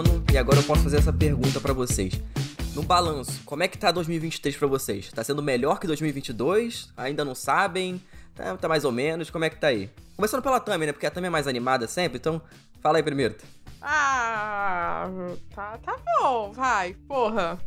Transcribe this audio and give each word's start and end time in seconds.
ano 0.00 0.24
e 0.32 0.38
agora 0.38 0.58
eu 0.58 0.62
posso 0.62 0.82
fazer 0.82 0.96
essa 0.96 1.12
pergunta 1.12 1.60
para 1.60 1.72
vocês. 1.72 2.14
No 2.74 2.82
balanço, 2.82 3.42
como 3.44 3.62
é 3.62 3.68
que 3.68 3.76
tá 3.76 3.90
2023 3.90 4.56
para 4.56 4.66
vocês? 4.66 5.12
Tá 5.12 5.22
sendo 5.22 5.42
melhor 5.42 5.78
que 5.78 5.86
2022? 5.86 6.90
Ainda 6.96 7.24
não 7.24 7.34
sabem? 7.34 8.02
Tá, 8.34 8.56
tá, 8.56 8.68
mais 8.68 8.84
ou 8.84 8.92
menos? 8.92 9.28
Como 9.28 9.44
é 9.44 9.50
que 9.50 9.56
tá 9.56 9.66
aí? 9.66 9.90
Começando 10.16 10.42
pela 10.42 10.58
Tami, 10.58 10.86
né? 10.86 10.92
Porque 10.92 11.06
a 11.06 11.10
Tami 11.10 11.26
é 11.26 11.30
mais 11.30 11.46
animada 11.46 11.86
sempre, 11.86 12.18
então 12.18 12.40
fala 12.80 12.98
aí 12.98 13.02
primeiro. 13.02 13.36
Ah, 13.82 15.08
tá, 15.54 15.78
tá 15.78 15.96
bom, 16.18 16.52
vai, 16.52 16.94
porra. 17.06 17.58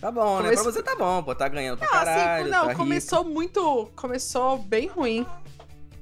Tá 0.00 0.10
bom, 0.10 0.42
né? 0.42 0.52
Pra 0.52 0.62
você 0.62 0.82
tá 0.82 0.94
bom, 0.94 1.22
pô, 1.22 1.34
tá 1.34 1.48
ganhando 1.48 1.78
pra 1.78 1.86
não, 1.86 1.92
caralho. 1.92 2.42
Assim, 2.42 2.50
não, 2.50 2.66
tá 2.66 2.74
começou 2.74 3.20
rico. 3.20 3.30
muito. 3.30 3.90
Começou 3.96 4.58
bem 4.58 4.88
ruim. 4.88 5.26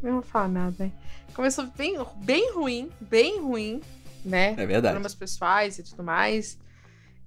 Eu 0.03 0.13
não 0.13 0.21
vou 0.21 0.23
falar 0.23 0.49
nada, 0.49 0.85
hein? 0.85 0.93
Começou 1.35 1.67
bem, 1.77 1.97
bem 2.17 2.53
ruim, 2.55 2.91
bem 3.01 3.41
ruim, 3.41 3.81
né? 4.27 4.53
É 4.53 4.67
verdade. 4.67 4.95
Problemas 4.95 5.15
pessoais 5.15 5.79
e 5.79 5.83
tudo 5.83 6.03
mais. 6.03 6.59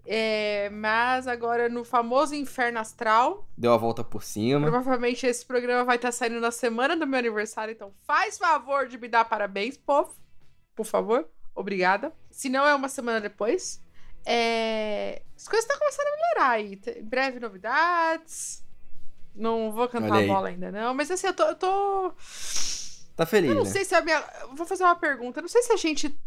É, 0.05 0.70
mas 0.71 1.27
agora 1.27 1.70
no 1.70 1.84
famoso 1.84 2.34
Inferno 2.34 2.80
Astral. 2.80 3.48
Deu 3.58 3.72
a 3.72 3.77
volta 3.77 4.03
por 4.03 4.23
cima. 4.23 4.70
Provavelmente 4.70 5.25
esse 5.25 5.45
programa 5.45 5.84
vai 5.84 5.98
estar 5.98 6.08
tá 6.08 6.12
saindo 6.12 6.39
na 6.39 6.52
semana 6.52 6.95
do 6.95 7.05
meu 7.05 7.20
aniversário, 7.20 7.72
então 7.72 7.94
faz 8.08 8.38
favor 8.38 8.88
de 8.88 8.98
me 8.98 9.08
dar 9.08 9.25
parabéns, 9.25 9.77
povo. 9.77 10.16
Por 10.75 10.85
favor. 10.85 11.27
Obrigada. 11.53 12.12
Se 12.31 12.49
não, 12.49 12.66
é 12.66 12.73
uma 12.73 12.89
semana 12.89 13.22
depois. 13.22 13.84
É... 14.25 15.22
As 15.36 15.47
coisas 15.47 15.66
estão 15.66 15.77
começando 15.77 16.08
a 16.08 16.11
melhorar 16.11 16.50
aí. 16.52 16.81
Breve 17.03 17.39
novidades. 17.39 18.63
Não 19.36 19.72
vou 19.72 19.88
cantar 19.88 20.23
a 20.23 20.25
bola 20.25 20.50
ainda, 20.50 20.72
não. 20.72 20.94
Mas 20.94 21.11
assim, 21.11 21.27
eu 21.27 21.34
tô. 21.34 21.44
Eu 21.44 21.55
tô... 21.55 22.13
Tá 23.16 23.25
feliz. 23.25 23.50
Eu 23.50 23.56
não 23.56 23.63
né? 23.63 23.69
sei 23.69 23.86
se 23.86 23.94
a 23.94 24.02
minha. 24.02 24.23
Vou 24.53 24.66
fazer 24.66 24.84
uma 24.84 24.95
pergunta. 24.95 25.39
Eu 25.39 25.44
não 25.44 25.50
sei 25.50 25.61
se 25.61 25.72
a 25.72 25.75
gente. 25.75 26.17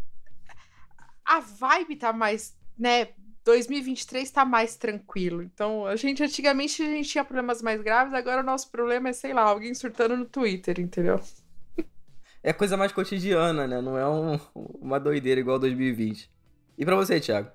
A 1.25 1.39
vibe 1.39 1.95
tá 1.95 2.13
mais. 2.13 2.55
né? 2.77 3.09
2023 3.45 4.31
tá 4.31 4.45
mais 4.45 4.77
tranquilo. 4.77 5.41
Então, 5.41 5.85
a 5.85 5.95
gente 5.95 6.23
antigamente 6.23 6.81
a 6.81 6.85
gente 6.85 7.09
tinha 7.09 7.25
problemas 7.25 7.61
mais 7.61 7.81
graves, 7.81 8.13
agora 8.13 8.41
o 8.41 8.45
nosso 8.45 8.71
problema 8.71 9.09
é, 9.09 9.13
sei 9.13 9.33
lá, 9.33 9.41
alguém 9.41 9.73
surtando 9.73 10.15
no 10.15 10.25
Twitter, 10.25 10.79
entendeu? 10.79 11.19
É 12.41 12.51
coisa 12.51 12.75
mais 12.75 12.91
cotidiana, 12.91 13.67
né? 13.67 13.81
Não 13.81 13.97
é 13.97 14.07
um, 14.07 14.39
uma 14.81 14.99
doideira 14.99 15.39
igual 15.39 15.59
2020. 15.59 16.29
E 16.77 16.85
para 16.85 16.95
você, 16.95 17.19
Thiago? 17.19 17.49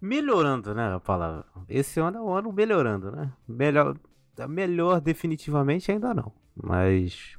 Melhorando, 0.00 0.74
né, 0.74 0.94
a 0.94 1.00
palavra. 1.00 1.44
Esse 1.68 2.00
ano 2.00 2.18
é 2.18 2.20
o 2.20 2.30
ano 2.30 2.52
melhorando, 2.52 3.12
né? 3.12 3.32
Melhor, 3.46 3.96
melhor 4.48 5.00
definitivamente 5.00 5.92
ainda 5.92 6.12
não, 6.12 6.32
mas 6.56 7.36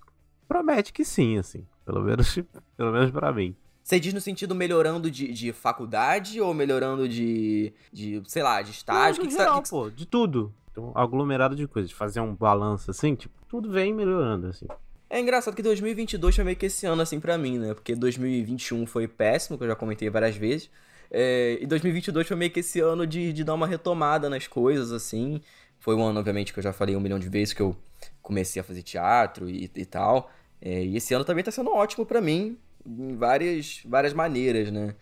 promete 0.48 0.94
que 0.94 1.04
sim, 1.04 1.38
assim. 1.38 1.68
Pelo 1.86 2.02
menos, 2.02 2.40
pelo 2.78 2.92
menos 2.92 3.12
para 3.12 3.34
mim. 3.34 3.56
Você 3.84 4.00
diz 4.00 4.14
no 4.14 4.22
sentido 4.22 4.56
melhorando 4.56 5.12
de, 5.12 5.32
de 5.34 5.52
faculdade 5.52 6.40
ou 6.40 6.54
melhorando 6.54 7.08
de, 7.08 7.74
de, 7.92 8.24
sei 8.28 8.42
lá, 8.42 8.62
de 8.62 8.72
estágio? 8.72 9.22
Não, 9.22 9.30
que 9.30 9.36
geral, 9.36 9.62
que... 9.62 9.70
pô, 9.70 9.90
de 9.90 10.06
tudo. 10.06 10.54
Então, 10.72 10.94
aglomerado 10.96 11.54
de 11.54 11.68
coisas. 11.68 11.92
Fazer 11.92 12.22
um 12.22 12.34
balanço 12.34 12.90
assim, 12.90 13.14
tipo, 13.14 13.36
tudo 13.50 13.70
vem 13.70 13.94
melhorando, 13.94 14.48
assim. 14.48 14.68
É 15.10 15.20
engraçado 15.20 15.54
que 15.54 15.62
2022 15.62 16.34
foi 16.34 16.46
meio 16.46 16.58
que 16.58 16.68
esse 16.68 16.86
ano, 16.86 17.02
assim, 17.02 17.20
para 17.20 17.38
mim, 17.38 17.60
né? 17.60 17.74
Porque 17.74 17.94
2021 17.94 18.86
foi 18.88 19.06
péssimo, 19.08 19.58
que 19.58 19.66
eu 19.66 19.68
já 19.68 19.76
comentei 19.76 20.10
várias 20.10 20.36
vezes. 20.38 20.70
É, 21.12 21.60
e 21.62 21.68
2022 21.68 22.26
foi 22.26 22.38
meio 22.38 22.52
que 22.52 22.62
esse 22.62 22.80
ano 22.80 23.06
de, 23.06 23.34
de 23.34 23.44
dar 23.44 23.54
uma 23.54 23.68
retomada 23.68 24.30
nas 24.30 24.48
coisas, 24.48 24.94
assim. 24.94 25.42
Foi 25.78 25.94
um 25.94 26.02
ano, 26.02 26.20
obviamente, 26.20 26.54
que 26.54 26.60
eu 26.60 26.64
já 26.64 26.72
falei 26.72 26.96
um 26.96 27.02
milhão 27.02 27.20
de 27.20 27.28
vezes 27.28 27.54
que 27.54 27.62
eu 27.62 27.76
comecei 28.22 28.62
a 28.62 28.64
fazer 28.64 28.82
teatro 28.82 29.50
e, 29.50 29.70
e 29.76 29.86
tal. 29.86 30.32
É, 30.62 30.84
e 30.86 30.96
esse 30.96 31.14
ano 31.14 31.26
também 31.26 31.44
tá 31.44 31.52
sendo 31.52 31.72
ótimo 31.72 32.06
para 32.06 32.22
mim 32.22 32.58
em 32.86 33.16
várias, 33.16 33.82
várias 33.86 34.14
maneiras, 34.14 34.72
né? 34.72 34.96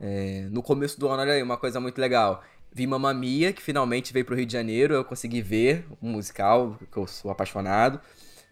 É, 0.00 0.46
no 0.50 0.62
começo 0.62 0.98
do 0.98 1.08
ano, 1.08 1.22
olha 1.22 1.32
aí, 1.32 1.42
uma 1.42 1.56
coisa 1.56 1.80
muito 1.80 2.00
legal. 2.00 2.42
Vi 2.70 2.86
Mamma 2.86 3.12
Mia, 3.14 3.52
que 3.52 3.62
finalmente 3.62 4.12
veio 4.12 4.24
pro 4.24 4.36
Rio 4.36 4.46
de 4.46 4.52
Janeiro, 4.52 4.94
eu 4.94 5.04
consegui 5.04 5.42
ver 5.42 5.86
um 6.02 6.10
musical, 6.10 6.78
que 6.90 6.96
eu 6.96 7.06
sou 7.06 7.30
apaixonado. 7.30 8.00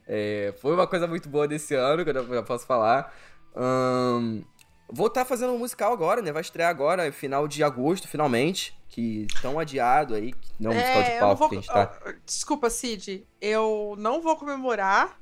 É, 0.06 0.54
foi 0.60 0.72
uma 0.72 0.86
coisa 0.86 1.06
muito 1.06 1.28
boa 1.28 1.46
desse 1.46 1.74
ano, 1.74 2.04
que 2.04 2.10
eu 2.10 2.34
já 2.34 2.42
posso 2.42 2.66
falar. 2.66 3.14
Um, 3.54 4.44
vou 4.88 5.08
estar 5.08 5.22
tá 5.22 5.26
fazendo 5.26 5.52
um 5.52 5.58
musical 5.58 5.92
agora, 5.92 6.22
né? 6.22 6.32
Vai 6.32 6.42
estrear 6.42 6.70
agora, 6.70 7.10
final 7.12 7.46
de 7.46 7.62
agosto, 7.62 8.08
finalmente. 8.08 8.76
Que 8.88 9.26
tão 9.42 9.58
adiado 9.58 10.14
aí, 10.14 10.32
que 10.32 10.52
não 10.58 10.72
é 10.72 10.74
um 10.74 10.78
musical 10.78 11.02
de 11.02 11.18
palco 11.18 11.36
vou... 11.36 11.48
que 11.48 11.54
a 11.56 11.58
gente 11.58 11.68
tá. 11.68 12.14
Desculpa, 12.24 12.70
Cid, 12.70 13.26
eu 13.40 13.94
não 13.98 14.22
vou 14.22 14.36
comemorar 14.36 15.18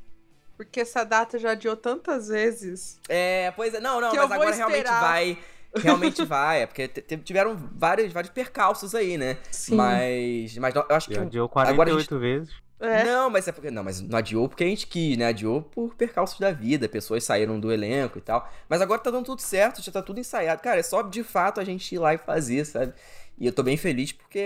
porque 0.56 0.80
essa 0.80 1.04
data 1.04 1.38
já 1.38 1.52
adiou 1.52 1.76
tantas 1.76 2.28
vezes. 2.28 2.98
É, 3.08 3.52
pois 3.56 3.74
é. 3.74 3.80
Não, 3.80 4.00
não, 4.00 4.14
mas 4.14 4.30
agora 4.30 4.50
esperar. 4.50 4.68
realmente 4.68 5.00
vai. 5.00 5.38
Realmente 5.76 6.24
vai, 6.26 6.62
é 6.62 6.66
porque 6.66 6.88
tiveram 7.24 7.56
vários, 7.74 8.12
vários 8.12 8.32
percalços 8.32 8.94
aí, 8.94 9.18
né? 9.18 9.38
Sim. 9.50 9.74
Mas, 9.74 10.56
mas 10.58 10.74
eu 10.74 10.84
acho 10.90 11.08
que. 11.08 11.18
Adiou 11.18 11.48
48 11.48 11.72
agora 11.72 12.00
gente... 12.00 12.18
vezes. 12.18 12.64
É. 12.80 13.04
Não, 13.04 13.30
mas 13.30 13.48
é 13.48 13.52
porque. 13.52 13.70
Não, 13.70 13.82
mas 13.82 14.00
não 14.00 14.18
adiou 14.18 14.48
porque 14.48 14.62
a 14.62 14.66
gente 14.66 14.86
quis, 14.86 15.16
né? 15.16 15.26
Adiou 15.26 15.62
por 15.62 15.94
percalços 15.94 16.38
da 16.38 16.52
vida, 16.52 16.88
pessoas 16.88 17.24
saíram 17.24 17.58
do 17.58 17.72
elenco 17.72 18.18
e 18.18 18.20
tal. 18.20 18.48
Mas 18.68 18.80
agora 18.80 19.00
tá 19.00 19.10
dando 19.10 19.24
tudo 19.24 19.40
certo, 19.40 19.82
já 19.82 19.90
tá 19.90 20.02
tudo 20.02 20.20
ensaiado. 20.20 20.62
Cara, 20.62 20.80
é 20.80 20.82
só 20.82 21.02
de 21.02 21.22
fato 21.24 21.60
a 21.60 21.64
gente 21.64 21.94
ir 21.94 21.98
lá 21.98 22.14
e 22.14 22.18
fazer, 22.18 22.64
sabe? 22.64 22.92
E 23.38 23.46
eu 23.46 23.52
tô 23.52 23.62
bem 23.62 23.76
feliz 23.76 24.12
porque 24.12 24.38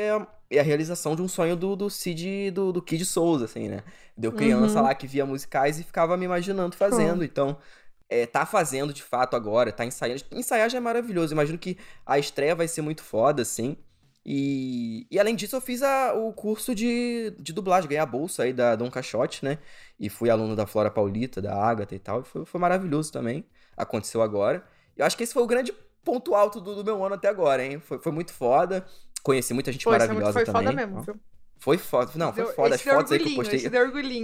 é, 0.50 0.58
a 0.58 0.62
realização 0.62 1.14
de 1.14 1.22
um 1.22 1.28
sonho 1.28 1.54
do, 1.54 1.76
do 1.76 1.90
Cid, 1.90 2.50
do, 2.50 2.72
do 2.72 2.82
Kid 2.82 3.04
Souza, 3.04 3.44
assim, 3.44 3.68
né? 3.68 3.82
Deu 4.16 4.32
criança 4.32 4.78
uhum. 4.78 4.84
lá 4.84 4.94
que 4.94 5.06
via 5.06 5.26
musicais 5.26 5.78
e 5.78 5.84
ficava 5.84 6.16
me 6.16 6.24
imaginando 6.24 6.74
fazendo. 6.74 7.18
Uhum. 7.18 7.24
Então, 7.24 7.58
é, 8.08 8.26
tá 8.26 8.46
fazendo 8.46 8.92
de 8.92 9.02
fato 9.02 9.36
agora, 9.36 9.70
tá 9.70 9.84
ensaiando. 9.84 10.22
Ensaiar 10.32 10.70
já 10.70 10.78
é 10.78 10.80
maravilhoso. 10.80 11.34
Imagino 11.34 11.58
que 11.58 11.76
a 12.06 12.18
estreia 12.18 12.54
vai 12.54 12.66
ser 12.66 12.80
muito 12.80 13.02
foda, 13.02 13.42
assim. 13.42 13.76
E, 14.24 15.06
e 15.10 15.18
além 15.18 15.34
disso, 15.34 15.56
eu 15.56 15.60
fiz 15.60 15.82
a, 15.82 16.12
o 16.14 16.32
curso 16.32 16.74
de, 16.74 17.34
de 17.38 17.52
dublagem, 17.52 17.88
ganhei 17.88 18.00
a 18.00 18.06
bolsa 18.06 18.42
aí 18.42 18.52
da 18.52 18.76
Dom 18.76 18.90
Caixote, 18.90 19.44
né? 19.44 19.58
E 19.98 20.08
fui 20.08 20.30
aluno 20.30 20.56
da 20.56 20.66
Flora 20.66 20.90
Paulita, 20.90 21.40
da 21.40 21.54
Agatha 21.54 21.94
e 21.94 21.98
tal. 21.98 22.20
E 22.20 22.24
foi, 22.24 22.44
foi 22.44 22.60
maravilhoso 22.60 23.12
também. 23.12 23.44
Aconteceu 23.76 24.22
agora. 24.22 24.64
Eu 24.96 25.06
acho 25.06 25.16
que 25.16 25.22
esse 25.22 25.32
foi 25.32 25.42
o 25.42 25.46
grande 25.46 25.72
ponto 26.08 26.34
alto 26.34 26.58
do, 26.58 26.76
do 26.76 26.84
meu 26.84 27.04
ano 27.04 27.16
até 27.16 27.28
agora, 27.28 27.62
hein? 27.62 27.78
Foi, 27.78 27.98
foi 27.98 28.10
muito 28.10 28.32
foda. 28.32 28.82
Conheci 29.22 29.52
muita 29.52 29.70
gente 29.70 29.86
maravilhosa 29.86 30.32
foi 30.32 30.44
também. 30.44 30.62
Foi 30.62 30.72
foda 30.72 30.86
mesmo, 30.86 31.02
viu? 31.02 31.20
Foi 31.58 31.76
foda. 31.76 32.12
Não, 32.14 32.32
foi 32.32 32.46
foda. 32.46 32.74
As 32.76 32.80
fotos 32.80 33.12
aí 33.12 33.18
que 33.18 33.30
eu 33.30 33.36
postei. 33.36 33.66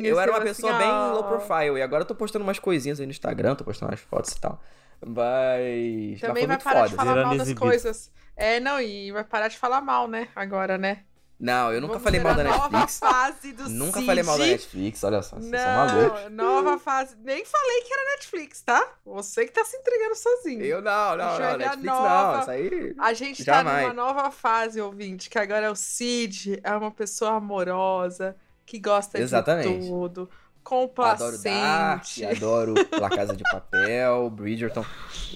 eu 0.05 0.19
era 0.19 0.33
uma 0.33 0.41
pessoa 0.41 0.73
assim, 0.73 0.83
bem 0.83 0.89
ó... 0.89 1.13
low 1.13 1.25
profile. 1.25 1.79
E 1.79 1.83
agora 1.83 2.03
eu 2.03 2.07
tô 2.07 2.15
postando 2.15 2.43
umas 2.43 2.59
coisinhas 2.59 3.01
aí 3.01 3.07
no 3.07 3.13
Instagram, 3.13 3.55
tô 3.55 3.65
postando 3.65 3.93
umas 3.93 4.01
fotos 4.01 4.33
e 4.33 4.41
tal. 4.41 4.59
Mas. 5.05 6.21
Também 6.21 6.47
mas 6.47 6.57
vai 6.57 6.59
parar 6.59 6.81
foda. 6.85 6.89
de 6.89 6.95
falar 6.97 7.27
mal 7.27 7.37
das 7.37 7.53
coisas. 7.53 8.11
É, 8.35 8.61
não, 8.61 8.81
e 8.81 9.13
vai 9.13 9.25
parar 9.25 9.49
de 9.49 9.59
falar 9.59 9.83
mal, 9.83 10.09
né? 10.09 10.29
Agora, 10.35 10.79
né? 10.79 11.03
Não, 11.39 11.73
eu 11.73 11.81
nunca 11.81 11.95
Vamos 11.95 12.05
falei 12.05 12.21
mal 12.21 12.35
da 12.35 12.45
Netflix. 12.45 12.73
Nova 12.73 12.89
fase 12.89 13.53
do 13.53 13.69
Nunca 13.69 13.99
Cid. 13.99 14.07
falei 14.07 14.23
mal 14.25 14.39
da 14.39 14.47
Netflix, 14.47 15.05
olha 15.05 15.23
só, 15.23 15.37
vocês 15.37 15.61
são 15.61 15.75
malucos. 15.75 16.31
Nova 16.31 16.79
fase. 16.79 17.17
Nem 17.23 17.45
falei 17.45 17.83
que 17.83 17.93
era 17.93 18.11
Netflix, 18.17 18.63
tá? 18.63 18.89
Você 19.05 19.45
que 19.45 19.53
tá 19.53 19.65
se 19.65 19.77
entregando 19.77 20.15
sozinho. 20.15 20.65
Eu 20.65 20.81
não, 20.81 21.17
não, 21.17 21.39
não, 21.39 21.57
Netflix 21.57 21.85
nova... 21.85 22.33
não, 22.33 22.41
isso 22.41 22.51
aí. 22.51 22.95
A 22.99 23.13
gente 23.13 23.43
Jamais. 23.43 23.89
tá 23.89 23.93
numa 23.93 24.07
nova 24.07 24.31
fase, 24.31 24.81
ouvinte, 24.81 25.29
que 25.29 25.39
agora 25.39 25.67
é 25.67 25.71
o 25.71 25.77
Cid, 25.77 26.61
é 26.63 26.73
uma 26.75 26.91
pessoa 26.91 27.33
amorosa, 27.33 28.37
que 28.65 28.79
gosta 28.79 29.19
Exatamente. 29.19 29.81
de 29.81 29.89
tudo. 29.89 30.31
Complacente. 30.63 31.51
Adoro 31.51 31.63
Dark, 31.63 32.07
adoro 32.37 32.75
La 32.99 33.11
Casa 33.11 33.37
de 33.37 33.43
Papel, 33.43 34.31
Bridgerton. 34.31 34.85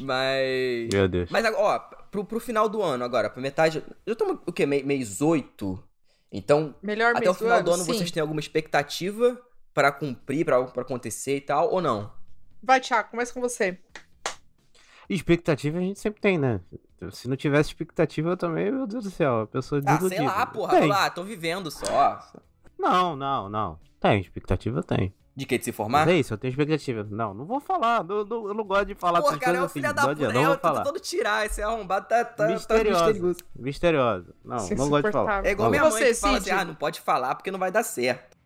Mas. 0.00 0.88
Meu 0.90 1.06
Deus. 1.06 1.28
Mas, 1.30 1.44
ó, 1.54 1.78
pro, 2.10 2.24
pro 2.24 2.40
final 2.40 2.66
do 2.66 2.82
ano 2.82 3.04
agora, 3.04 3.28
pra 3.28 3.42
metade. 3.42 3.84
Eu 4.06 4.16
tô 4.16 4.40
o 4.46 4.52
quê? 4.52 4.64
Mês 4.64 5.20
8? 5.20 5.87
Então, 6.30 6.74
Melhor 6.82 7.16
até 7.16 7.28
o 7.28 7.34
final 7.34 7.62
do 7.62 7.72
ano, 7.72 7.84
sim. 7.84 7.92
vocês 7.92 8.10
têm 8.10 8.20
alguma 8.20 8.40
expectativa 8.40 9.40
para 9.72 9.90
cumprir, 9.92 10.44
para 10.44 10.58
acontecer 10.58 11.36
e 11.36 11.40
tal, 11.40 11.72
ou 11.72 11.80
não? 11.80 12.12
Vai, 12.62 12.80
Thiago, 12.80 13.10
começa 13.10 13.32
com 13.32 13.40
você. 13.40 13.78
Expectativa 15.08 15.78
a 15.78 15.80
gente 15.80 15.98
sempre 15.98 16.20
tem, 16.20 16.36
né? 16.36 16.60
Se 17.12 17.28
não 17.28 17.36
tivesse 17.36 17.70
expectativa, 17.70 18.30
eu 18.30 18.36
também, 18.36 18.70
meu 18.70 18.86
Deus 18.86 19.04
do 19.04 19.10
céu, 19.10 19.42
a 19.42 19.46
pessoa 19.46 19.80
Ah, 19.86 20.00
sei 20.00 20.20
lá, 20.20 20.44
porra, 20.46 20.80
tem. 20.80 20.88
lá, 20.88 21.08
tô 21.08 21.22
vivendo 21.22 21.70
só. 21.70 22.20
Não, 22.78 23.16
não, 23.16 23.48
não. 23.48 23.78
Tem, 24.00 24.20
expectativa 24.20 24.82
tem. 24.82 25.14
De 25.38 25.46
que? 25.46 25.56
De 25.56 25.66
se 25.66 25.70
formar? 25.70 26.00
Mas 26.00 26.08
é 26.08 26.18
isso, 26.18 26.34
eu 26.34 26.38
tenho 26.38 26.50
expectativa. 26.50 27.06
Não, 27.08 27.32
não 27.32 27.44
vou 27.44 27.60
falar. 27.60 28.02
Não, 28.02 28.24
não, 28.24 28.48
eu 28.48 28.54
não 28.54 28.64
gosto 28.64 28.86
de 28.86 28.96
falar 28.96 29.22
Pô, 29.22 29.38
cara, 29.38 29.58
é 29.58 29.62
o 29.62 29.68
filho 29.68 29.94
da 29.94 30.08
puta. 30.08 30.32
Não 30.32 30.44
vou 30.46 30.58
falar. 30.58 30.82
tentando 30.82 30.98
tirar. 30.98 31.46
Esse 31.46 31.62
arrombado 31.62 32.08
tá, 32.08 32.24
tá, 32.24 32.48
misterioso. 32.48 32.98
tá 32.98 33.06
misterioso. 33.06 33.38
Misterioso. 33.56 34.34
Não, 34.44 34.58
Sim, 34.58 34.74
não 34.74 34.88
gosto 34.88 35.06
de 35.06 35.12
falar. 35.12 35.46
É 35.46 35.52
igual 35.52 35.70
minha 35.70 35.82
mãe 35.82 35.92
você, 35.92 36.06
que 36.08 36.14
fala 36.14 36.38
assim, 36.38 36.50
ah, 36.50 36.64
não 36.64 36.74
pode 36.74 37.00
falar 37.00 37.36
porque 37.36 37.52
não 37.52 37.58
vai 37.60 37.70
dar 37.70 37.84
certo. 37.84 38.36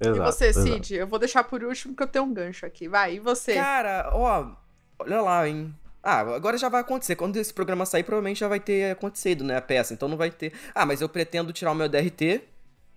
Exato, 0.00 0.18
e 0.18 0.20
você, 0.20 0.52
Cid? 0.52 0.96
Eu 0.96 1.06
vou 1.06 1.20
deixar 1.20 1.44
por 1.44 1.62
último 1.62 1.94
porque 1.94 2.02
eu 2.02 2.08
tenho 2.08 2.24
um 2.24 2.34
gancho 2.34 2.66
aqui. 2.66 2.88
Vai, 2.88 3.14
e 3.14 3.20
você? 3.20 3.54
Cara, 3.54 4.10
ó, 4.12 4.50
olha 4.98 5.22
lá, 5.22 5.48
hein. 5.48 5.72
Ah, 6.02 6.18
agora 6.18 6.58
já 6.58 6.68
vai 6.68 6.80
acontecer. 6.80 7.14
Quando 7.14 7.36
esse 7.36 7.54
programa 7.54 7.86
sair, 7.86 8.02
provavelmente 8.02 8.40
já 8.40 8.48
vai 8.48 8.58
ter 8.58 8.90
acontecido, 8.90 9.44
né, 9.44 9.56
a 9.56 9.62
peça. 9.62 9.94
Então 9.94 10.08
não 10.08 10.16
vai 10.16 10.32
ter... 10.32 10.52
Ah, 10.74 10.84
mas 10.84 11.00
eu 11.00 11.08
pretendo 11.08 11.52
tirar 11.52 11.70
o 11.70 11.76
meu 11.76 11.88
DRT 11.88 12.42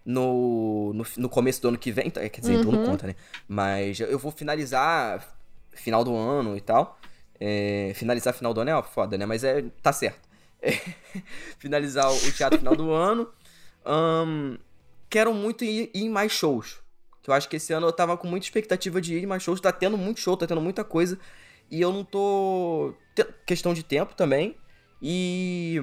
no, 0.05 0.93
no, 0.93 1.05
no, 1.17 1.29
começo 1.29 1.61
do 1.61 1.69
ano 1.69 1.77
que 1.77 1.91
vem. 1.91 2.09
Quer 2.09 2.41
dizer, 2.41 2.65
uhum. 2.65 2.71
não 2.71 2.85
conta, 2.85 3.07
né? 3.07 3.15
Mas 3.47 3.99
eu 3.99 4.17
vou 4.17 4.31
finalizar 4.31 5.25
final 5.71 6.03
do 6.03 6.15
ano 6.15 6.57
e 6.57 6.61
tal. 6.61 6.99
É, 7.39 7.91
finalizar 7.95 8.33
final 8.33 8.53
do 8.53 8.61
ano 8.61 8.69
é 8.69 8.75
ó, 8.75 8.83
foda, 8.83 9.17
né? 9.17 9.25
Mas 9.25 9.43
é, 9.43 9.63
tá 9.81 9.91
certo. 9.91 10.29
finalizar 11.57 12.11
o 12.11 12.31
teatro 12.31 12.59
final 12.59 12.75
do 12.75 12.91
ano. 12.91 13.29
Ahn, 13.85 14.57
quero 15.09 15.33
muito 15.33 15.63
ir, 15.63 15.89
ir 15.93 16.03
em 16.03 16.09
mais 16.09 16.31
shows. 16.31 16.79
Eu 17.27 17.33
acho 17.33 17.47
que 17.47 17.55
esse 17.55 17.71
ano 17.73 17.87
eu 17.87 17.93
tava 17.93 18.17
com 18.17 18.27
muita 18.27 18.45
expectativa 18.45 18.99
de 18.99 19.15
ir 19.15 19.23
em 19.23 19.27
mais 19.27 19.43
shows. 19.43 19.61
Tá 19.61 19.71
tendo 19.71 19.97
muito 19.97 20.19
show, 20.19 20.35
tá 20.35 20.47
tendo 20.47 20.61
muita 20.61 20.83
coisa. 20.83 21.19
E 21.69 21.79
eu 21.79 21.91
não 21.91 22.03
tô. 22.03 22.93
Questão 23.45 23.73
de 23.73 23.83
tempo 23.83 24.15
também. 24.15 24.55
E. 25.01 25.81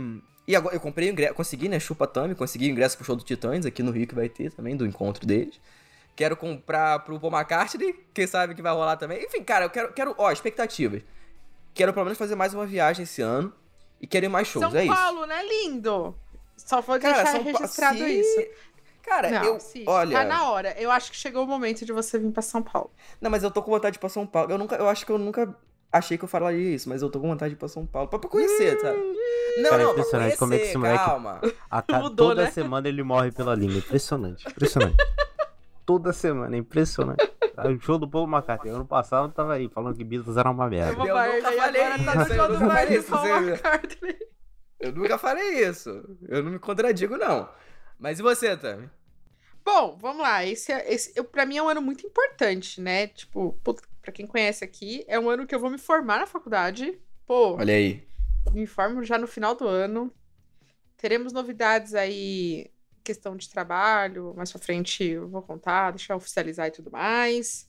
E 0.49 0.56
agora 0.56 0.75
eu 0.75 0.81
comprei 0.81 1.09
o 1.11 1.12
ingresso, 1.12 1.35
consegui, 1.35 1.69
né? 1.69 1.79
Chupa 1.79 2.06
Tami, 2.06 2.35
consegui 2.35 2.69
o 2.69 2.71
ingresso 2.71 2.97
pro 2.97 3.05
show 3.05 3.15
do 3.15 3.23
Titãs 3.23 3.67
aqui 3.67 3.83
no 3.83 3.91
Rio 3.93 4.06
que 4.06 4.15
vai 4.15 4.31
ter 4.31 4.50
também, 4.50 4.75
do 4.75 4.87
encontro 4.87 5.27
deles. 5.27 5.61
Quero 6.17 6.35
comprar 6.37 7.00
pro 7.00 7.21
Paul 7.21 7.33
McCartney, 7.33 7.95
quem 8.15 8.27
sabe 8.27 8.55
que 8.55 8.62
vai 8.62 8.73
rolar 8.73 8.97
também. 8.97 9.23
Enfim, 9.23 9.45
cara, 9.45 9.67
eu 9.67 9.71
quero, 9.71 9.93
quero 9.93 10.15
ó, 10.17 10.33
expectativas. 10.33 11.03
Quero 11.75 11.93
pelo 11.93 12.06
menos 12.06 12.19
fazer 12.19 12.35
mais 12.35 12.55
uma 12.55 12.65
viagem 12.67 13.03
esse 13.05 13.21
ano. 13.23 13.53
E 14.00 14.06
quero 14.06 14.25
ir 14.25 14.29
mais 14.31 14.49
shows, 14.49 14.65
São 14.71 14.77
é 14.81 14.85
isso. 14.87 14.95
Paulo, 14.95 15.27
né, 15.27 15.43
lindo? 15.45 16.17
Só 16.56 16.81
vou 16.81 16.99
Cara, 16.99 17.15
deixar 17.23 17.33
São 17.33 17.44
Pa- 17.44 17.59
registrado 17.59 17.99
se- 17.99 18.21
isso. 18.21 18.47
Cara, 19.03 19.31
não, 19.31 19.44
eu. 19.44 19.61
sim, 19.61 19.85
olha. 19.87 20.19
tá 20.19 20.25
na 20.25 20.51
hora. 20.51 20.75
Eu 20.79 20.91
acho 20.91 21.11
que 21.11 21.17
chegou 21.17 21.44
o 21.44 21.47
momento 21.47 21.85
de 21.85 21.93
você 21.93 22.19
vir 22.19 22.31
pra 22.33 22.43
São 22.43 22.62
Paulo. 22.62 22.91
Não, 23.21 23.31
mas 23.31 23.43
eu 23.43 23.51
tô 23.51 23.62
com 23.62 23.71
vontade 23.71 23.93
de 23.93 23.99
ir 23.99 24.01
pra 24.01 24.09
São 24.09 24.27
Paulo. 24.27 24.51
Eu 24.51 24.59
nunca. 24.59 24.77
Eu 24.77 24.89
acho 24.89 25.05
que 25.06 25.12
eu 25.12 25.19
nunca 25.19 25.55
achei 25.93 26.17
que 26.19 26.25
eu 26.25 26.29
falaria 26.29 26.75
isso, 26.75 26.88
mas 26.88 27.02
eu 27.02 27.11
tô 27.11 27.20
com 27.20 27.29
vontade 27.29 27.50
de 27.50 27.56
ir 27.56 27.58
pra 27.58 27.69
São 27.69 27.87
Paulo. 27.87 28.08
Pra, 28.08 28.19
pra 28.19 28.29
conhecer, 28.31 28.79
sabe? 28.81 28.99
Não, 29.58 29.70
Cara, 29.70 29.82
é 29.82 29.85
não, 29.87 29.93
pra 29.94 30.00
impressionante 30.00 30.37
como 30.37 30.55
é 30.55 30.56
que 30.58 30.64
esse 30.64 30.73
conhecer, 30.75 30.79
moleque- 30.79 31.05
calma. 31.05 31.40
A 31.70 31.82
cada, 31.82 32.02
Mudou, 32.05 32.29
toda 32.29 32.43
né? 32.44 32.50
semana 32.50 32.88
ele 32.88 33.02
morre 33.02 33.32
pela 33.32 33.55
língua. 33.55 33.79
Impressionante, 33.79 34.46
impressionante. 34.49 34.96
toda 35.85 36.12
semana, 36.12 36.55
é 36.55 36.58
impressionante. 36.58 37.29
O 37.58 37.81
show 37.81 37.99
do 37.99 38.08
Paul 38.08 38.29
McCartney, 38.29 38.70
ano 38.73 38.85
passado 38.87 39.26
eu 39.29 39.32
tava 39.32 39.55
aí 39.55 39.69
falando 39.69 39.96
que 39.96 40.05
Beatles 40.05 40.37
era 40.37 40.49
uma 40.50 40.67
Eu 40.67 40.70
merda. 40.70 40.93
Eu 41.05 41.14
Vargas, 41.14 41.43
nunca 41.43 41.52
falei 41.56 41.82
agora 41.82 42.05
tá 42.05 42.23
isso, 42.23 42.32
eu 42.32 42.49
nunca 42.49 42.69
falei 42.70 42.99
isso. 42.99 44.19
Eu 44.81 44.93
nunca 44.93 45.19
falei 45.19 45.69
isso. 45.69 46.19
Eu 46.29 46.43
não 46.44 46.52
me 46.52 46.58
contradigo, 46.61 47.17
não. 47.17 47.49
Mas 47.99 48.20
e 48.20 48.23
você, 48.23 48.56
Tami? 48.56 48.88
Bom, 49.64 49.99
vamos 50.00 50.23
lá. 50.23 50.44
Esse, 50.46 50.70
é- 50.70 50.93
esse 50.93 51.12
eu, 51.17 51.25
pra 51.25 51.44
mim 51.44 51.56
é 51.56 51.62
um 51.62 51.69
ano 51.69 51.82
muito 51.82 52.06
importante, 52.06 52.81
né? 52.81 53.08
Tipo, 53.08 53.58
puta, 54.08 54.12
pra 54.12 54.12
quem 54.12 54.26
conhece 54.26 54.64
aqui, 54.64 55.05
é 55.06 55.19
um 55.19 55.28
ano 55.28 55.46
que 55.46 55.55
eu 55.55 55.60
vou 55.60 55.70
me 55.70 55.78
formar 55.78 56.19
na 56.19 56.26
faculdade. 56.26 56.99
Pô, 57.26 57.56
Olha 57.56 57.75
aí. 57.75 58.02
me 58.52 58.66
formo 58.66 59.05
já 59.05 59.19
no 59.19 59.26
final 59.26 59.55
do 59.55 59.66
ano. 59.66 60.12
Teremos 60.96 61.32
novidades 61.32 61.94
aí, 61.94 62.70
questão 63.05 63.37
de 63.37 63.49
trabalho, 63.49 64.34
mais 64.37 64.50
pra 64.50 64.60
frente 64.60 65.05
eu 65.05 65.28
vou 65.28 65.43
contar, 65.43 65.93
deixar 65.93 66.16
oficializar 66.16 66.66
e 66.69 66.72
tudo 66.72 66.90
mais. 66.90 67.69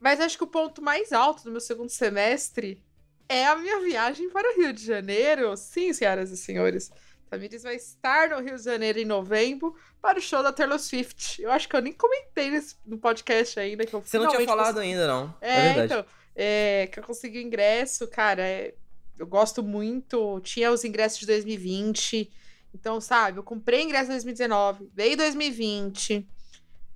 Mas 0.00 0.20
acho 0.20 0.38
que 0.38 0.44
o 0.44 0.48
ponto 0.48 0.82
mais 0.82 1.12
alto 1.12 1.44
do 1.44 1.50
meu 1.52 1.60
segundo 1.60 1.90
semestre 1.90 2.82
é 3.28 3.46
a 3.46 3.56
minha 3.56 3.80
viagem 3.80 4.30
para 4.30 4.50
o 4.50 4.56
Rio 4.56 4.72
de 4.72 4.84
Janeiro. 4.84 5.56
Sim, 5.56 5.92
senhoras 5.92 6.30
e 6.30 6.36
senhores. 6.36 6.90
Tamires 7.30 7.62
vai 7.62 7.76
estar 7.76 8.30
no 8.30 8.40
Rio 8.40 8.56
de 8.56 8.64
Janeiro 8.64 8.98
em 8.98 9.04
novembro 9.04 9.76
para 10.02 10.18
o 10.18 10.20
show 10.20 10.42
da 10.42 10.52
Taylor 10.52 10.80
Swift. 10.80 11.40
Eu 11.40 11.52
acho 11.52 11.68
que 11.68 11.76
eu 11.76 11.80
nem 11.80 11.92
comentei 11.92 12.50
nesse, 12.50 12.74
no 12.84 12.98
podcast 12.98 13.58
ainda. 13.60 13.86
Que 13.86 13.94
eu 13.94 14.00
Você 14.00 14.18
não 14.18 14.28
tinha 14.28 14.44
falado 14.44 14.80
ainda, 14.80 15.06
não. 15.06 15.32
É, 15.40 15.68
é, 15.68 15.84
então, 15.84 16.04
é, 16.34 16.88
que 16.90 16.98
eu 16.98 17.04
consegui 17.04 17.38
o 17.38 17.42
ingresso, 17.42 18.08
cara, 18.08 18.42
é, 18.42 18.74
eu 19.16 19.26
gosto 19.28 19.62
muito. 19.62 20.40
Tinha 20.40 20.72
os 20.72 20.84
ingressos 20.84 21.20
de 21.20 21.26
2020. 21.26 22.28
Então, 22.74 23.00
sabe, 23.00 23.38
eu 23.38 23.44
comprei 23.44 23.82
ingresso 23.82 24.06
em 24.06 24.14
2019, 24.14 24.90
veio 24.94 25.16
2020, 25.16 26.24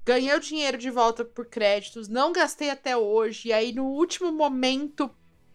ganhei 0.04 0.32
o 0.32 0.38
dinheiro 0.38 0.78
de 0.78 0.88
volta 0.88 1.24
por 1.24 1.46
créditos, 1.46 2.06
não 2.06 2.32
gastei 2.32 2.70
até 2.70 2.96
hoje. 2.96 3.48
E 3.48 3.52
aí, 3.52 3.72
no 3.72 3.86
último 3.86 4.30
momento 4.30 5.10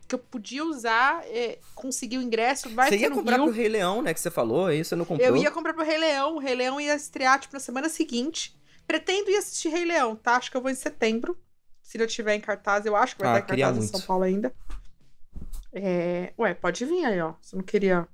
que 0.09 0.15
eu 0.15 0.19
podia 0.19 0.65
usar, 0.65 1.23
é, 1.27 1.59
consegui 1.75 2.17
o 2.17 2.21
ingresso, 2.21 2.67
vai 2.71 2.89
Você 2.89 2.97
ia 2.97 3.11
comprar 3.11 3.35
Rio. 3.37 3.45
pro 3.45 3.53
Rei 3.53 3.69
Leão, 3.69 4.01
né? 4.01 4.13
Que 4.13 4.19
você 4.19 4.31
falou, 4.31 4.65
aí 4.65 4.83
você 4.83 4.95
não 4.95 5.05
comprou. 5.05 5.27
Eu 5.27 5.37
ia 5.37 5.51
comprar 5.51 5.73
pro 5.73 5.85
Rei 5.85 5.97
Leão. 5.97 6.35
O 6.35 6.39
Rei 6.39 6.55
Leão 6.55 6.81
ia 6.81 6.95
estrear, 6.95 7.39
tipo, 7.39 7.53
na 7.53 7.59
semana 7.59 7.87
seguinte. 7.87 8.57
Pretendo 8.87 9.29
ir 9.29 9.37
assistir 9.37 9.69
Rei 9.69 9.85
Leão, 9.85 10.15
tá? 10.15 10.35
Acho 10.35 10.49
que 10.49 10.57
eu 10.57 10.61
vou 10.61 10.71
em 10.71 10.75
setembro. 10.75 11.37
Se 11.83 11.97
não 11.97 12.07
tiver 12.07 12.33
em 12.33 12.41
cartaz, 12.41 12.85
eu 12.85 12.95
acho 12.95 13.15
que 13.15 13.21
vai 13.21 13.35
Ah, 13.35 13.39
estar 13.39 13.53
em 13.53 13.59
cartaz 13.59 13.77
em 13.77 13.79
muito. 13.81 13.97
São 13.97 14.07
Paulo 14.07 14.23
ainda. 14.23 14.53
É... 15.71 16.33
Ué, 16.37 16.53
pode 16.55 16.83
vir 16.85 17.05
aí, 17.05 17.21
ó. 17.21 17.33
Você 17.39 17.55
não 17.55 17.63
queria. 17.63 18.07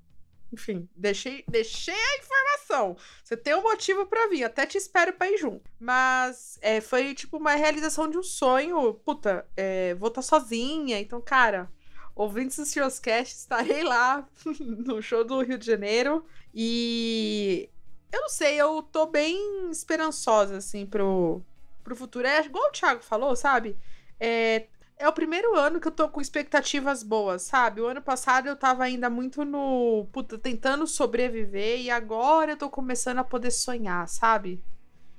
Enfim, 0.51 0.87
deixei, 0.95 1.43
deixei 1.47 1.93
a 1.93 2.17
informação. 2.19 2.95
Você 3.23 3.35
tem 3.35 3.55
um 3.55 3.63
motivo 3.63 4.05
pra 4.05 4.27
vir, 4.27 4.43
até 4.43 4.65
te 4.65 4.77
espero 4.77 5.13
pra 5.13 5.29
ir 5.29 5.37
junto. 5.37 5.69
Mas 5.79 6.57
é, 6.61 6.79
foi 6.81 7.13
tipo 7.13 7.37
uma 7.37 7.55
realização 7.55 8.09
de 8.09 8.17
um 8.17 8.23
sonho. 8.23 8.93
Puta, 8.95 9.45
é, 9.55 9.93
vou 9.95 10.09
estar 10.09 10.21
sozinha, 10.21 10.99
então, 10.99 11.19
cara, 11.21 11.69
ouvintes 12.15 12.57
do 12.57 12.65
Serioscast, 12.65 13.35
estarei 13.35 13.83
lá 13.83 14.27
no 14.59 15.01
show 15.01 15.23
do 15.23 15.41
Rio 15.41 15.57
de 15.57 15.65
Janeiro. 15.65 16.25
E 16.53 17.69
eu 18.11 18.21
não 18.21 18.29
sei, 18.29 18.55
eu 18.55 18.81
tô 18.81 19.05
bem 19.05 19.69
esperançosa, 19.69 20.57
assim, 20.57 20.85
pro, 20.85 21.41
pro 21.83 21.95
futuro. 21.95 22.25
É 22.25 22.45
igual 22.45 22.69
o 22.69 22.71
Thiago 22.71 23.03
falou, 23.03 23.35
sabe? 23.35 23.75
É, 24.17 24.67
é 24.97 25.07
o 25.07 25.13
primeiro 25.13 25.57
ano 25.57 25.81
que 25.81 25.87
eu 25.87 25.91
tô 25.91 26.07
com 26.07 26.21
expectativas 26.21 27.03
boas, 27.03 27.41
sabe? 27.41 27.81
O 27.81 27.87
ano 27.87 28.01
passado 28.01 28.47
eu 28.47 28.55
tava 28.55 28.85
ainda 28.85 29.09
muito 29.09 29.43
no. 29.43 30.07
Puta, 30.13 30.37
tentando 30.37 30.87
sobreviver 30.87 31.81
e 31.81 31.89
agora 31.89 32.53
eu 32.53 32.57
tô 32.57 32.69
começando 32.69 33.17
a 33.17 33.23
poder 33.23 33.51
sonhar, 33.51 34.07
sabe? 34.07 34.63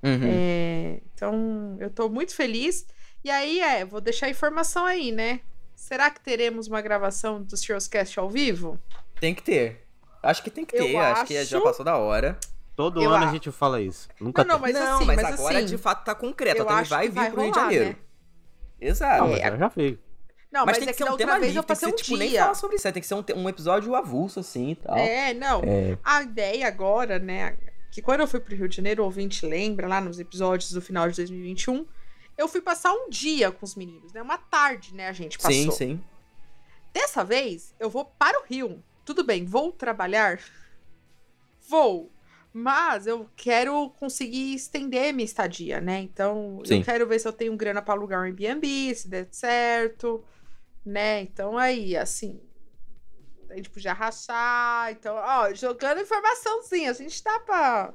Uhum. 0.03 0.21
É, 0.23 1.01
então, 1.15 1.77
eu 1.79 1.91
tô 1.91 2.09
muito 2.09 2.35
feliz. 2.35 2.87
E 3.23 3.31
aí, 3.31 3.61
é, 3.61 3.85
vou 3.85 4.01
deixar 4.01 4.27
a 4.27 4.31
informação 4.31 4.87
aí, 4.87 5.13
né? 5.13 5.41
Será 5.77 6.11
que 6.11 6.21
teremos 6.21 6.67
uma 6.67 6.81
gravação 6.81 7.43
do 7.43 7.57
Serioscast 7.57 8.19
ao 8.19 8.29
vivo? 8.29 8.81
Tem 9.21 9.35
que 9.35 9.43
ter. 9.43 9.87
Acho 10.23 10.43
que 10.43 10.51
tem 10.51 10.65
que 10.65 10.77
ter, 10.77 10.97
acho... 10.97 11.25
que 11.27 11.35
já 11.45 11.57
acho- 11.59 11.63
passou 11.63 11.85
da 11.85 11.97
hora. 11.97 12.37
Todo 12.75 13.01
Eu 13.03 13.11
ano 13.11 13.17
a 13.25 13.27
acho. 13.27 13.33
gente 13.35 13.51
fala 13.53 13.81
isso. 13.81 14.09
Nunca 14.21 14.43
Não, 14.45 14.55
não, 14.55 14.61
mas 14.61 14.75
não, 14.75 14.97
assim, 14.97 15.05
mas, 15.05 15.23
mas 15.23 15.35
agora 15.35 15.59
assim, 15.59 15.67
de 15.67 15.79
fato 15.79 16.05
tá 16.05 16.15
concreto. 16.15 16.59
eu 16.59 16.65
A 16.65 16.67
Tami 16.67 16.81
acho 16.81 16.91
vai 16.91 17.03
que 17.05 17.09
vir 17.11 17.15
vai 17.15 17.31
pro 17.31 17.43
Rio 17.43 17.51
de 17.53 17.59
Janeiro. 17.59 17.85
né? 17.87 17.97
Exato. 18.81 19.25
Ah, 19.25 19.27
mas 19.29 19.39
É, 19.41 19.57
já 19.59 19.69
veio. 19.69 19.99
Não, 20.53 20.67
mas, 20.67 20.77
mas, 20.77 20.79
tem 20.79 20.89
é 20.89 20.93
que 20.93 20.99
que 20.99 21.05
ser 21.05 21.11
um 21.11 21.17
tema 21.17 21.33
outra 21.33 21.41
vez 21.41 21.53
livre, 21.55 21.59
eu 21.59 21.63
tem 21.63 21.75
que 21.77 21.81
passei 21.81 21.89
ser, 21.89 21.95
um 21.95 21.97
tipo, 21.97 22.17
nem 22.19 22.29
dia. 22.31 22.41
falar 22.43 22.55
sobre 22.55 22.77
isso, 22.77 22.87
aí 22.87 22.93
tem 22.93 23.01
que 23.03 23.07
ser 23.07 23.15
um, 23.15 23.25
um 23.37 23.49
episódio 23.49 23.95
avulso, 23.95 24.41
assim, 24.41 24.71
e 24.73 24.75
tal. 24.77 24.97
É, 24.97 25.33
não. 25.35 25.61
É. 25.65 25.99
A 26.05 26.23
ideia 26.23 26.67
agora, 26.69 27.19
né, 27.19 27.57
que 27.91 28.01
quando 28.03 28.21
eu 28.21 28.27
fui 28.27 28.41
pro 28.41 28.55
Rio 28.55 28.69
de 28.69 28.77
Janeiro, 28.77 29.03
o 29.03 29.07
ouvinte 29.07 29.45
lembra, 29.47 29.87
lá 29.89 30.01
nos 30.01 30.19
episódios 30.19 30.71
do 30.73 30.81
final 30.81 31.09
de 31.09 31.17
2021, 31.17 31.87
eu 32.37 32.49
fui 32.49 32.61
passar 32.61 32.93
um 32.93 33.09
dia 33.09 33.51
com 33.51 33.65
os 33.65 33.75
meninos, 33.75 34.13
né? 34.13 34.23
Uma 34.23 34.39
tarde, 34.39 34.95
né, 34.95 35.09
a 35.09 35.13
gente 35.13 35.39
passou. 35.39 35.53
Sim, 35.53 35.71
sim. 35.71 36.05
Dessa 36.93 37.25
vez, 37.25 37.75
eu 37.79 37.91
vou 37.91 38.05
para 38.05 38.41
o 38.41 38.45
Rio. 38.45 38.83
Tudo 39.05 39.23
bem, 39.23 39.45
vou 39.45 39.71
trabalhar? 39.73 40.41
Vou. 41.69 42.11
Mas 42.53 43.07
eu 43.07 43.29
quero 43.37 43.91
conseguir 43.91 44.55
estender 44.55 45.13
minha 45.13 45.27
estadia, 45.27 45.79
né? 45.79 46.01
Então, 46.01 46.63
Sim. 46.65 46.79
eu 46.79 46.85
quero 46.85 47.07
ver 47.07 47.19
se 47.19 47.29
eu 47.29 47.33
tenho 47.33 47.55
grana 47.55 47.83
para 47.83 47.93
alugar 47.93 48.21
um 48.21 48.25
Airbnb, 48.25 48.95
se 48.95 49.09
der 49.09 49.29
certo, 49.31 50.25
né? 50.83 51.21
Então, 51.21 51.59
aí, 51.59 51.95
assim, 51.95 52.41
a 53.51 53.57
gente 53.57 53.69
podia 53.69 53.93
rachar. 53.93 54.91
Então, 54.91 55.17
ó, 55.17 55.53
jogando 55.53 56.01
informaçãozinha, 56.01 56.91
a 56.91 56.95
gente 56.95 57.23
tá 57.23 57.39
pra... 57.41 57.93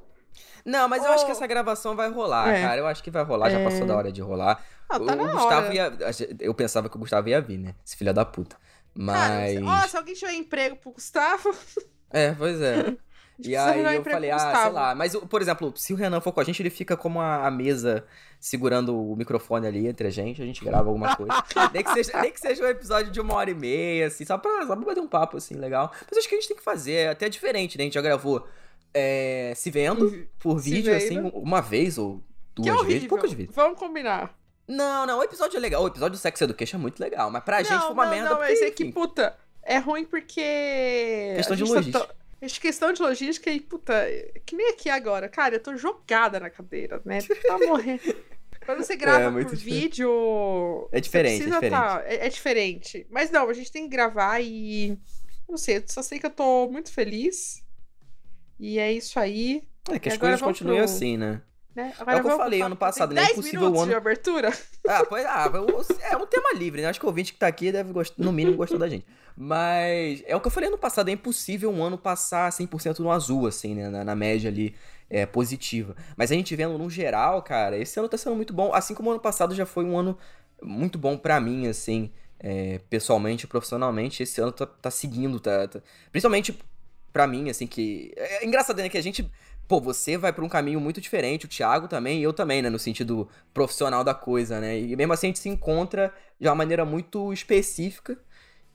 Não, 0.65 0.87
mas 0.87 1.03
eu 1.03 1.11
acho 1.11 1.25
que 1.25 1.31
Oh. 1.31 1.35
essa 1.35 1.47
gravação 1.47 1.95
vai 1.95 2.09
rolar, 2.09 2.49
É. 2.49 2.61
cara. 2.61 2.81
Eu 2.81 2.87
acho 2.87 3.03
que 3.03 3.09
vai 3.11 3.23
rolar, 3.23 3.49
já 3.49 3.59
É. 3.59 3.63
passou 3.63 3.85
da 3.85 3.95
hora 3.95 4.11
de 4.11 4.21
rolar. 4.21 4.63
O, 4.89 4.93
tá 4.93 4.97
o 4.99 5.05
na 5.05 5.15
Gustavo 5.31 5.65
hora. 5.67 5.73
ia. 5.73 5.93
Eu 6.39 6.53
pensava 6.53 6.89
que 6.89 6.95
o 6.97 6.99
Gustavo 6.99 7.29
ia 7.29 7.39
vir, 7.41 7.57
né? 7.57 7.75
Esse 7.85 7.95
filho 7.97 8.13
da 8.13 8.25
puta. 8.25 8.55
Mas. 8.93 9.57
Ó, 9.63 9.87
se 9.87 9.97
alguém 9.97 10.13
tiver 10.13 10.33
emprego 10.33 10.75
pro 10.75 10.91
Gustavo, 10.91 11.53
É, 12.11 12.33
pois 12.33 12.59
é. 12.61 12.95
E 13.43 13.55
aí 13.55 13.95
eu 13.95 14.03
falei, 14.03 14.29
ah, 14.29 14.37
sei 14.37 14.49
Gustavo. 14.49 14.75
lá. 14.75 14.93
Mas, 14.93 15.15
o- 15.15 15.25
por 15.25 15.41
exemplo, 15.41 15.73
se 15.75 15.93
o 15.93 15.95
Renan 15.95 16.19
for 16.21 16.31
com 16.31 16.41
a 16.41 16.43
gente, 16.43 16.61
ele 16.61 16.69
fica 16.69 16.95
como 16.97 17.19
a, 17.19 17.47
a 17.47 17.49
mesa 17.49 18.05
segurando 18.39 18.95
o 18.95 19.15
microfone 19.15 19.65
ali 19.65 19.87
entre 19.87 20.07
a 20.07 20.11
gente, 20.11 20.41
a 20.41 20.45
gente 20.45 20.63
grava 20.63 20.89
alguma 20.89 21.15
coisa. 21.15 21.31
nem, 21.73 21.83
que 21.83 21.91
seja, 21.93 22.21
nem 22.21 22.31
que 22.31 22.39
seja 22.39 22.63
um 22.63 22.67
episódio 22.67 23.11
de 23.11 23.19
uma 23.19 23.33
hora 23.33 23.49
e 23.49 23.55
meia, 23.55 24.07
assim, 24.07 24.25
só 24.25 24.37
pra, 24.37 24.67
só 24.67 24.75
pra 24.75 24.85
bater 24.85 24.99
um 25.01 25.07
papo, 25.07 25.37
assim, 25.37 25.55
legal. 25.55 25.91
Mas 26.07 26.19
acho 26.19 26.27
que 26.29 26.35
a 26.35 26.37
gente 26.39 26.49
tem 26.49 26.57
que 26.57 26.61
fazer, 26.63 26.93
é 26.93 27.07
até 27.09 27.29
diferente, 27.29 27.77
né? 27.77 27.83
A 27.83 27.85
gente 27.85 27.93
já 27.95 28.01
gravou 28.01 28.45
é, 28.93 29.53
se 29.55 29.69
vendo 29.71 30.27
por 30.39 30.59
Se 30.61 30.69
vídeo, 30.71 30.95
assim, 30.95 31.19
uma 31.33 31.61
vez 31.61 31.97
ou 31.97 32.21
duas 32.55 32.81
Que 32.81 32.83
é 32.83 32.87
vezes, 32.87 33.07
poucas 33.07 33.31
vezes. 33.33 33.53
Vamos 33.55 33.79
combinar. 33.79 34.37
Não, 34.67 35.05
não, 35.05 35.19
o 35.19 35.23
episódio 35.23 35.57
é 35.57 35.59
legal. 35.59 35.83
O 35.83 35.87
episódio 35.87 36.17
do 36.17 36.21
Sex 36.21 36.39
Education 36.41 36.77
é 36.77 36.79
muito 36.79 36.99
legal, 36.99 37.29
mas 37.29 37.43
pra 37.43 37.61
gente 37.63 37.79
foi 37.81 37.91
uma 37.91 38.05
não, 38.05 38.11
merda. 38.11 38.29
Não, 38.29 38.37
porque, 38.37 38.51
mas 38.51 38.61
é 38.61 38.71
que, 38.71 38.85
puta, 38.91 39.37
é 39.63 39.77
ruim 39.77 40.05
porque. 40.05 41.33
Questão 41.35 41.55
de 41.55 41.63
tá 41.63 41.69
logística. 41.73 42.15
que 42.39 42.59
questão 42.59 42.93
de 42.93 43.01
logística 43.01 43.51
e, 43.51 43.59
puta, 43.59 44.05
que 44.45 44.55
nem 44.55 44.69
aqui 44.69 44.89
agora. 44.89 45.27
Cara, 45.27 45.55
eu 45.55 45.59
tô 45.59 45.75
jogada 45.75 46.39
na 46.39 46.49
cadeira, 46.49 47.01
né? 47.05 47.19
Tá 47.47 47.57
morrendo. 47.57 48.01
Quando 48.65 48.83
você 48.83 48.95
grava 48.95 49.25
É, 49.39 49.43
por 49.43 49.55
diferente. 49.55 49.81
vídeo. 49.81 50.87
É 50.91 50.99
diferente, 50.99 51.43
você 51.43 51.43
é 51.43 51.47
precisa 51.47 51.55
diferente. 51.55 51.81
tá- 51.81 52.03
é, 52.05 52.27
é 52.27 52.29
diferente. 52.29 53.07
Mas 53.09 53.31
não, 53.31 53.49
a 53.49 53.53
gente 53.53 53.71
tem 53.71 53.83
que 53.83 53.89
gravar 53.89 54.39
e. 54.39 54.97
Não 55.49 55.57
sei, 55.57 55.77
eu 55.77 55.83
só 55.87 56.01
sei 56.01 56.19
que 56.19 56.25
eu 56.25 56.29
tô 56.31 56.69
muito 56.69 56.91
feliz. 56.93 57.63
E 58.61 58.77
é 58.77 58.93
isso 58.93 59.19
aí. 59.19 59.63
É 59.89 59.97
que 59.97 60.07
E 60.07 60.11
as 60.11 60.17
agora 60.17 60.37
coisas 60.37 60.41
continuem 60.41 60.77
pro- 60.77 60.85
assim, 60.85 61.17
né? 61.17 61.41
Né? 61.75 61.93
É 62.05 62.15
o 62.17 62.21
que 62.21 62.27
eu 62.27 62.37
falei 62.37 62.61
ano 62.61 62.75
passado, 62.75 63.15
né? 63.15 63.23
É 63.23 63.31
impossível 63.31 63.71
o 63.71 63.79
ano. 63.79 63.87
de 63.87 63.95
abertura. 63.95 64.51
Ah, 64.87 65.05
pois 65.07 65.23
ah, 65.25 65.49
é 66.09 66.17
um 66.17 66.25
tema 66.25 66.53
livre, 66.53 66.81
né? 66.81 66.87
Acho 66.87 66.99
que 66.99 67.05
o 67.05 67.09
ouvinte 67.09 67.33
que 67.33 67.39
tá 67.39 67.45
aqui 67.45 67.71
deve, 67.71 67.93
gost... 67.93 68.15
no 68.17 68.31
mínimo, 68.31 68.57
gostar 68.57 68.79
da 68.79 68.89
gente. 68.89 69.05
Mas 69.37 70.23
é 70.25 70.35
o 70.35 70.41
que 70.41 70.47
eu 70.47 70.51
falei 70.51 70.69
ano 70.69 70.77
passado, 70.77 71.09
é 71.09 71.11
impossível 71.11 71.71
um 71.71 71.83
ano 71.83 71.99
passar 71.99 72.51
100% 72.51 72.99
no 72.99 73.11
azul, 73.11 73.45
assim, 73.45 73.75
né? 73.75 73.89
Na, 73.89 74.03
na, 74.03 74.15
média 74.15 74.49
ali 74.49 74.75
é, 75.07 75.25
positiva. 75.25 75.95
Mas 76.17 76.31
a 76.31 76.35
gente 76.35 76.55
vendo 76.55 76.77
no 76.77 76.89
geral, 76.89 77.43
cara, 77.43 77.77
esse 77.77 77.97
ano 77.99 78.09
tá 78.09 78.17
sendo 78.17 78.35
muito 78.35 78.53
bom. 78.53 78.73
Assim 78.73 78.95
como 78.95 79.09
o 79.09 79.13
ano 79.13 79.21
passado 79.21 79.53
já 79.53 79.65
foi 79.65 79.85
um 79.85 79.97
ano 79.97 80.17
muito 80.61 80.97
bom 80.97 81.15
para 81.15 81.39
mim, 81.39 81.67
assim, 81.67 82.11
é, 82.39 82.79
pessoalmente, 82.89 83.45
profissionalmente. 83.45 84.23
Esse 84.23 84.41
ano 84.41 84.51
tá, 84.51 84.65
tá 84.65 84.89
seguindo, 84.89 85.39
tá, 85.39 85.67
tá... 85.67 85.79
Principalmente 86.11 86.59
para 87.11 87.27
mim, 87.27 87.49
assim, 87.49 87.67
que. 87.67 88.13
É, 88.15 88.43
é 88.43 88.45
engraçado, 88.45 88.77
né? 88.77 88.89
Que 88.89 88.97
a 88.97 89.03
gente 89.03 89.29
pô, 89.71 89.79
você 89.79 90.17
vai 90.17 90.33
para 90.33 90.43
um 90.43 90.49
caminho 90.49 90.81
muito 90.81 90.99
diferente, 90.99 91.45
o 91.45 91.47
Thiago 91.47 91.87
também, 91.87 92.19
e 92.19 92.23
eu 92.23 92.33
também, 92.33 92.61
né, 92.61 92.69
no 92.69 92.77
sentido 92.77 93.29
profissional 93.53 94.03
da 94.03 94.13
coisa, 94.13 94.59
né? 94.59 94.77
E 94.77 94.93
mesmo 94.97 95.13
assim 95.13 95.27
a 95.27 95.29
gente 95.29 95.39
se 95.39 95.47
encontra 95.47 96.13
de 96.37 96.45
uma 96.45 96.55
maneira 96.55 96.83
muito 96.83 97.31
específica, 97.31 98.19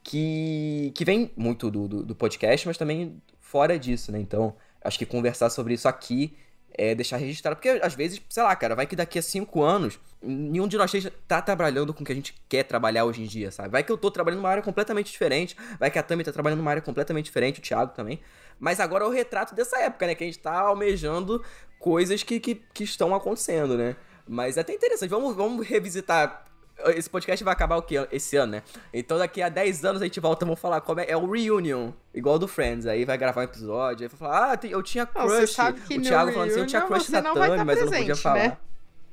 que, 0.02 0.92
que 0.94 1.04
vem 1.04 1.30
muito 1.36 1.70
do, 1.70 1.86
do, 1.86 2.02
do 2.02 2.14
podcast, 2.14 2.66
mas 2.66 2.78
também 2.78 3.20
fora 3.40 3.78
disso, 3.78 4.10
né? 4.10 4.18
Então, 4.18 4.56
acho 4.82 4.98
que 4.98 5.04
conversar 5.04 5.50
sobre 5.50 5.74
isso 5.74 5.86
aqui 5.86 6.34
é 6.78 6.94
deixar 6.94 7.16
registrado, 7.16 7.56
porque 7.56 7.80
às 7.82 7.94
vezes, 7.94 8.20
sei 8.28 8.42
lá, 8.42 8.54
cara, 8.54 8.74
vai 8.74 8.86
que 8.86 8.94
daqui 8.94 9.18
a 9.18 9.22
cinco 9.22 9.62
anos 9.62 9.98
nenhum 10.22 10.66
de 10.66 10.76
nós 10.76 10.92
tá 11.26 11.40
trabalhando 11.40 11.94
com 11.94 12.02
o 12.02 12.06
que 12.06 12.12
a 12.12 12.14
gente 12.14 12.34
quer 12.48 12.64
trabalhar 12.64 13.04
hoje 13.04 13.22
em 13.22 13.26
dia, 13.26 13.50
sabe? 13.50 13.70
Vai 13.70 13.82
que 13.82 13.90
eu 13.90 13.96
tô 13.96 14.10
trabalhando 14.10 14.40
numa 14.40 14.50
área 14.50 14.62
completamente 14.62 15.10
diferente, 15.10 15.56
vai 15.78 15.90
que 15.90 15.98
a 15.98 16.02
Tami 16.02 16.24
tá 16.24 16.32
trabalhando 16.32 16.58
numa 16.58 16.70
área 16.70 16.82
completamente 16.82 17.26
diferente, 17.26 17.60
o 17.60 17.62
Thiago 17.62 17.92
também. 17.94 18.20
Mas 18.58 18.80
agora 18.80 19.04
é 19.04 19.06
o 19.06 19.10
retrato 19.10 19.54
dessa 19.54 19.78
época, 19.78 20.06
né? 20.06 20.14
Que 20.14 20.24
a 20.24 20.26
gente 20.26 20.38
tá 20.38 20.60
almejando 20.60 21.44
coisas 21.78 22.22
que, 22.22 22.40
que, 22.40 22.54
que 22.54 22.84
estão 22.84 23.14
acontecendo, 23.14 23.76
né? 23.76 23.96
Mas 24.26 24.56
é 24.56 24.60
até 24.60 24.74
interessante. 24.74 25.10
Vamos, 25.10 25.36
vamos 25.36 25.66
revisitar. 25.66 26.44
Esse 26.88 27.08
podcast 27.08 27.42
vai 27.42 27.52
acabar 27.52 27.76
o 27.76 27.82
quê? 27.82 28.06
Esse 28.12 28.36
ano, 28.36 28.52
né? 28.52 28.62
Então 28.92 29.18
daqui 29.18 29.40
a 29.40 29.48
10 29.48 29.84
anos 29.84 30.02
a 30.02 30.04
gente 30.04 30.20
volta, 30.20 30.44
vamos 30.44 30.60
falar 30.60 30.80
como 30.80 31.00
é, 31.00 31.06
é 31.08 31.16
o 31.16 31.30
reunion, 31.30 31.90
igual 32.12 32.38
do 32.38 32.46
Friends. 32.46 32.86
Aí 32.86 33.04
vai 33.04 33.16
gravar 33.16 33.40
um 33.40 33.44
episódio, 33.44 34.04
aí 34.04 34.08
vai 34.08 34.18
falar, 34.18 34.52
ah, 34.52 34.66
eu 34.66 34.82
tinha 34.82 35.06
crush. 35.06 35.56
Não, 35.56 35.70
o 35.70 36.02
Thiago 36.02 36.32
falando 36.32 36.50
assim, 36.50 36.60
eu 36.60 36.66
tinha 36.66 36.82
crush 36.82 37.08
na 37.10 37.22
Tânia, 37.22 37.64
mas 37.64 37.78
eu 37.78 37.86
não 37.86 37.92
podia 37.92 38.16
falar. 38.16 38.38
Né? 38.38 38.58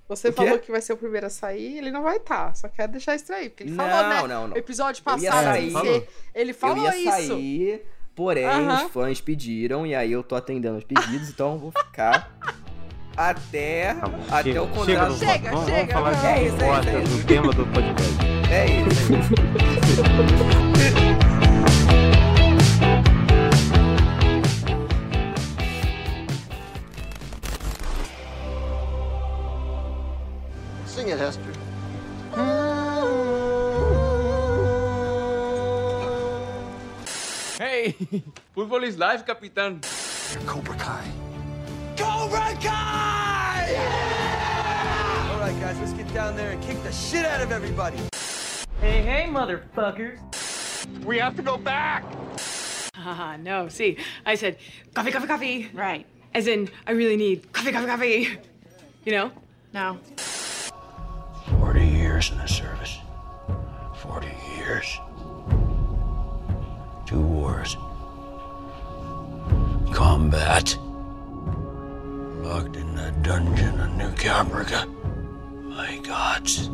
Você 0.10 0.32
falou 0.32 0.60
que 0.60 0.70
vai 0.70 0.82
ser 0.82 0.93
o 0.93 0.98
primeiro 0.98 1.27
a 1.27 1.29
sair, 1.29 1.77
ele 1.77 1.89
não 1.89 2.03
vai 2.03 2.17
estar. 2.17 2.48
Tá. 2.48 2.53
Só 2.53 2.67
quero 2.67 2.91
deixar 2.91 3.15
isso 3.15 3.32
aí. 3.32 3.50
Porque 3.50 3.63
ele 3.63 3.72
não, 3.72 3.89
falou, 3.89 4.10
né? 4.10 4.27
Não, 4.27 4.48
não. 4.50 4.58
Episódio 4.58 5.01
passado, 5.01 5.43
sair, 5.43 6.08
ele 6.36 6.53
falou 6.53 6.86
eu 6.86 6.93
ia 6.93 7.22
isso. 7.22 7.27
Sair, 7.27 7.86
Porém, 8.15 8.46
os 8.67 8.91
fãs 8.91 9.20
pediram 9.20 9.88
e 9.88 9.96
aí 9.96 10.12
eu 10.12 10.22
tô 10.22 10.36
atendendo 10.36 10.77
os 10.77 10.84
pedidos, 10.84 11.29
então 11.29 11.53
eu 11.53 11.58
vou 11.58 11.72
ficar 11.72 12.32
até, 13.15 13.93
tá 13.93 14.10
até 14.32 14.43
chega, 14.43 14.63
o 14.63 14.67
contrato. 14.67 15.13
Chega, 15.17 15.32
chega, 15.34 15.51
vamos, 15.51 15.65
chega. 15.65 15.93
Vamos 15.93 16.17
falar 16.17 16.36
é 16.36 16.39
de 16.39 16.46
isso, 16.48 16.62
é 16.62 16.79
isso, 16.79 16.89
é 16.89 17.03
isso. 17.03 17.17
do 17.17 17.24
tema 17.25 17.53
do 17.53 17.65
podcast. 17.67 18.13
É 18.51 18.65
isso. 18.65 19.13
É 19.13 19.17
isso. 19.20 19.34
Sing 30.88 31.12
it, 31.12 31.20
Hester. 31.20 31.53
Hey, 37.60 37.96
fútbol 38.53 38.84
is 38.84 38.96
life, 38.96 39.24
capitán. 39.24 39.79
Cobra 40.46 40.74
Kai. 40.75 41.32
Cobra 41.97 42.57
Kai! 42.62 43.67
Yeah! 43.71 45.29
All 45.31 45.39
right, 45.39 45.59
guys, 45.62 45.79
let's 45.79 45.93
get 45.93 46.12
down 46.13 46.35
there 46.35 46.51
and 46.51 46.62
kick 46.63 46.81
the 46.83 46.91
shit 46.91 47.25
out 47.25 47.41
of 47.41 47.51
everybody. 47.51 47.97
Hey, 48.81 49.01
hey, 49.03 49.27
motherfuckers. 49.29 50.19
We 51.05 51.19
have 51.19 51.35
to 51.35 51.41
go 51.41 51.57
back. 51.57 52.03
Ah, 52.95 53.38
no. 53.39 53.67
See, 53.67 53.97
I 54.25 54.35
said 54.35 54.57
coffee, 54.93 55.12
coffee, 55.12 55.27
coffee. 55.27 55.69
Right. 55.73 56.05
As 56.33 56.47
in, 56.47 56.69
I 56.88 56.91
really 56.91 57.15
need 57.15 57.51
coffee, 57.53 57.71
coffee, 57.71 57.88
coffee. 57.88 58.38
You 59.05 59.12
know? 59.12 59.31
No. 59.73 60.00
40 61.59 61.85
years 61.85 62.31
in 62.31 62.38
the 62.38 62.47
service. 62.47 62.97
40 63.97 64.27
years. 64.55 65.00
Two 67.05 67.21
wars. 67.21 67.75
Combat. 69.93 70.77
Locked 72.43 72.77
in 72.77 72.93
the 72.93 73.09
dungeon 73.21 73.79
of 73.79 73.95
New 73.95 74.13
Caprica. 74.15 74.85
My 75.63 75.95
gods. 76.05 76.69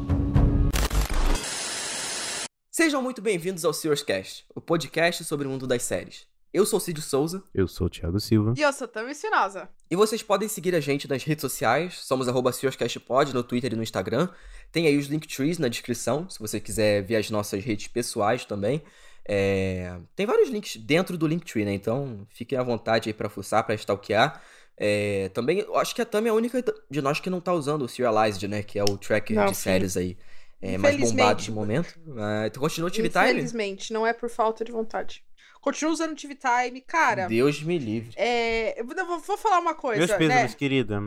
Sejam 2.71 3.03
muito 3.03 3.21
bem-vindos 3.21 3.63
ao 3.63 3.71
Sears 3.71 4.01
Cast, 4.01 4.45
o 4.55 4.59
podcast 4.59 5.23
sobre 5.23 5.45
o 5.45 5.51
mundo 5.51 5.67
das 5.67 5.83
séries. 5.83 6.25
Eu 6.51 6.65
sou 6.65 6.79
Cid 6.79 6.99
Souza. 7.03 7.43
Eu 7.53 7.67
sou 7.67 7.85
o 7.85 7.89
Thiago 7.89 8.19
Silva. 8.19 8.55
E 8.57 8.63
eu 8.63 8.73
sou 8.73 8.87
Tami 8.87 9.11
Espinosa. 9.11 9.69
E 9.91 9.95
vocês 9.95 10.23
podem 10.23 10.49
seguir 10.49 10.73
a 10.73 10.79
gente 10.79 11.07
nas 11.07 11.23
redes 11.23 11.43
sociais. 11.43 11.99
Somos 11.99 12.27
arroba 12.27 12.51
SearsCastPod 12.51 13.31
no 13.31 13.43
Twitter 13.43 13.71
e 13.73 13.75
no 13.75 13.83
Instagram. 13.83 14.27
Tem 14.71 14.87
aí 14.87 14.97
os 14.97 15.05
Linktrees 15.05 15.59
na 15.59 15.67
descrição, 15.67 16.27
se 16.27 16.39
você 16.39 16.59
quiser 16.59 17.03
ver 17.03 17.17
as 17.17 17.29
nossas 17.29 17.63
redes 17.63 17.87
pessoais 17.87 18.43
também. 18.43 18.81
É... 19.23 19.95
Tem 20.15 20.25
vários 20.25 20.49
links 20.49 20.75
dentro 20.77 21.15
do 21.15 21.27
Linktree, 21.27 21.63
né? 21.63 21.73
Então 21.73 22.25
fiquem 22.31 22.57
à 22.57 22.63
vontade 22.63 23.09
aí 23.09 23.13
pra 23.13 23.29
fuçar, 23.29 23.63
pra 23.63 23.75
stalkear. 23.75 24.41
É... 24.79 25.29
Também, 25.29 25.59
eu 25.59 25.77
acho 25.77 25.93
que 25.93 26.01
a 26.01 26.05
Tami 26.05 26.29
é 26.29 26.31
a 26.31 26.33
única 26.33 26.63
de 26.89 27.01
nós 27.01 27.19
que 27.19 27.29
não 27.29 27.41
tá 27.41 27.53
usando 27.53 27.83
o 27.83 27.89
Serialized, 27.89 28.47
né? 28.47 28.63
Que 28.63 28.79
é 28.79 28.83
o 28.83 28.97
tracker 28.97 29.35
não, 29.35 29.47
de 29.47 29.55
sim. 29.55 29.63
séries 29.63 29.97
aí. 29.97 30.17
É, 30.61 30.77
mais 30.77 30.97
bombado 30.97 31.41
de 31.41 31.51
momento. 31.51 31.99
Uh, 32.07 32.49
tu 32.51 32.59
continua 32.59 32.89
o 32.89 32.91
TV 32.91 33.09
Time? 33.09 33.31
Infelizmente, 33.31 33.93
não 33.93 34.05
é 34.05 34.13
por 34.13 34.29
falta 34.29 34.63
de 34.63 34.71
vontade. 34.71 35.23
Continuo 35.61 35.93
usando 35.93 36.13
o 36.13 36.15
TV 36.15 36.35
Time, 36.35 36.81
cara. 36.81 37.27
Deus 37.27 37.61
me 37.61 37.77
livre. 37.77 38.13
É... 38.15 38.79
Eu 38.79 38.85
vou, 38.85 39.19
vou 39.19 39.37
falar 39.37 39.59
uma 39.59 39.73
coisa, 39.73 39.99
Meus 39.99 40.17
pêsames, 40.17 40.51
né? 40.51 40.57
querida. 40.57 41.01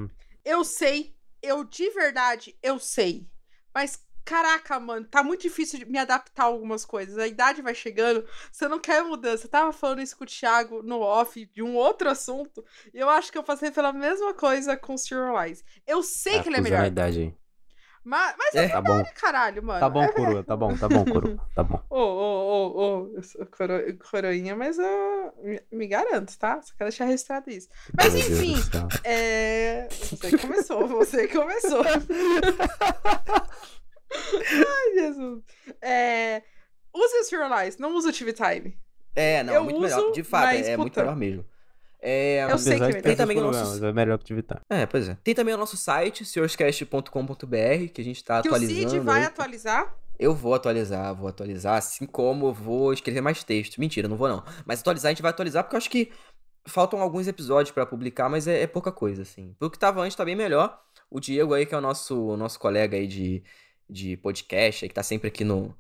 Eu 0.45 0.65
sei, 0.65 1.15
eu 1.43 1.65
de 1.65 1.91
verdade, 1.91 2.55
eu 2.63 2.79
sei. 2.79 3.27
Mas, 3.75 3.99
caraca, 4.25 4.79
mano, 4.81 5.07
tá 5.07 5.23
muito 5.23 5.43
difícil 5.43 5.79
de 5.81 5.85
me 5.87 5.99
adaptar 5.99 6.45
a 6.45 6.47
algumas 6.47 6.85
coisas. 6.85 7.19
A 7.19 7.27
idade 7.27 7.63
vai 7.63 7.75
chegando, 7.75 8.25
você 8.51 8.67
não 8.69 8.79
quer 8.79 9.03
mudança. 9.03 9.47
Eu 9.47 9.51
tava 9.51 9.73
falando 9.73 10.01
isso 10.01 10.17
com 10.17 10.25
o 10.25 10.27
Thiago 10.27 10.83
no 10.83 11.01
off 11.01 11.45
de 11.47 11.63
um 11.63 11.75
outro 11.77 12.09
assunto. 12.09 12.65
E 12.93 12.99
eu 12.99 13.09
acho 13.09 13.31
que 13.33 13.39
eu 13.39 13.43
passei 13.43 13.71
pela 13.71 13.93
mesma 13.93 14.33
coisa 14.35 14.77
com 14.77 14.95
o 14.95 14.99
Serialize. 14.99 15.65
Eu 15.87 16.03
sei 16.03 16.41
que 16.43 16.49
ele 16.49 16.57
é 16.57 16.61
melhor. 16.61 16.81
a 16.83 16.87
idade 16.87 17.21
aí. 17.21 17.35
Mas, 18.05 18.35
mas 18.37 18.55
É. 18.57 18.65
é, 18.65 18.69
Tá 18.71 18.81
bom. 18.81 19.01
caralho, 19.15 19.63
mano. 19.63 19.79
Tá 19.79 19.89
bom, 19.89 20.09
coroa. 20.09 20.43
Tá 20.43 20.57
bom, 20.57 20.77
tá 20.77 20.89
bom, 20.89 21.05
coroa. 21.05 21.37
Tá 21.55 21.63
bom. 21.63 21.81
Ô, 21.89 21.97
ô, 22.01 22.49
ô, 22.49 22.83
ô, 23.05 23.13
eu 23.15 23.23
sou 23.23 23.47
coro- 23.47 23.97
coroinha, 24.11 24.57
mas 24.57 24.77
eu 24.77 25.33
me, 25.41 25.63
me 25.71 25.87
garanto, 25.87 26.37
tá? 26.37 26.61
Só 26.63 26.73
quero 26.77 26.91
deixar 26.91 27.05
registrado 27.05 27.49
isso. 27.49 27.69
Mas 27.97 28.13
enfim, 28.17 28.57
é. 29.05 29.87
Você 29.89 30.37
começou, 30.37 30.89
você 30.89 31.29
começou. 31.29 31.85
Ai, 34.15 34.95
Jesus. 34.95 35.43
É... 35.81 36.43
Use 36.95 37.15
o 37.21 37.25
Serialize, 37.25 37.81
não 37.81 37.95
use 37.95 38.09
o 38.09 38.13
TV 38.13 38.33
Time. 38.33 38.77
É, 39.17 39.43
não, 39.43 39.55
Eu 39.55 39.61
é 39.61 39.65
muito 39.65 39.77
uso, 39.85 39.97
melhor. 39.97 40.13
De 40.13 40.23
fato, 40.23 40.45
mas, 40.45 40.67
é, 40.69 40.73
é 40.73 40.77
muito 40.77 40.99
melhor 40.99 41.17
mesmo. 41.17 41.45
É, 42.05 42.45
Eu 42.51 42.59
sei 42.59 42.79
que 42.79 42.85
é 42.85 43.01
Tem 43.01 43.17
também 43.17 43.39
o 43.39 43.43
nosso- 43.53 43.85
É 43.85 43.93
melhor 43.93 44.19
que 44.19 44.25
Tivitar. 44.25 44.61
É, 44.69 44.85
pois 44.87 45.09
é. 45.09 45.17
Tem 45.23 45.35
também 45.35 45.55
o 45.55 45.59
nosso 45.59 45.77
site, 45.77 46.25
senhorscast.com.br, 46.25 47.89
que 47.93 48.01
a 48.01 48.05
gente 48.05 48.25
tá 48.25 48.43
Que 48.43 48.49
o 48.49 48.51
atualizando. 48.55 48.91
Cid 48.91 49.01
vai 49.01 49.21
aí. 49.21 49.27
atualizar. 49.27 49.95
Eu 50.19 50.35
vou 50.35 50.55
atualizar, 50.55 51.15
vou 51.15 51.29
atualizar, 51.29 51.77
assim 51.79 52.07
como 52.07 52.47
eu 52.49 52.53
vou 52.53 52.93
escrever 52.93 53.21
mais 53.21 53.43
texto. 53.43 53.79
Mentira, 53.81 54.09
não 54.09 54.17
vou 54.17 54.29
não. 54.29 54.45
Mas 54.67 54.81
atualizar, 54.81 55.09
a 55.11 55.13
gente 55.13 55.23
vai 55.23 55.31
atualizar 55.31 55.65
porque 55.65 55.77
eu 55.77 55.79
acho 55.79 55.91
que 55.91 56.11
faltam 56.67 57.01
alguns 57.01 57.27
episódios 57.27 57.73
pra 57.73 57.87
publicar, 57.87 58.29
mas 58.29 58.47
é, 58.47 58.63
é 58.63 58.67
pouca 58.67 58.93
coisa, 58.93 59.23
assim. 59.23 59.55
Pelo 59.59 59.71
que 59.71 59.79
tava 59.79 60.01
antes, 60.03 60.17
tá 60.17 60.25
bem 60.25 60.37
melhor. 60.37 60.79
O 61.11 61.19
Diego 61.21 61.55
aí, 61.55 61.67
que 61.67 61.75
é 61.75 61.79
o 61.79 61.81
nosso, 61.81 62.21
o 62.29 62.37
nosso 62.37 62.59
colega 62.59 62.97
aí 62.97 63.07
de, 63.07 63.43
de 63.93 64.17
podcast, 64.17 64.89
que 64.89 64.95
tá 64.95 65.03
sempre 65.03 65.29
aqui 65.29 65.45
no, 65.45 65.75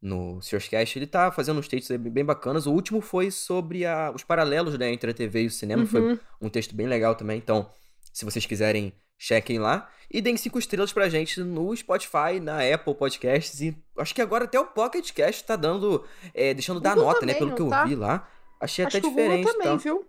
no 0.00 0.40
Searscast, 0.40 0.98
ele 0.98 1.06
tá 1.06 1.30
fazendo 1.30 1.58
uns 1.60 1.68
textos 1.68 1.96
bem 1.96 2.24
bacanas. 2.24 2.66
O 2.66 2.72
último 2.72 3.00
foi 3.00 3.30
sobre 3.30 3.84
a, 3.84 4.10
os 4.14 4.24
paralelos 4.24 4.78
né, 4.78 4.90
entre 4.92 5.10
a 5.10 5.14
TV 5.14 5.42
e 5.42 5.46
o 5.46 5.50
cinema, 5.50 5.84
foi 5.86 6.00
Uhum. 6.00 6.18
um 6.40 6.48
texto 6.48 6.74
bem 6.74 6.86
legal 6.86 7.14
também. 7.14 7.38
Então, 7.38 7.68
se 8.12 8.24
vocês 8.24 8.46
quiserem, 8.46 8.92
chequem 9.18 9.58
lá. 9.58 9.88
E 10.10 10.20
deem 10.22 10.36
cinco 10.36 10.58
estrelas 10.58 10.92
pra 10.92 11.08
gente 11.08 11.40
no 11.40 11.76
Spotify, 11.76 12.40
na 12.40 12.60
Apple 12.74 12.94
Podcasts. 12.94 13.60
E 13.60 13.76
acho 13.98 14.14
que 14.14 14.22
agora 14.22 14.44
até 14.46 14.58
o 14.58 14.64
Pocket 14.66 15.12
Cast 15.12 15.44
tá 15.44 15.54
dando. 15.56 16.04
é, 16.32 16.54
deixando 16.54 16.80
dar 16.80 16.96
nota, 16.96 17.26
né? 17.26 17.34
também, 17.34 17.38
Pelo 17.38 17.48
não 17.50 17.56
que 17.56 17.62
eu 17.62 17.68
tá? 17.68 17.84
vi 17.84 17.94
lá. 17.94 18.26
Achei 18.60 18.84
Acho 18.86 18.96
até 18.96 19.00
que 19.02 19.06
o 19.06 19.10
Google 19.10 19.24
diferente. 19.36 19.52
também, 19.52 19.68
tá? 19.68 19.76
viu? 19.76 20.06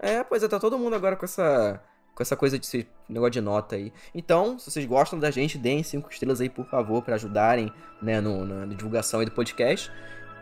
É, 0.00 0.24
pois 0.24 0.42
é, 0.42 0.48
tá 0.48 0.58
todo 0.58 0.78
mundo 0.78 0.94
agora 0.96 1.14
com 1.16 1.24
essa 1.24 1.80
com 2.20 2.22
essa 2.22 2.36
coisa 2.36 2.58
de 2.58 2.86
negócio 3.08 3.30
de 3.30 3.40
nota 3.40 3.76
aí. 3.76 3.90
Então, 4.14 4.58
se 4.58 4.70
vocês 4.70 4.84
gostam 4.84 5.18
da 5.18 5.30
gente, 5.30 5.56
deem 5.56 5.82
cinco 5.82 6.10
estrelas 6.10 6.38
aí, 6.38 6.50
por 6.50 6.66
favor, 6.66 7.02
para 7.02 7.14
ajudarem, 7.14 7.72
né, 8.02 8.20
no, 8.20 8.44
na 8.44 8.66
divulgação 8.66 9.20
aí 9.20 9.26
do 9.26 9.32
podcast. 9.32 9.90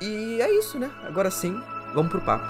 E 0.00 0.40
é 0.40 0.58
isso, 0.58 0.76
né? 0.76 0.90
Agora 1.04 1.30
sim, 1.30 1.56
vamos 1.94 2.10
pro 2.10 2.20
papo. 2.20 2.44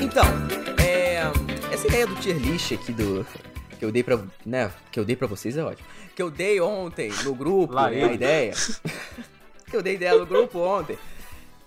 Então, 0.00 0.24
é... 0.82 1.20
essa 1.70 1.86
ideia 1.86 2.06
do 2.06 2.14
tier 2.14 2.38
list 2.38 2.72
aqui 2.72 2.92
do, 2.92 3.26
que 3.78 3.84
eu 3.84 3.92
dei 3.92 4.02
pra. 4.02 4.18
né? 4.44 4.72
Que 4.90 4.98
eu 4.98 5.04
dei 5.04 5.14
pra 5.16 5.26
vocês 5.26 5.56
é 5.56 5.62
ótimo. 5.64 5.86
Que 6.14 6.22
eu 6.22 6.30
dei 6.30 6.60
ontem 6.60 7.10
no 7.24 7.34
grupo, 7.34 7.74
Lá 7.74 7.90
né, 7.90 8.04
a 8.04 8.12
ideia. 8.12 8.52
que 9.68 9.76
eu 9.76 9.82
dei 9.82 9.94
ideia 9.94 10.16
no 10.16 10.24
grupo 10.26 10.58
ontem. 10.58 10.98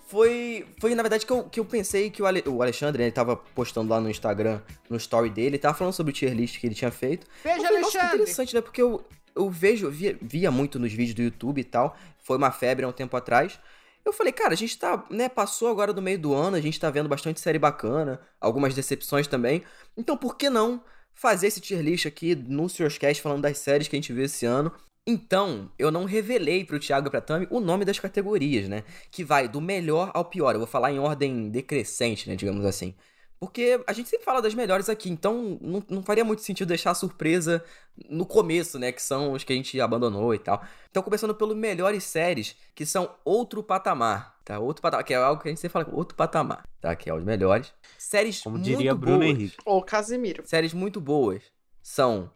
Foi, 0.08 0.66
foi 0.80 0.92
na 0.96 1.02
verdade, 1.04 1.24
que 1.24 1.32
eu, 1.32 1.44
que 1.44 1.60
eu 1.60 1.64
pensei 1.64 2.10
que 2.10 2.20
o, 2.20 2.26
Ale- 2.26 2.42
o 2.46 2.60
Alexandre, 2.60 2.98
né, 2.98 3.04
ele 3.04 3.12
tava 3.12 3.36
postando 3.36 3.90
lá 3.90 4.00
no 4.00 4.10
Instagram, 4.10 4.60
no 4.88 4.96
story 4.96 5.30
dele, 5.30 5.50
ele 5.50 5.58
tava 5.58 5.74
falando 5.78 5.92
sobre 5.94 6.10
o 6.10 6.12
tier 6.12 6.34
list 6.34 6.58
que 6.58 6.66
ele 6.66 6.74
tinha 6.74 6.90
feito. 6.90 7.28
Eu 7.44 7.50
falei, 7.62 7.76
Alexandre! 7.76 8.06
interessante, 8.16 8.54
né? 8.54 8.60
Porque 8.60 8.82
eu, 8.82 9.04
eu 9.36 9.48
vejo, 9.48 9.86
eu 9.86 9.90
via, 9.90 10.18
via 10.20 10.50
muito 10.50 10.80
nos 10.80 10.92
vídeos 10.92 11.14
do 11.14 11.22
YouTube 11.22 11.60
e 11.60 11.64
tal. 11.64 11.96
Foi 12.18 12.36
uma 12.36 12.50
febre 12.50 12.84
há 12.84 12.88
um 12.88 12.92
tempo 12.92 13.16
atrás. 13.16 13.60
Eu 14.04 14.12
falei, 14.12 14.32
cara, 14.32 14.52
a 14.52 14.56
gente 14.56 14.76
tá, 14.76 15.04
né, 15.10 15.28
passou 15.28 15.68
agora 15.68 15.92
do 15.92 16.02
meio 16.02 16.18
do 16.18 16.34
ano, 16.34 16.56
a 16.56 16.60
gente 16.60 16.80
tá 16.80 16.90
vendo 16.90 17.08
bastante 17.08 17.38
série 17.38 17.58
bacana, 17.58 18.20
algumas 18.40 18.74
decepções 18.74 19.28
também. 19.28 19.62
Então, 19.96 20.16
por 20.16 20.36
que 20.36 20.50
não 20.50 20.82
fazer 21.14 21.48
esse 21.48 21.60
tier 21.60 21.82
list 21.82 22.06
aqui 22.06 22.34
no 22.34 22.66
Cast 22.68 23.22
falando 23.22 23.42
das 23.42 23.58
séries 23.58 23.88
que 23.88 23.96
a 23.96 23.98
gente 23.98 24.12
viu 24.12 24.24
esse 24.24 24.46
ano? 24.46 24.72
Então, 25.06 25.72
eu 25.78 25.90
não 25.90 26.04
revelei 26.04 26.64
pro 26.64 26.78
Thiago 26.78 27.08
e 27.08 27.10
pra 27.10 27.20
Tami 27.20 27.46
o 27.50 27.58
nome 27.58 27.84
das 27.84 27.98
categorias, 27.98 28.68
né? 28.68 28.84
Que 29.10 29.24
vai 29.24 29.48
do 29.48 29.60
melhor 29.60 30.10
ao 30.14 30.24
pior. 30.24 30.54
Eu 30.54 30.60
vou 30.60 30.68
falar 30.68 30.92
em 30.92 30.98
ordem 30.98 31.50
decrescente, 31.50 32.28
né, 32.28 32.36
digamos 32.36 32.64
assim. 32.64 32.94
Porque 33.40 33.82
a 33.86 33.92
gente 33.94 34.10
sempre 34.10 34.26
fala 34.26 34.42
das 34.42 34.52
melhores 34.52 34.90
aqui, 34.90 35.08
então 35.08 35.58
não, 35.62 35.82
não 35.88 36.02
faria 36.02 36.22
muito 36.22 36.42
sentido 36.42 36.68
deixar 36.68 36.90
a 36.90 36.94
surpresa 36.94 37.64
no 38.10 38.26
começo, 38.26 38.78
né? 38.78 38.92
Que 38.92 39.00
são 39.00 39.32
os 39.32 39.42
que 39.42 39.52
a 39.54 39.56
gente 39.56 39.80
abandonou 39.80 40.34
e 40.34 40.38
tal. 40.38 40.62
Então, 40.90 41.02
começando 41.02 41.34
pelos 41.34 41.56
melhores 41.56 42.04
séries, 42.04 42.54
que 42.74 42.84
são 42.84 43.16
outro 43.24 43.62
patamar, 43.62 44.38
tá? 44.44 44.58
Outro 44.58 44.82
patamar, 44.82 45.04
que 45.04 45.14
é 45.14 45.16
algo 45.16 45.40
que 45.40 45.48
a 45.48 45.50
gente 45.50 45.60
sempre 45.60 45.72
fala, 45.72 45.88
outro 45.90 46.14
patamar, 46.14 46.68
tá? 46.82 46.94
Que 46.94 47.08
é 47.08 47.14
os 47.14 47.24
melhores. 47.24 47.72
Séries 47.96 48.42
Como 48.42 48.58
muito 48.58 48.66
diria 48.66 48.94
Bruno 48.94 49.20
boas. 49.20 49.30
Henrique. 49.30 49.56
Ô, 49.64 49.82
Casimiro. 49.82 50.42
Séries 50.46 50.74
muito 50.74 51.00
boas 51.00 51.42
são 51.82 52.30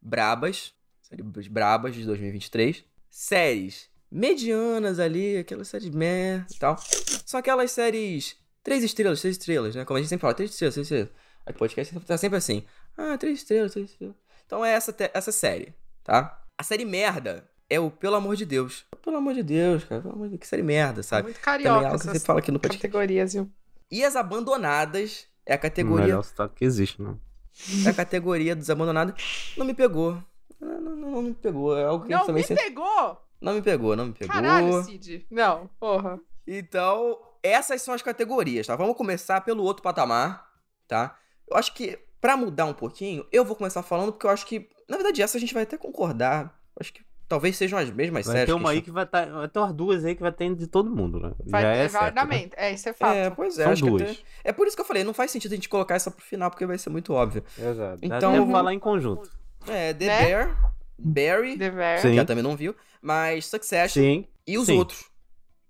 Brabas, 0.00 0.72
séries 1.02 1.48
Brabas 1.48 1.94
de 1.94 2.06
2023. 2.06 2.82
Séries 3.10 3.90
medianas 4.10 4.98
ali, 4.98 5.36
aquelas 5.36 5.68
séries 5.68 5.90
meh 5.90 6.46
e 6.50 6.58
tal. 6.58 6.78
São 7.26 7.38
aquelas 7.38 7.70
séries 7.72 8.38
três 8.66 8.82
estrelas, 8.82 9.20
seis 9.20 9.36
estrelas, 9.36 9.76
né? 9.76 9.84
Como 9.84 9.96
a 9.96 10.00
gente 10.00 10.08
sempre 10.08 10.22
fala, 10.22 10.34
três 10.34 10.50
estrelas, 10.50 10.74
seis 10.74 10.86
estrelas. 10.86 11.10
Aí 11.46 11.54
o 11.54 11.56
podcast 11.56 12.00
tá 12.00 12.18
sempre 12.18 12.36
assim. 12.36 12.64
Ah, 12.98 13.16
três 13.16 13.38
estrelas, 13.38 13.72
três 13.72 13.90
estrelas. 13.90 14.16
Então 14.44 14.64
é 14.64 14.72
essa, 14.72 14.92
essa 15.14 15.30
série, 15.30 15.72
tá? 16.02 16.42
A 16.58 16.64
série 16.64 16.84
merda 16.84 17.48
é 17.70 17.78
o 17.78 17.92
Pelo 17.92 18.16
Amor 18.16 18.34
de 18.34 18.44
Deus. 18.44 18.84
Pelo 19.04 19.18
amor 19.18 19.34
de 19.34 19.44
Deus, 19.44 19.84
cara. 19.84 20.02
Pelo 20.02 20.14
amor 20.14 20.28
de... 20.30 20.36
Que 20.38 20.46
série 20.48 20.64
merda, 20.64 21.04
sabe? 21.04 21.28
Muito 21.28 21.40
Também 21.40 21.60
é 21.60 21.64
carioca 21.64 21.86
algo 21.86 21.98
que 22.00 22.06
você 22.08 22.18
fala 22.18 22.40
aqui 22.40 22.50
no 22.50 22.58
podcast. 22.58 22.82
categorias, 22.82 23.34
viu? 23.34 23.48
E 23.88 24.04
as 24.04 24.16
Abandonadas 24.16 25.28
é 25.44 25.52
a 25.54 25.56
O 25.56 25.60
categoria 25.60 26.06
melhor 26.06 26.24
sotaque 26.24 26.56
que 26.56 26.64
existe, 26.64 27.00
não. 27.00 27.20
a 27.88 27.92
categoria 27.94 28.56
dos 28.56 28.68
abandonados 28.68 29.54
não 29.56 29.64
me 29.64 29.74
pegou. 29.74 30.20
Não, 30.60 30.80
não, 30.80 30.96
não, 30.96 31.10
não 31.12 31.22
me 31.22 31.34
pegou. 31.34 31.78
É 31.78 31.84
algo 31.84 32.04
que 32.04 32.10
Não 32.10 32.26
também 32.26 32.42
me 32.42 32.48
sempre... 32.48 32.64
pegou! 32.64 33.16
Não 33.40 33.54
me 33.54 33.62
pegou, 33.62 33.94
não 33.94 34.06
me 34.06 34.12
pegou. 34.12 34.34
Caralho, 34.34 34.82
Cid. 34.82 35.24
Não, 35.30 35.70
porra. 35.78 36.18
Então, 36.46 37.16
essas 37.46 37.82
são 37.82 37.94
as 37.94 38.02
categorias, 38.02 38.66
tá? 38.66 38.76
Vamos 38.76 38.96
começar 38.96 39.40
pelo 39.42 39.62
outro 39.62 39.82
patamar, 39.82 40.46
tá? 40.88 41.16
Eu 41.48 41.56
acho 41.56 41.72
que, 41.74 41.98
pra 42.20 42.36
mudar 42.36 42.66
um 42.66 42.74
pouquinho, 42.74 43.26
eu 43.32 43.44
vou 43.44 43.54
começar 43.56 43.82
falando 43.82 44.12
porque 44.12 44.26
eu 44.26 44.30
acho 44.30 44.46
que, 44.46 44.68
na 44.88 44.96
verdade, 44.96 45.22
essa 45.22 45.36
a 45.36 45.40
gente 45.40 45.54
vai 45.54 45.62
até 45.62 45.76
concordar. 45.76 46.58
Eu 46.74 46.80
acho 46.80 46.92
que 46.92 47.04
talvez 47.28 47.56
sejam 47.56 47.78
as 47.78 47.90
mesmas 47.90 48.26
Vai 48.26 48.34
séries. 48.36 48.46
ter 48.46 48.52
uma 48.52 48.70
que 48.70 48.76
aí 48.76 48.82
que 48.82 48.90
vai 48.90 49.04
estar. 49.04 49.26
Vai 49.26 49.48
ter 49.48 49.58
umas 49.58 49.72
duas 49.72 50.04
aí 50.04 50.14
que 50.14 50.22
vai 50.22 50.32
ter 50.32 50.54
de 50.54 50.66
todo 50.66 50.90
mundo, 50.94 51.18
né? 51.20 51.32
Vai 51.46 51.62
Já 51.62 51.68
é 51.68 51.82
ter 51.84 51.90
certo, 51.90 52.14
né? 52.26 52.50
É, 52.56 52.72
isso 52.72 52.88
é 52.88 52.92
fato. 52.92 53.14
É, 53.16 53.30
pois 53.30 53.58
é, 53.58 53.62
São 53.64 53.72
acho 53.72 53.82
que 53.84 53.90
duas. 53.90 54.02
até- 54.02 54.16
É 54.44 54.52
por 54.52 54.66
isso 54.66 54.76
que 54.76 54.82
eu 54.82 54.86
falei, 54.86 55.04
não 55.04 55.14
faz 55.14 55.30
sentido 55.30 55.52
a 55.52 55.54
gente 55.54 55.68
colocar 55.68 55.94
essa 55.94 56.10
pro 56.10 56.24
final, 56.24 56.50
porque 56.50 56.66
vai 56.66 56.78
ser 56.78 56.90
muito 56.90 57.12
óbvio. 57.12 57.42
Exato. 57.58 57.98
Então- 58.02 58.16
Então, 58.18 58.32
vamos 58.36 58.52
falar 58.52 58.74
em 58.74 58.78
conjunto. 58.78 59.30
É, 59.68 59.92
The 59.94 60.06
Né? 60.06 60.24
Bear, 60.26 60.72
Barry, 60.98 61.56
Dever. 61.56 62.00
Sim. 62.00 62.10
que 62.12 62.16
ela 62.18 62.26
também 62.26 62.42
não 62.44 62.56
viu, 62.56 62.74
mas 63.02 63.46
Succession 63.46 64.02
Sim. 64.02 64.26
e 64.46 64.56
os 64.58 64.66
sim. 64.66 64.78
outros. 64.78 65.04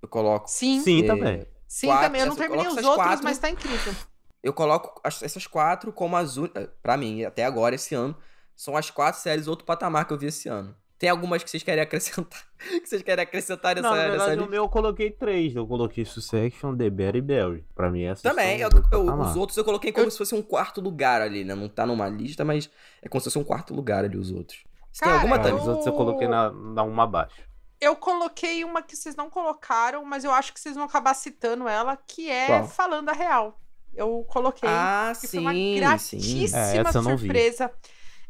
Eu 0.02 0.08
coloco. 0.08 0.48
Sim, 0.48 0.80
sim, 0.80 1.00
Sim, 1.00 1.04
É, 1.04 1.06
também. 1.06 1.46
Quatro, 1.86 2.06
também. 2.06 2.20
Eu 2.20 2.26
não 2.28 2.36
terminei 2.36 2.66
os 2.66 2.76
outros, 2.76 2.94
quatro. 2.94 3.24
mas 3.24 3.38
tá 3.38 3.50
incrível. 3.50 3.94
Eu 4.42 4.52
coloco 4.52 5.00
as- 5.02 5.22
essas 5.22 5.46
quatro 5.46 5.92
como 5.92 6.16
as 6.16 6.36
únicas. 6.36 6.68
Pra 6.82 6.96
mim, 6.96 7.24
até 7.24 7.44
agora, 7.44 7.74
esse 7.74 7.94
ano, 7.94 8.16
são 8.54 8.76
as 8.76 8.90
quatro 8.90 9.20
séries 9.20 9.48
outro 9.48 9.64
patamar 9.64 10.06
que 10.06 10.12
eu 10.12 10.18
vi 10.18 10.26
esse 10.26 10.48
ano. 10.48 10.74
Tem 10.98 11.10
algumas 11.10 11.42
que 11.42 11.50
vocês 11.50 11.62
querem 11.62 11.82
acrescentar. 11.82 12.40
que 12.80 12.86
vocês 12.86 13.02
querem 13.02 13.22
acrescentar 13.22 13.74
nessa, 13.76 13.88
Não, 13.90 13.94
na 13.96 14.02
verdade, 14.08 14.30
lista? 14.30 14.46
o 14.46 14.50
meu 14.50 14.62
eu 14.62 14.68
coloquei 14.68 15.10
três. 15.10 15.54
Eu 15.54 15.66
coloquei 15.66 16.04
Succession, 16.06 16.74
The 16.74 16.88
Bear 16.88 17.16
e 17.16 17.20
Barry. 17.20 17.66
Pra 17.74 17.90
mim, 17.90 18.04
essas 18.04 18.22
Também, 18.22 18.60
são 18.60 18.70
eu- 18.70 19.04
eu- 19.06 19.20
os 19.20 19.36
outros 19.36 19.58
eu 19.58 19.64
coloquei 19.64 19.92
como 19.92 20.10
se 20.10 20.16
fosse 20.16 20.34
um 20.34 20.40
quarto 20.40 20.80
lugar 20.80 21.20
ali, 21.20 21.44
né? 21.44 21.54
Não 21.54 21.68
tá 21.68 21.84
numa 21.84 22.08
lista, 22.08 22.44
mas 22.46 22.70
é 23.02 23.08
como 23.10 23.20
se 23.20 23.24
fosse 23.24 23.38
um 23.38 23.44
quarto 23.44 23.74
lugar 23.74 24.04
ali, 24.04 24.16
os 24.16 24.30
outros. 24.30 24.64
Você 24.90 25.00
tem 25.04 25.08
Cara, 25.10 25.20
alguma, 25.20 25.36
Cara, 25.36 25.50
Tami? 25.50 25.60
os 25.60 25.68
outros 25.68 25.86
eu 25.86 25.92
coloquei 25.92 26.26
na, 26.28 26.50
na 26.50 26.82
uma 26.82 27.02
abaixo. 27.02 27.42
Eu 27.80 27.94
coloquei 27.96 28.64
uma 28.64 28.82
que 28.82 28.96
vocês 28.96 29.14
não 29.14 29.28
colocaram, 29.28 30.04
mas 30.04 30.24
eu 30.24 30.30
acho 30.32 30.52
que 30.52 30.60
vocês 30.60 30.74
vão 30.74 30.84
acabar 30.84 31.14
citando 31.14 31.68
ela, 31.68 31.96
que 31.96 32.30
é 32.30 32.46
Qual? 32.46 32.68
Falando 32.68 33.08
a 33.10 33.12
Real. 33.12 33.60
Eu 33.94 34.24
coloquei. 34.28 34.68
Ah, 34.70 35.12
que 35.18 35.26
sim, 35.26 35.38
foi 35.38 35.40
uma 35.40 35.52
sim. 35.52 35.76
gratíssima 35.76 36.58
É, 36.58 36.92
surpresa. 36.92 37.72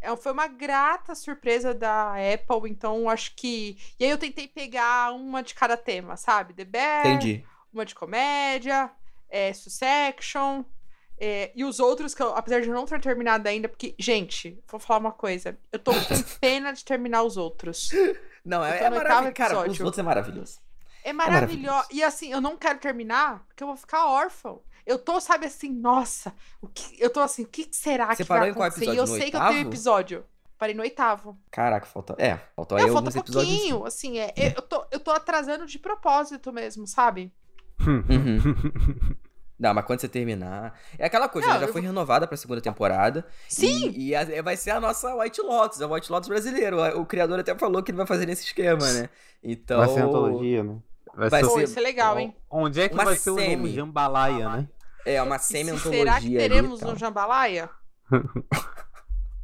É, 0.01 0.15
foi 0.17 0.33
uma 0.33 0.47
grata 0.47 1.15
surpresa 1.15 1.75
da 1.75 2.13
Apple, 2.15 2.71
então 2.71 3.09
acho 3.09 3.35
que. 3.35 3.77
E 3.99 4.05
aí 4.05 4.11
eu 4.11 4.19
tentei 4.19 4.47
pegar 4.47 5.13
uma 5.13 5.43
de 5.43 5.55
cada 5.55 5.77
tema, 5.77 6.17
sabe? 6.17 6.55
The 6.55 6.65
Bear, 6.65 7.07
Entendi. 7.07 7.45
uma 7.73 7.85
de 7.85 7.95
comédia, 7.95 8.91
é, 9.29 9.53
Succession. 9.53 10.65
é, 11.19 11.51
e 11.57 11.65
os 11.65 11.81
outros 11.81 12.15
que 12.15 12.23
eu, 12.23 12.35
apesar 12.37 12.61
de 12.61 12.69
eu 12.69 12.75
não 12.75 12.85
ter 12.85 13.01
terminado 13.01 13.49
ainda, 13.49 13.69
porque, 13.69 13.95
gente, 13.99 14.63
vou 14.71 14.79
falar 14.79 15.01
uma 15.01 15.13
coisa. 15.13 15.59
Eu 15.73 15.79
tô 15.79 15.93
com 15.93 15.99
pena 16.41 16.73
de 16.73 16.85
terminar 16.85 17.23
os 17.23 17.37
outros. 17.37 17.91
Não, 18.47 18.65
é, 18.65 18.71
é 18.71 18.73
oitavo 18.75 18.97
maravilhoso. 18.97 19.35
Cara, 19.35 19.55
os 19.55 19.61
episódio. 19.61 19.85
outros 19.85 19.99
é 19.99 20.03
maravilhoso. 20.03 20.59
É 21.03 21.13
maravilhoso. 21.13 21.67
maravilhoso. 21.67 21.89
E 21.91 22.03
assim, 22.03 22.33
eu 22.33 22.41
não 22.41 22.57
quero 22.57 22.79
terminar, 22.79 23.45
porque 23.49 23.63
eu 23.63 23.67
vou 23.67 23.77
ficar 23.77 24.07
órfão. 24.07 24.63
Eu 24.87 24.99
tô, 24.99 25.21
sabe 25.21 25.47
assim, 25.47 25.69
nossa, 25.69 26.33
o 26.61 26.69
que, 26.69 26.97
eu 27.01 27.11
tô 27.11 27.21
assim, 27.21 27.43
o 27.43 27.49
que 27.49 27.65
que 27.65 27.77
será 27.77 28.07
Você 28.15 28.23
que 28.23 28.29
parou 28.29 28.43
vai 28.43 28.51
em 28.51 28.55
qual 28.55 28.69
acontecer? 28.69 28.93
E 28.93 28.97
eu 28.97 29.03
episódio? 29.03 29.13
No 29.13 29.21
sei 29.21 29.31
que 29.31 29.37
eu 29.37 29.41
tenho 29.41 29.53
oitavo? 29.53 29.71
episódio. 29.71 30.25
Parei 30.59 30.75
no 30.75 30.83
oitavo. 30.83 31.39
Caraca, 31.51 31.87
falta. 31.87 32.15
É, 32.19 32.37
faltou 32.55 32.79
aí 32.79 32.85
Não, 32.87 32.93
falta 32.93 33.09
alguns 33.09 33.17
um 33.17 33.19
episódios. 33.19 33.53
pouquinho, 33.53 33.85
assim, 33.85 34.19
é, 34.19 34.33
eu, 34.57 34.63
tô, 34.63 34.87
eu 34.91 35.01
tô 35.01 35.11
atrasando 35.11 35.67
de 35.67 35.79
propósito 35.79 36.53
mesmo, 36.53 36.87
sabe? 36.87 37.33
Não, 39.59 39.73
mas 39.73 39.85
quando 39.87 40.01
você 40.01 40.09
terminar. 40.09 40.79
É 40.99 41.07
aquela 41.07 41.29
coisa, 41.29 41.47
Não, 41.49 41.55
ela 41.55 41.65
já 41.65 41.69
eu 41.69 41.73
foi 41.73 41.81
renovada 41.81 42.27
pra 42.27 42.37
segunda 42.37 42.61
temporada. 42.61 43.27
Sim! 43.49 43.91
E, 43.97 44.09
e 44.09 44.15
a- 44.15 44.43
vai 44.43 44.57
ser 44.57 44.71
a 44.73 44.81
nossa 44.81 45.15
White 45.17 45.41
Lotus, 45.41 45.81
a 45.81 45.87
White 45.87 46.13
Lotus 46.13 46.29
brasileiro. 46.29 46.77
O, 46.79 47.01
o 47.01 47.07
criador 47.07 47.41
até 47.41 47.55
falou 47.57 47.83
que 47.83 47.91
ele 47.91 47.97
vai 47.97 48.07
fazer 48.07 48.27
nesse 48.27 48.45
esquema, 48.45 48.87
né? 48.93 49.09
Então. 49.43 49.79
Vai 49.79 49.89
ser 49.89 50.01
antologia, 50.01 50.63
né? 50.63 50.77
Vai, 51.15 51.31
Vai 51.31 51.43
ser... 51.45 51.51
Pô, 51.51 51.61
isso 51.61 51.79
é 51.79 51.83
legal, 51.83 52.19
hein? 52.19 52.37
Onde 52.51 52.81
é 52.83 52.89
que 52.89 52.95
Uma 52.95 53.05
vai 53.07 53.17
ser 53.17 53.31
o 53.31 53.37
semi. 53.37 53.57
nome 53.57 53.73
Jambalaya, 53.75 54.49
né? 54.51 54.69
É 55.07 55.23
uma 55.23 55.39
se- 55.39 55.53
semi-antologia. 55.55 55.99
será 56.01 56.21
que 56.21 56.27
ali 56.27 56.37
teremos 56.37 56.81
tal. 56.81 56.91
um 56.93 56.97
jambalaya? 56.97 57.71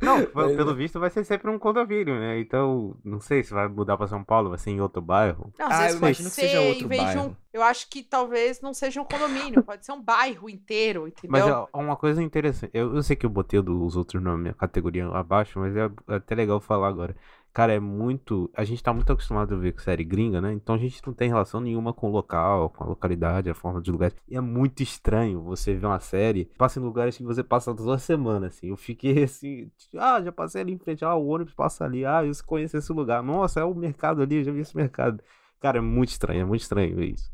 Não, 0.02 0.16
Mas- 0.34 0.56
pelo 0.56 0.74
visto 0.74 0.98
vai 1.00 1.08
ser 1.10 1.24
sempre 1.24 1.50
um 1.50 1.58
condomínio, 1.58 2.18
né? 2.18 2.38
Então, 2.40 2.96
não 3.04 3.20
sei 3.20 3.42
se 3.42 3.54
vai 3.54 3.68
mudar 3.68 3.96
pra 3.96 4.06
São 4.08 4.22
Paulo, 4.24 4.50
vai 4.50 4.58
ser 4.58 4.70
em 4.70 4.80
outro 4.80 5.00
bairro. 5.00 5.52
Não, 5.58 5.66
Ah, 5.66 5.70
às 5.70 5.78
vezes 5.78 5.94
eu 5.94 6.00
pode 6.00 6.12
imagino 6.20 6.28
que 6.28 6.34
ser 6.34 6.40
seja 6.42 6.60
outro 6.60 6.78
de 6.78 6.84
um. 6.94 6.98
bairro. 6.98 7.36
Eu 7.52 7.62
acho 7.62 7.88
que 7.90 8.02
talvez 8.02 8.60
não 8.60 8.72
seja 8.74 9.00
um 9.00 9.04
condomínio, 9.04 9.62
pode 9.64 9.84
ser 9.86 9.92
um 9.92 10.02
bairro 10.02 10.48
inteiro, 10.50 11.06
entendeu? 11.06 11.30
Mas 11.30 11.44
ó, 11.46 11.68
uma 11.74 11.96
coisa 11.96 12.22
interessante, 12.22 12.70
eu, 12.74 12.94
eu 12.96 13.02
sei 13.02 13.14
que 13.14 13.24
eu 13.26 13.30
botei 13.30 13.58
o 13.60 13.62
dos 13.62 13.94
outros 13.96 14.22
na 14.22 14.36
minha 14.36 14.54
categoria 14.54 15.06
abaixo, 15.08 15.58
mas 15.60 15.74
é 15.76 15.90
até 16.08 16.34
legal 16.34 16.60
falar 16.60 16.88
agora. 16.88 17.14
Cara, 17.52 17.74
é 17.74 17.78
muito. 17.80 18.50
A 18.56 18.64
gente 18.64 18.82
tá 18.82 18.94
muito 18.94 19.12
acostumado 19.12 19.54
a 19.54 19.58
ver 19.58 19.74
série 19.78 20.04
gringa, 20.04 20.40
né? 20.40 20.54
Então 20.54 20.74
a 20.74 20.78
gente 20.78 21.02
não 21.06 21.12
tem 21.12 21.28
relação 21.28 21.60
nenhuma 21.60 21.92
com 21.92 22.08
o 22.08 22.10
local, 22.10 22.70
com 22.70 22.82
a 22.82 22.86
localidade, 22.86 23.50
a 23.50 23.54
forma 23.54 23.80
de 23.82 23.90
lugar. 23.90 24.10
E 24.26 24.34
é 24.36 24.40
muito 24.40 24.82
estranho 24.82 25.42
você 25.42 25.74
ver 25.74 25.84
uma 25.84 26.00
série, 26.00 26.46
passa 26.56 26.80
em 26.80 26.82
lugares 26.82 27.14
que 27.16 27.22
você 27.22 27.44
passa 27.44 27.74
duas 27.74 28.02
semanas, 28.02 28.56
assim. 28.56 28.68
Eu 28.70 28.76
fiquei 28.76 29.22
assim, 29.24 29.70
tipo, 29.76 29.98
ah, 29.98 30.22
já 30.22 30.32
passei 30.32 30.62
ali 30.62 30.72
em 30.72 30.78
frente, 30.78 31.04
ah, 31.04 31.14
o 31.14 31.26
ônibus 31.26 31.52
passa 31.52 31.84
ali, 31.84 32.06
ah, 32.06 32.24
eu 32.24 32.32
conheço 32.46 32.76
esse 32.78 32.90
lugar. 32.90 33.22
Nossa, 33.22 33.60
é 33.60 33.64
o 33.64 33.74
mercado 33.74 34.22
ali, 34.22 34.36
eu 34.36 34.44
já 34.44 34.52
vi 34.52 34.60
esse 34.60 34.74
mercado. 34.74 35.22
Cara, 35.60 35.76
é 35.76 35.82
muito 35.82 36.08
estranho, 36.08 36.40
é 36.40 36.44
muito 36.46 36.62
estranho 36.62 36.96
ver 36.96 37.12
isso. 37.12 37.30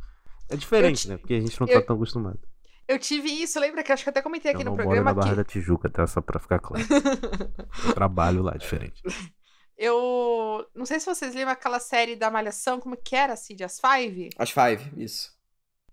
É 0.48 0.56
diferente, 0.56 1.02
te- 1.02 1.08
né? 1.10 1.16
Porque 1.16 1.34
a 1.34 1.40
gente 1.40 1.60
não 1.60 1.68
eu- 1.68 1.80
tá 1.80 1.86
tão 1.86 1.94
acostumado. 1.96 2.40
Eu 2.88 2.98
tive 2.98 3.28
isso, 3.28 3.60
lembra 3.60 3.82
que 3.84 3.92
acho 3.92 4.02
que 4.02 4.08
até 4.10 4.22
comentei 4.22 4.50
aqui 4.50 4.62
eu 4.62 4.64
no 4.64 4.70
não 4.70 4.76
moro 4.78 4.88
programa 4.88 5.10
na 5.10 5.14
Barra 5.14 5.30
que 5.30 5.36
da 5.36 5.44
Tijuca, 5.44 5.90
tá? 5.90 6.06
Só 6.06 6.20
pra 6.22 6.40
ficar 6.40 6.58
claro. 6.58 6.82
Eu 7.86 7.92
trabalho 7.92 8.42
lá, 8.42 8.56
diferente. 8.56 9.02
Eu 9.78 10.66
não 10.74 10.84
sei 10.84 11.00
se 11.00 11.06
vocês 11.06 11.34
lembram 11.34 11.52
aquela 11.52 11.80
série 11.80 12.16
da 12.16 12.30
Malhação, 12.30 12.78
como 12.80 12.96
que 12.96 13.14
era, 13.16 13.36
Cid, 13.36 13.64
as 13.64 13.80
Five, 13.80 14.30
As 14.38 14.50
Five, 14.50 14.92
isso. 15.02 15.36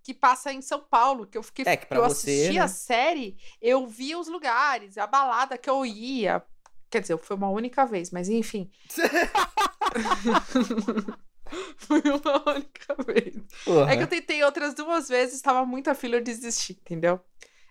que 0.03 0.13
passa 0.13 0.51
em 0.53 0.61
São 0.61 0.81
Paulo, 0.81 1.25
que 1.27 1.37
eu 1.37 1.43
fiquei 1.43 1.63
É, 1.67 1.77
que 1.77 1.85
pra 1.85 1.99
eu 1.99 2.03
você, 2.03 2.31
assisti 2.31 2.53
né? 2.55 2.59
a 2.59 2.67
série, 2.67 3.37
eu 3.61 3.87
via 3.87 4.17
os 4.19 4.27
lugares, 4.27 4.97
a 4.97 5.07
balada 5.07 5.57
que 5.57 5.69
eu 5.69 5.85
ia. 5.85 6.43
Quer 6.89 7.01
dizer, 7.01 7.17
foi 7.17 7.35
uma 7.35 7.49
única 7.49 7.85
vez, 7.85 8.11
mas 8.11 8.29
enfim. 8.29 8.69
foi 11.77 12.01
uma 12.01 12.49
única 12.51 12.95
vez. 13.05 13.35
É 13.89 13.97
que 13.97 14.03
eu 14.03 14.07
tentei 14.07 14.43
outras 14.43 14.73
duas 14.73 15.07
vezes, 15.07 15.41
tava 15.41 15.65
muito 15.65 15.89
afim, 15.89 16.09
eu 16.11 16.21
desisti, 16.21 16.73
entendeu? 16.73 17.19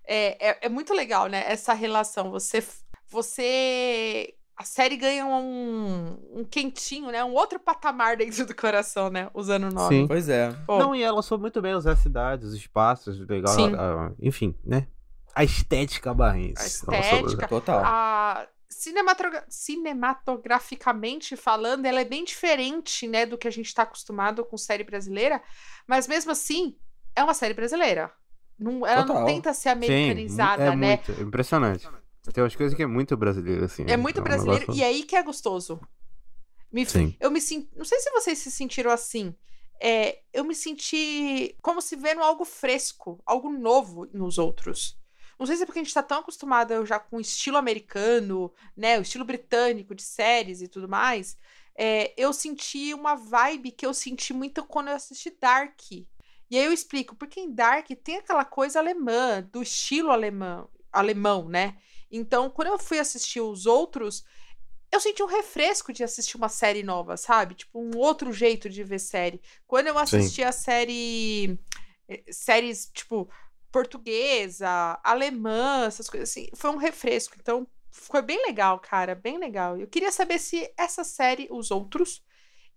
É, 0.07 0.51
é, 0.51 0.59
é 0.63 0.69
muito 0.69 0.93
legal, 0.93 1.29
né? 1.29 1.45
Essa 1.47 1.73
relação. 1.73 2.31
Você 2.31 2.63
você. 3.09 4.35
A 4.57 4.63
série 4.65 4.97
ganha 4.97 5.27
um, 5.27 6.17
um 6.33 6.45
quentinho, 6.45 7.11
né? 7.11 7.25
Um 7.25 7.35
outro 7.35 7.59
patamar 7.59 8.17
dentro 8.19 8.47
do 8.47 8.55
coração, 8.55 9.11
né? 9.11 9.29
Usando 9.35 9.65
o 9.65 9.75
nome. 9.75 9.97
Sim. 10.03 10.07
Pois 10.07 10.29
é. 10.29 10.53
Pô, 10.67 10.79
Não, 10.79 10.95
e 10.95 11.03
ela 11.03 11.23
soube 11.23 11.43
muito 11.43 11.61
bem 11.61 11.75
usar 11.75 11.93
a 11.93 11.97
cidade, 11.97 12.45
os 12.47 12.55
espaços, 12.55 13.19
legal. 13.29 13.53
Sim. 13.55 13.75
a- 13.75 14.07
a- 14.07 14.13
enfim, 14.21 14.55
né? 14.65 14.87
A 15.35 15.43
estética 15.43 16.15
barrense. 16.15 16.63
A 16.63 16.67
estética. 16.67 17.49
Total. 17.49 17.83
a 17.85 18.47
cinematogra- 18.69 19.45
cinematograficamente 19.49 21.37
falando, 21.37 21.87
ela 21.87 22.01
é 22.01 22.05
bem 22.05 22.25
diferente, 22.25 23.07
né, 23.07 23.27
do 23.27 23.37
que 23.39 23.49
a 23.49 23.51
gente 23.51 23.67
está 23.67 23.83
acostumado 23.83 24.45
com 24.45 24.57
série 24.57 24.85
brasileira, 24.85 25.41
mas 25.87 26.07
mesmo 26.09 26.31
assim, 26.33 26.77
é 27.15 27.23
uma 27.23 27.35
série 27.35 27.55
brasileira. 27.55 28.11
Não, 28.59 28.87
ela 28.87 29.01
não 29.05 29.09
Total. 29.15 29.27
tenta 29.27 29.53
ser 29.53 29.71
Sim, 29.71 29.77
americanizada, 29.77 30.63
é 30.65 30.77
né? 30.77 30.97
muito, 31.07 31.21
é 31.21 31.23
impressionante. 31.25 31.89
Tem 32.33 32.43
umas 32.43 32.57
coisas 32.57 32.75
que 32.77 32.83
é 32.83 32.87
muito 32.87 33.17
brasileiro, 33.17 33.65
assim. 33.65 33.85
É 33.87 33.97
muito 33.97 34.21
um 34.21 34.25
brasileiro 34.25 34.61
negócio- 34.61 34.81
e 34.81 34.85
aí 34.85 35.03
que 35.03 35.15
é 35.17 35.23
gostoso. 35.23 35.81
Me, 36.73 36.85
Sim. 36.87 37.15
Eu 37.21 37.31
me 37.31 37.41
sinto. 37.41 37.69
Não 37.77 37.85
sei 37.85 38.01
se 38.01 38.11
vocês 38.11 38.39
se 38.39 38.51
sentiram 38.51 38.91
assim. 38.91 39.35
É, 39.81 40.21
eu 40.33 40.45
me 40.45 40.55
senti 40.55 41.57
como 41.61 41.81
se 41.81 41.95
vendo 41.97 42.23
algo 42.23 42.45
fresco, 42.45 43.21
algo 43.27 43.51
novo 43.51 44.09
nos 44.13 44.39
outros. 44.39 44.99
Não 45.39 45.47
sei 45.47 45.57
se 45.57 45.63
é 45.63 45.67
porque 45.67 45.81
a 45.81 45.83
gente 45.83 45.93
tá 45.93 46.03
tão 46.03 46.19
acostumado 46.21 46.87
já 46.87 46.99
com 46.99 47.17
o 47.17 47.21
estilo 47.21 47.57
americano, 47.57 48.53
né? 48.77 48.99
O 48.99 49.03
estilo 49.03 49.25
britânico 49.25 49.95
de 49.95 50.03
séries 50.03 50.63
e 50.63 50.69
tudo 50.69 50.89
mais. 50.89 51.37
É, 51.77 52.15
eu 52.17 52.33
senti 52.33 52.95
uma 52.95 53.17
vibe 53.17 53.73
que 53.73 53.85
eu 53.85 53.93
senti 53.93 54.33
muito 54.33 54.65
quando 54.65 54.89
eu 54.89 54.95
assisti 54.95 55.37
Dark. 55.41 55.81
E 55.91 56.59
aí 56.59 56.65
eu 56.65 56.73
explico, 56.73 57.17
porque 57.17 57.41
em 57.41 57.53
Dark 57.53 57.89
tem 58.03 58.17
aquela 58.17 58.45
coisa 58.45 58.79
alemã, 58.79 59.43
do 59.53 59.61
estilo 59.61 60.11
alemão, 60.11 60.69
alemão, 60.93 61.49
né? 61.49 61.77
Então, 62.17 62.51
quando 62.51 62.69
eu 62.69 62.79
fui 62.79 62.99
assistir 62.99 63.41
os 63.41 63.67
outros, 63.67 64.25
eu 64.93 65.01
senti 65.01 65.23
um 65.23 65.27
refresco 65.27 65.93
de 65.93 66.05
assistir 66.05 66.37
uma 66.37 66.49
série 66.49 66.83
nova, 66.83 67.17
sabe? 67.17 67.55
Tipo, 67.55 67.81
um 67.81 67.97
outro 67.99 68.33
jeito 68.33 68.69
de 68.71 68.85
ver 68.85 69.01
série. 69.01 69.41
Quando 69.67 69.89
eu 69.89 69.99
assisti 69.99 70.43
a 70.43 70.53
série. 70.53 71.59
eh, 72.09 72.25
Séries, 72.31 72.91
tipo, 72.95 73.29
portuguesa, 73.73 74.99
alemã, 75.03 75.85
essas 75.87 76.09
coisas 76.09 76.31
assim, 76.31 76.49
foi 76.55 76.71
um 76.71 76.77
refresco. 76.77 77.35
Então, 77.41 77.67
foi 77.91 78.23
bem 78.23 78.45
legal, 78.47 78.79
cara, 78.81 79.15
bem 79.15 79.39
legal. 79.39 79.79
Eu 79.79 79.87
queria 79.89 80.13
saber 80.13 80.39
se 80.39 80.73
essa 80.77 81.05
série, 81.05 81.49
Os 81.51 81.71
Outros, 81.71 82.25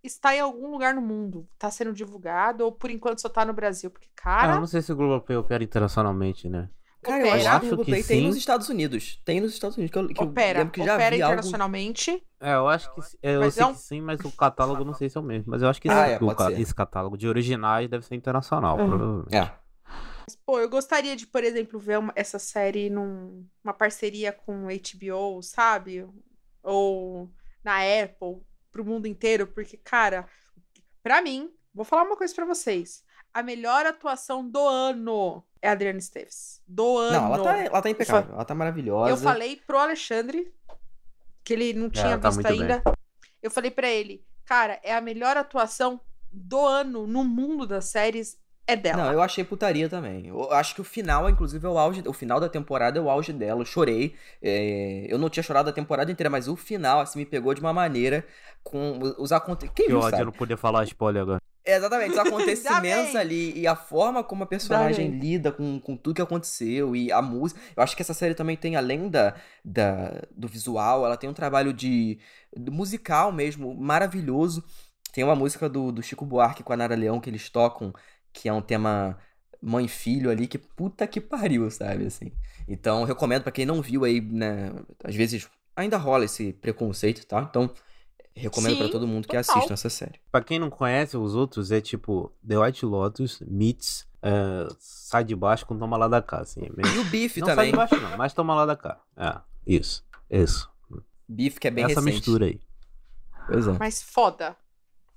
está 0.04 0.36
em 0.36 0.40
algum 0.40 0.72
lugar 0.72 0.94
no 0.96 1.02
mundo. 1.02 1.48
Tá 1.58 1.70
sendo 1.72 1.94
divulgado 1.94 2.64
ou 2.66 2.72
por 2.72 2.90
enquanto 2.92 3.22
só 3.22 3.30
tá 3.30 3.46
no 3.46 3.54
Brasil? 3.54 3.90
Porque, 3.92 4.10
Ah, 4.18 4.22
cara. 4.24 4.54
eu 4.54 4.60
não 4.60 4.68
sei 4.68 4.82
se 4.82 4.92
o 4.92 4.96
Globoplay 4.96 5.38
opera 5.38 5.64
internacionalmente, 5.64 6.50
né? 6.50 6.70
Cara, 7.04 7.22
eu 7.22 7.28
opera. 7.28 7.36
acho 7.36 7.44
que 7.44 7.48
Eu 7.48 7.52
o 7.52 7.56
acho 7.58 7.68
Globoplay 7.70 8.02
que 8.02 8.08
tem 8.08 8.20
sim. 8.22 8.26
nos 8.28 8.36
Estados 8.36 8.70
Unidos. 8.70 9.22
Tem 9.24 9.40
nos 9.42 9.54
Estados 9.54 9.78
Unidos, 9.78 9.92
que 9.94 9.98
eu, 10.00 10.08
que 10.08 10.22
eu 10.24 10.28
opera, 10.28 10.60
lembro 10.60 10.74
que 10.74 10.84
já 10.84 10.96
opera 10.96 11.16
vi 11.16 11.22
algo... 11.22 11.34
internacionalmente. 11.36 12.24
É, 12.42 12.54
eu 12.56 12.68
acho 12.68 12.94
que 12.94 13.02
sim- 13.02 13.18
eu 13.22 13.40
Mas 13.42 13.54
sei 13.54 13.64
é 13.64 13.66
um- 13.66 13.74
que 13.74 13.80
sim, 13.80 14.02
mas 14.02 14.20
o 14.22 14.32
catálogo 14.32 14.82
eu 14.82 14.86
não 14.86 14.94
sei 14.94 15.10
se 15.10 15.18
é 15.18 15.22
o 15.22 15.24
mesmo. 15.24 15.46
Mas 15.52 15.62
eu 15.62 15.70
acho 15.70 15.82
que 15.82 15.90
Ah, 15.90 16.12
esse, 16.12 16.24
é, 16.24 16.26
o 16.26 16.60
esse 16.62 16.76
catálogo 16.76 17.18
de 17.18 17.28
originais 17.28 17.90
deve 17.90 18.06
ser 18.06 18.16
internacional, 18.16 18.78
Uhum. 18.78 18.88
provavelmente. 18.90 19.36
É. 19.36 19.54
Mas, 20.28 20.36
Pô, 20.46 20.60
eu 20.60 20.70
gostaria 20.70 21.16
de, 21.16 21.26
por 21.26 21.44
exemplo, 21.44 21.80
ver 21.80 22.00
uma- 22.00 22.14
essa 22.16 22.38
série 22.40 22.90
numa 22.90 23.74
parceria 23.78 24.32
com 24.34 24.68
HBO, 24.68 25.42
sabe? 25.42 26.06
Ou 26.64 27.32
na 27.64 27.78
Apple, 28.04 28.42
pro 28.72 28.84
mundo 28.84 29.08
inteiro, 29.08 29.48
porque, 29.48 29.78
cara, 29.78 30.28
pra 31.02 31.22
mim, 31.22 31.50
vou 31.74 31.86
falar 31.86 32.04
uma 32.04 32.18
coisa 32.18 32.34
pra 32.36 32.46
vocês. 32.46 33.04
A 33.34 33.42
melhor 33.44 33.86
atuação 33.86 34.48
do 34.48 34.60
ano 34.68 35.44
é 35.68 35.70
a 35.70 35.74
Adriana 35.74 36.00
Esteves. 36.00 36.62
Do 36.68 36.98
ano. 36.98 37.12
Não, 37.12 37.34
ela 37.36 37.44
tá, 37.44 37.58
ela 37.58 37.82
tá 37.82 37.90
impecável. 37.90 38.34
Ela 38.34 38.46
tá 38.46 38.56
maravilhosa. 38.56 39.10
Eu 39.12 39.18
falei 39.18 39.58
pro 39.68 39.78
Alexandre, 39.78 40.52
que 41.44 41.54
ele 41.54 41.74
não 41.74 41.90
tinha 41.90 42.06
ela 42.06 42.18
tá 42.18 42.30
visto 42.30 42.42
muito 42.42 42.60
bem. 42.60 42.62
ainda. 42.62 42.84
Eu 43.44 43.52
falei 43.52 43.70
pra 43.70 43.88
ele, 43.90 44.24
cara, 44.46 44.80
é 44.82 44.96
a 44.96 45.02
melhor 45.02 45.38
atuação 45.38 46.00
do 46.32 46.66
ano 46.66 47.06
no 47.06 47.24
mundo 47.24 47.68
das 47.68 47.86
séries 47.86 48.38
é 48.66 48.76
dela. 48.76 49.06
Não, 49.06 49.14
eu 49.14 49.22
achei 49.22 49.44
putaria 49.44 49.88
também. 49.88 50.28
Eu 50.28 50.52
acho 50.52 50.76
que 50.76 50.82
o 50.82 50.84
final, 50.84 51.30
inclusive, 51.30 51.66
é 51.66 51.70
o 51.70 51.78
auge. 51.78 52.04
O 52.06 52.12
final 52.12 52.40
da 52.40 52.50
temporada 52.50 53.00
é 53.00 53.02
o 53.02 53.10
auge 53.10 53.32
dela. 53.32 53.62
Eu 53.62 53.66
chorei. 53.66 54.16
É, 54.42 55.06
eu 55.10 55.18
não 55.18 55.30
tinha 55.30 55.42
chorado 55.44 55.70
a 55.70 55.74
temporada 55.74 56.12
inteira, 56.12 56.30
mas 56.30 56.50
o 56.50 56.56
final, 56.58 57.00
assim, 57.00 57.20
me 57.20 57.26
pegou 57.26 57.54
de 57.54 57.62
uma 57.62 57.72
maneira 57.72 58.26
com 58.64 59.00
os 59.18 59.32
acontecimentos. 59.32 59.76
Quem 59.76 59.88
Que 59.88 59.94
ódio, 59.94 60.10
sabe? 60.10 60.22
eu 60.22 60.26
não 60.26 60.34
podia 60.34 60.58
falar 60.58 60.84
spoiler 60.84 61.22
agora. 61.22 61.42
Exatamente, 61.68 62.14
os 62.14 62.18
acontecimentos 62.26 63.16
ali 63.16 63.60
e 63.60 63.68
a 63.68 63.76
forma 63.76 64.24
como 64.24 64.44
a 64.44 64.48
personagem 64.48 65.20
lida 65.20 65.52
com, 65.52 65.80
com 65.82 65.98
tudo 65.98 66.16
que 66.16 66.22
aconteceu 66.22 66.96
e 66.96 67.12
a 67.12 67.22
música. 67.22 67.60
Eu 67.76 67.84
acho 67.84 67.96
que 67.96 68.02
essa 68.02 68.14
série 68.14 68.34
também 68.34 68.56
tem, 68.56 68.78
além 68.78 69.10
da, 69.10 69.36
da, 69.64 70.24
do 70.32 70.48
visual, 70.48 71.06
ela 71.06 71.18
tem 71.18 71.30
um 71.30 71.34
trabalho 71.34 71.74
de, 71.74 72.18
musical 72.72 73.34
mesmo, 73.34 73.76
maravilhoso. 73.76 74.64
Tem 75.12 75.24
uma 75.24 75.36
música 75.36 75.68
do, 75.68 75.92
do 75.92 76.02
Chico 76.02 76.26
Buarque 76.26 76.64
com 76.64 76.72
a 76.72 76.78
Nara 76.78 76.96
Leão 76.96 77.20
que 77.20 77.30
eles 77.30 77.50
tocam, 77.50 77.94
que 78.32 78.48
é 78.48 78.54
um 78.54 78.62
tema 78.62 79.18
mãe 79.62 79.88
filho 79.88 80.30
ali, 80.30 80.48
que 80.48 80.58
puta 80.58 81.06
que 81.06 81.20
pariu, 81.20 81.70
sabe, 81.70 82.06
assim. 82.06 82.32
Então, 82.68 83.04
recomendo 83.04 83.44
pra 83.44 83.52
quem 83.52 83.66
não 83.66 83.82
viu 83.82 84.06
aí, 84.06 84.22
né, 84.22 84.72
às 85.04 85.16
vezes 85.16 85.50
ainda 85.76 85.98
rola 85.98 86.26
esse 86.26 86.54
preconceito 86.54 87.26
tal, 87.26 87.44
então 87.44 87.72
recomendo 88.38 88.78
pra 88.78 88.86
Sim, 88.88 88.92
todo 88.92 89.08
mundo 89.08 89.28
que 89.28 89.36
total. 89.38 89.56
assista 89.58 89.74
essa 89.74 89.90
série. 89.90 90.20
Pra 90.32 90.42
quem 90.42 90.60
não 90.60 90.70
conhece 90.70 91.18
os 91.18 91.36
outros, 91.36 91.72
é 91.72 91.82
tipo 91.82 92.32
The 92.48 92.58
White 92.58 92.86
Lotus 92.86 93.42
meets 93.48 94.08
é, 94.22 94.68
Sai 94.80 95.24
de 95.24 95.36
Baixo 95.36 95.66
com 95.66 95.78
Toma 95.78 95.96
Lá 95.98 96.08
da 96.08 96.22
Cá. 96.22 96.40
Assim, 96.40 96.62
é 96.66 96.70
meio- 96.76 96.96
E 96.96 97.00
o 97.00 97.04
Bife 97.06 97.40
não 97.40 97.48
Sai 97.48 97.56
também. 97.56 97.72
de 97.72 97.78
Baixo 97.78 97.96
não, 97.98 98.18
mas 98.18 98.34
Toma 98.34 98.56
Lá 98.56 98.66
da 98.66 98.76
Cá. 98.76 99.00
É, 99.16 99.36
isso, 99.66 100.04
isso. 100.30 100.70
Bife 101.28 101.60
que 101.60 101.68
é 101.68 101.72
bem 101.72 101.84
Essa 101.86 101.96
recente. 102.00 102.14
mistura 102.16 102.46
aí. 102.46 102.60
Pois 103.48 103.68
é. 103.68 103.72
Mas 103.80 104.02
foda. 104.02 104.56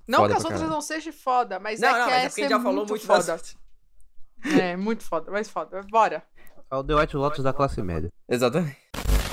Não 0.07 0.21
Foda 0.21 0.31
que 0.31 0.37
as 0.39 0.45
outras 0.45 0.61
caralho. 0.61 0.75
não 0.75 0.81
sejam 0.81 1.13
foda, 1.13 1.59
mas 1.61 1.79
não, 1.81 1.89
é 1.89 1.93
não, 1.93 1.99
que 2.07 2.11
mas 2.11 2.23
é 2.23 2.27
essa 2.27 2.41
a 2.41 2.43
gente 2.43 2.51
já 2.51 2.61
falou 2.61 2.87
muito 2.87 3.07
foda. 3.07 3.25
das- 3.25 3.57
É, 4.45 4.77
muito 4.77 5.05
foda, 5.05 5.31
mas 5.31 5.49
foda. 5.49 5.81
Bora. 5.91 6.23
É 6.71 6.77
o 6.77 6.83
The 6.85 6.95
White 6.95 7.17
Lotus 7.17 7.43
da 7.45 7.53
classe 7.53 7.83
média. 7.83 8.11
Exatamente. 8.29 8.77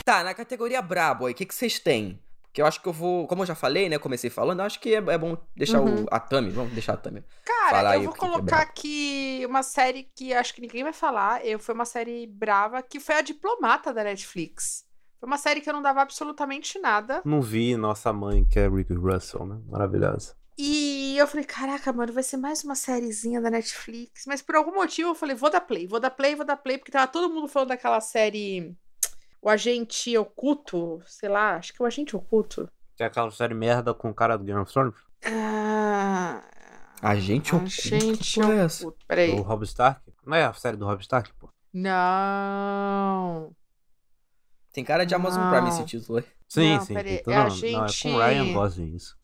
Tá, 0.04 0.24
na 0.24 0.34
categoria 0.34 0.82
brabo 0.82 1.26
aí, 1.26 1.34
o 1.34 1.36
que, 1.36 1.46
que 1.46 1.54
vocês 1.54 1.80
têm? 1.80 2.20
Porque 2.58 2.64
eu 2.64 2.66
acho 2.66 2.82
que 2.82 2.88
eu 2.90 2.94
vou. 2.94 3.28
Como 3.28 3.44
eu 3.44 3.46
já 3.46 3.54
falei, 3.54 3.88
né? 3.88 4.00
Comecei 4.00 4.32
falando, 4.32 4.62
eu 4.62 4.66
acho 4.66 4.80
que 4.80 4.90
é, 4.96 4.98
é 4.98 5.18
bom 5.20 5.38
deixar 5.56 5.80
Uhum. 5.80 6.06
o, 6.06 6.08
a 6.10 6.20
Tami. 6.20 6.50
Vamos 6.50 6.74
deixar 6.74 6.94
a 6.94 6.98
Tami. 6.98 7.24
Cara, 7.46 7.96
eu 7.96 8.02
vou 8.06 8.14
que 8.14 8.18
que 8.20 8.26
é 8.26 8.28
colocar 8.28 8.44
brabo. 8.44 8.64
aqui 8.72 9.44
uma 9.48 9.62
série 9.62 10.10
que 10.16 10.34
acho 10.34 10.56
que 10.56 10.62
ninguém 10.62 10.82
vai 10.84 10.92
falar. 10.92 11.46
Eu, 11.46 11.60
foi 11.60 11.76
uma 11.76 11.86
série 11.86 12.26
brava, 12.26 12.82
que 12.82 13.00
foi 13.00 13.14
a 13.14 13.22
Diplomata 13.22 13.94
da 13.94 14.04
Netflix. 14.04 14.88
Foi 15.20 15.28
uma 15.28 15.38
série 15.38 15.62
que 15.62 15.70
eu 15.70 15.74
não 15.74 15.84
dava 15.84 16.02
absolutamente 16.02 16.80
nada. 16.80 17.22
Não 17.24 17.44
vi 17.44 17.78
nossa 17.78 18.12
mãe, 18.12 18.44
que 18.44 18.58
é 18.58 18.68
Rick 18.68 18.92
Russell, 18.92 19.46
né? 19.46 19.60
Maravilhosa. 19.68 20.34
E 20.58 21.16
eu 21.16 21.28
falei, 21.28 21.46
caraca, 21.46 21.94
mano, 21.94 22.12
vai 22.12 22.24
ser 22.24 22.38
mais 22.38 22.64
uma 22.64 22.74
sériezinha 22.74 23.40
da 23.40 23.52
Netflix. 23.52 24.24
Mas 24.26 24.42
por 24.42 24.56
algum 24.56 24.74
motivo 24.74 25.12
eu 25.12 25.16
falei, 25.16 25.36
vou 25.36 25.52
dar 25.52 25.62
play, 25.62 25.86
vou 25.86 26.00
dar 26.00 26.10
play, 26.10 26.34
vou 26.34 26.44
dar 26.44 26.58
play, 26.58 26.80
porque 26.80 26.92
tava 26.92 27.06
todo 27.06 27.32
mundo 27.32 27.48
falando 27.48 27.70
daquela 27.70 28.02
série. 28.02 28.76
O 29.42 29.50
Agente 29.50 30.18
Oculto, 30.18 31.02
sei 31.06 31.30
lá, 31.30 31.56
acho 31.56 31.74
que 31.74 31.82
é 31.82 31.84
o 31.84 31.88
Agente 31.88 32.16
Oculto. 32.16 32.70
Que 32.96 33.04
é 33.04 33.06
aquela 33.06 33.30
série 33.32 33.54
merda 33.54 33.94
com 33.94 34.10
o 34.10 34.14
cara 34.14 34.38
do 34.38 34.44
Game 34.44 34.60
of 34.60 34.72
Thrones. 34.72 34.96
Ah, 35.26 36.42
A 37.02 37.16
gente 37.16 37.54
oculto. 37.56 37.72
Agente 37.72 38.40
porra 38.40 38.54
é 38.54 38.58
essa? 38.66 38.82
Oculto. 38.84 39.06
Peraí. 39.08 39.32
O 39.32 39.42
Rob 39.42 39.64
Stark. 39.66 40.02
Não 40.26 40.36
é 40.36 40.44
a 40.46 40.54
série 40.54 40.78
do 40.78 40.86
Rob 40.86 41.00
Stark, 41.02 41.32
pô? 41.40 41.50
Não. 41.74 43.52
Tem 44.74 44.84
cara 44.84 45.06
de 45.06 45.14
Amazon 45.16 45.50
Prime 45.52 45.70
esse 45.70 45.80
Não. 45.80 45.86
título 45.86 46.18
aí. 46.20 46.26
Sim, 46.48 46.76
Não, 46.76 46.82
sim. 46.86 46.94
peraí, 46.94 47.18
todo- 47.24 47.34
é 47.34 47.38
a 47.38 47.44
Não, 47.48 47.86
é 47.86 47.90
com 48.02 48.18
Ryan 48.18 48.54
Gosling 48.54 48.96
isso. 48.96 49.18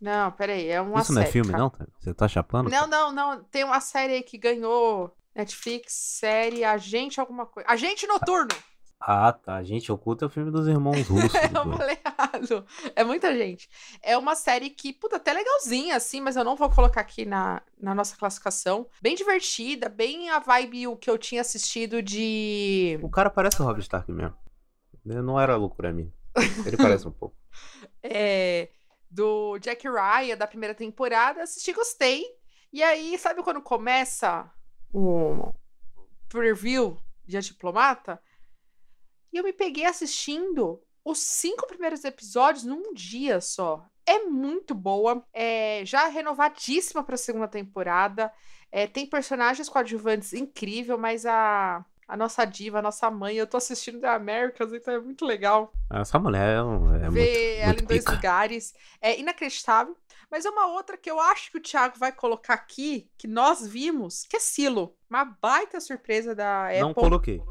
Não, 0.00 0.30
peraí, 0.32 0.68
é 0.68 0.80
uma 0.80 1.00
isso 1.00 1.12
não 1.12 1.20
é 1.22 1.24
série, 1.24 1.32
filme, 1.32 1.50
cara. 1.50 1.62
não? 1.62 1.70
Tá? 1.70 1.86
Você 1.98 2.14
tá 2.14 2.28
chapando? 2.28 2.70
Não, 2.70 2.86
não, 2.86 3.12
não. 3.12 3.42
Tem 3.44 3.64
uma 3.64 3.80
série 3.80 4.14
aí 4.14 4.22
que 4.22 4.38
ganhou 4.38 5.14
Netflix, 5.34 5.92
série 5.94 6.64
Agente 6.64 7.18
alguma 7.18 7.44
coisa. 7.46 7.68
Agente 7.68 8.06
Noturno! 8.06 8.54
Ah, 9.00 9.32
tá. 9.32 9.62
Gente 9.62 9.92
Oculta 9.92 10.24
é 10.24 10.28
o 10.28 10.30
filme 10.30 10.50
dos 10.50 10.66
irmãos 10.66 10.96
russos. 11.08 11.34
eu 11.34 11.62
pô. 11.64 11.76
falei 11.76 11.98
errado. 12.04 12.66
É 12.96 13.04
muita 13.04 13.36
gente. 13.36 13.68
É 14.02 14.16
uma 14.16 14.34
série 14.34 14.70
que, 14.70 14.92
puta, 14.92 15.16
até 15.16 15.32
legalzinha, 15.32 15.96
assim, 15.96 16.20
mas 16.20 16.36
eu 16.36 16.44
não 16.44 16.56
vou 16.56 16.70
colocar 16.70 17.00
aqui 17.02 17.24
na, 17.24 17.60
na 17.78 17.94
nossa 17.94 18.16
classificação. 18.16 18.88
Bem 19.02 19.14
divertida, 19.14 19.88
bem 19.88 20.30
a 20.30 20.38
vibe 20.38 20.86
o 20.88 20.96
que 20.96 21.10
eu 21.10 21.18
tinha 21.18 21.42
assistido 21.42 22.00
de. 22.02 22.98
O 23.02 23.10
cara 23.10 23.28
parece 23.28 23.60
o 23.60 23.64
Rob 23.64 23.78
Stark 23.80 24.10
mesmo. 24.10 24.36
Não 25.04 25.38
era 25.38 25.54
loucura 25.56 25.92
minha. 25.92 26.10
Ele 26.64 26.76
parece 26.76 27.06
um 27.06 27.12
pouco. 27.12 27.36
é, 28.02 28.70
do 29.10 29.58
Jack 29.58 29.86
Ryan, 29.86 30.36
da 30.36 30.46
primeira 30.46 30.74
temporada. 30.74 31.42
Assisti, 31.42 31.72
gostei. 31.74 32.24
E 32.72 32.82
aí, 32.82 33.18
sabe 33.18 33.42
quando 33.42 33.60
começa 33.60 34.50
o 34.92 35.52
preview 36.28 36.98
de 37.26 37.36
A 37.36 37.40
Diplomata? 37.40 38.20
E 39.34 39.36
eu 39.36 39.42
me 39.42 39.52
peguei 39.52 39.84
assistindo 39.84 40.80
os 41.04 41.18
cinco 41.18 41.66
primeiros 41.66 42.04
episódios 42.04 42.64
num 42.64 42.94
dia 42.94 43.40
só. 43.40 43.84
É 44.06 44.20
muito 44.20 44.74
boa, 44.76 45.26
é 45.32 45.82
já 45.84 46.06
renovadíssima 46.06 47.02
para 47.02 47.16
a 47.16 47.18
segunda 47.18 47.48
temporada. 47.48 48.32
É, 48.70 48.86
tem 48.86 49.04
personagens 49.06 49.68
coadjuvantes 49.68 50.32
incrível, 50.32 50.96
mas 50.96 51.26
a, 51.26 51.84
a 52.06 52.16
nossa 52.16 52.44
diva, 52.44 52.78
a 52.78 52.82
nossa 52.82 53.10
mãe. 53.10 53.34
Eu 53.34 53.46
tô 53.46 53.56
assistindo 53.56 54.00
The 54.00 54.06
Americans, 54.08 54.72
então 54.72 54.94
é 54.94 55.00
muito 55.00 55.24
legal 55.24 55.72
Essa 55.90 56.16
mulher 56.18 56.56
é, 56.58 56.62
um- 56.62 56.94
é 56.94 56.98
ver 56.98 57.10
muito, 57.10 57.38
ela 57.60 57.66
muito 57.66 57.82
em 57.82 57.86
dois 57.86 58.00
pica. 58.04 58.12
lugares. 58.12 58.74
É 59.00 59.18
inacreditável. 59.18 59.96
Mas 60.30 60.44
é 60.44 60.50
uma 60.50 60.66
outra 60.68 60.96
que 60.96 61.10
eu 61.10 61.18
acho 61.20 61.50
que 61.50 61.58
o 61.58 61.62
Thiago 61.62 61.98
vai 61.98 62.12
colocar 62.12 62.54
aqui, 62.54 63.08
que 63.18 63.26
nós 63.26 63.66
vimos, 63.66 64.24
que 64.28 64.36
é 64.36 64.40
Silo. 64.40 64.96
Uma 65.10 65.24
baita 65.24 65.80
surpresa 65.80 66.34
da 66.36 66.66
Apple. 66.66 66.80
Não 66.80 66.94
coloquei. 66.94 67.42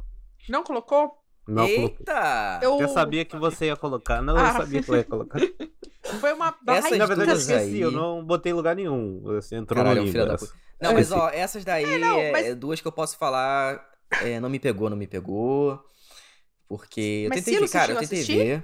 Não 0.50 0.64
colocou? 0.64 1.23
Não. 1.48 1.66
Eita! 1.66 2.60
Eu... 2.62 2.80
Eu 2.80 2.88
sabia 2.90 3.26
que 3.26 3.38
você 3.38 3.66
ia 3.66 3.76
colocar. 3.76 4.22
Não, 4.22 4.36
Ah. 4.38 4.50
eu 4.50 4.54
sabia 4.62 4.82
que 4.84 4.90
eu 4.92 4.96
ia 4.96 5.04
colocar. 5.04 5.40
Foi 6.20 6.34
uma 6.34 6.54
baita 6.62 6.98
Na 6.98 7.06
verdade, 7.06 7.32
eu 7.32 7.38
esqueci. 7.38 7.60
aí- 7.76 7.82
Eu 7.82 7.92
não 7.92 8.24
botei 8.26 8.52
em 8.52 8.56
lugar 8.56 8.76
nenhum. 8.76 9.22
Você 9.24 9.56
entrou 9.56 9.78
Caralho, 9.78 9.98
é 9.98 10.02
no 10.02 10.06
limbo. 10.08 10.12
filho 10.20 10.26
da. 10.26 10.38
Não, 10.82 10.92
É, 10.92 10.94
mas 10.94 11.12
ó, 11.12 11.30
essas 11.30 11.64
daí 11.64 11.86
é, 11.96 11.98
não, 11.98 12.32
mas- 12.32 12.46
é 12.48 12.56
duas 12.56 12.82
que 12.82 12.88
eu 12.88 12.92
posso 12.92 13.18
falar. 13.18 13.82
é, 14.22 14.40
não 14.40 14.50
me 14.50 14.60
pegou, 14.60 14.90
não 14.90 14.98
me 14.98 15.08
pegou. 15.08 15.80
Porque 16.68 17.22
eu 17.26 17.30
Mas 17.30 17.44
tentei 17.44 17.60
ver, 17.60 17.70
cara, 17.70 17.92
eu 17.94 18.00
tentei 18.00 18.18
assistir? 18.20 18.38
ver. 18.38 18.64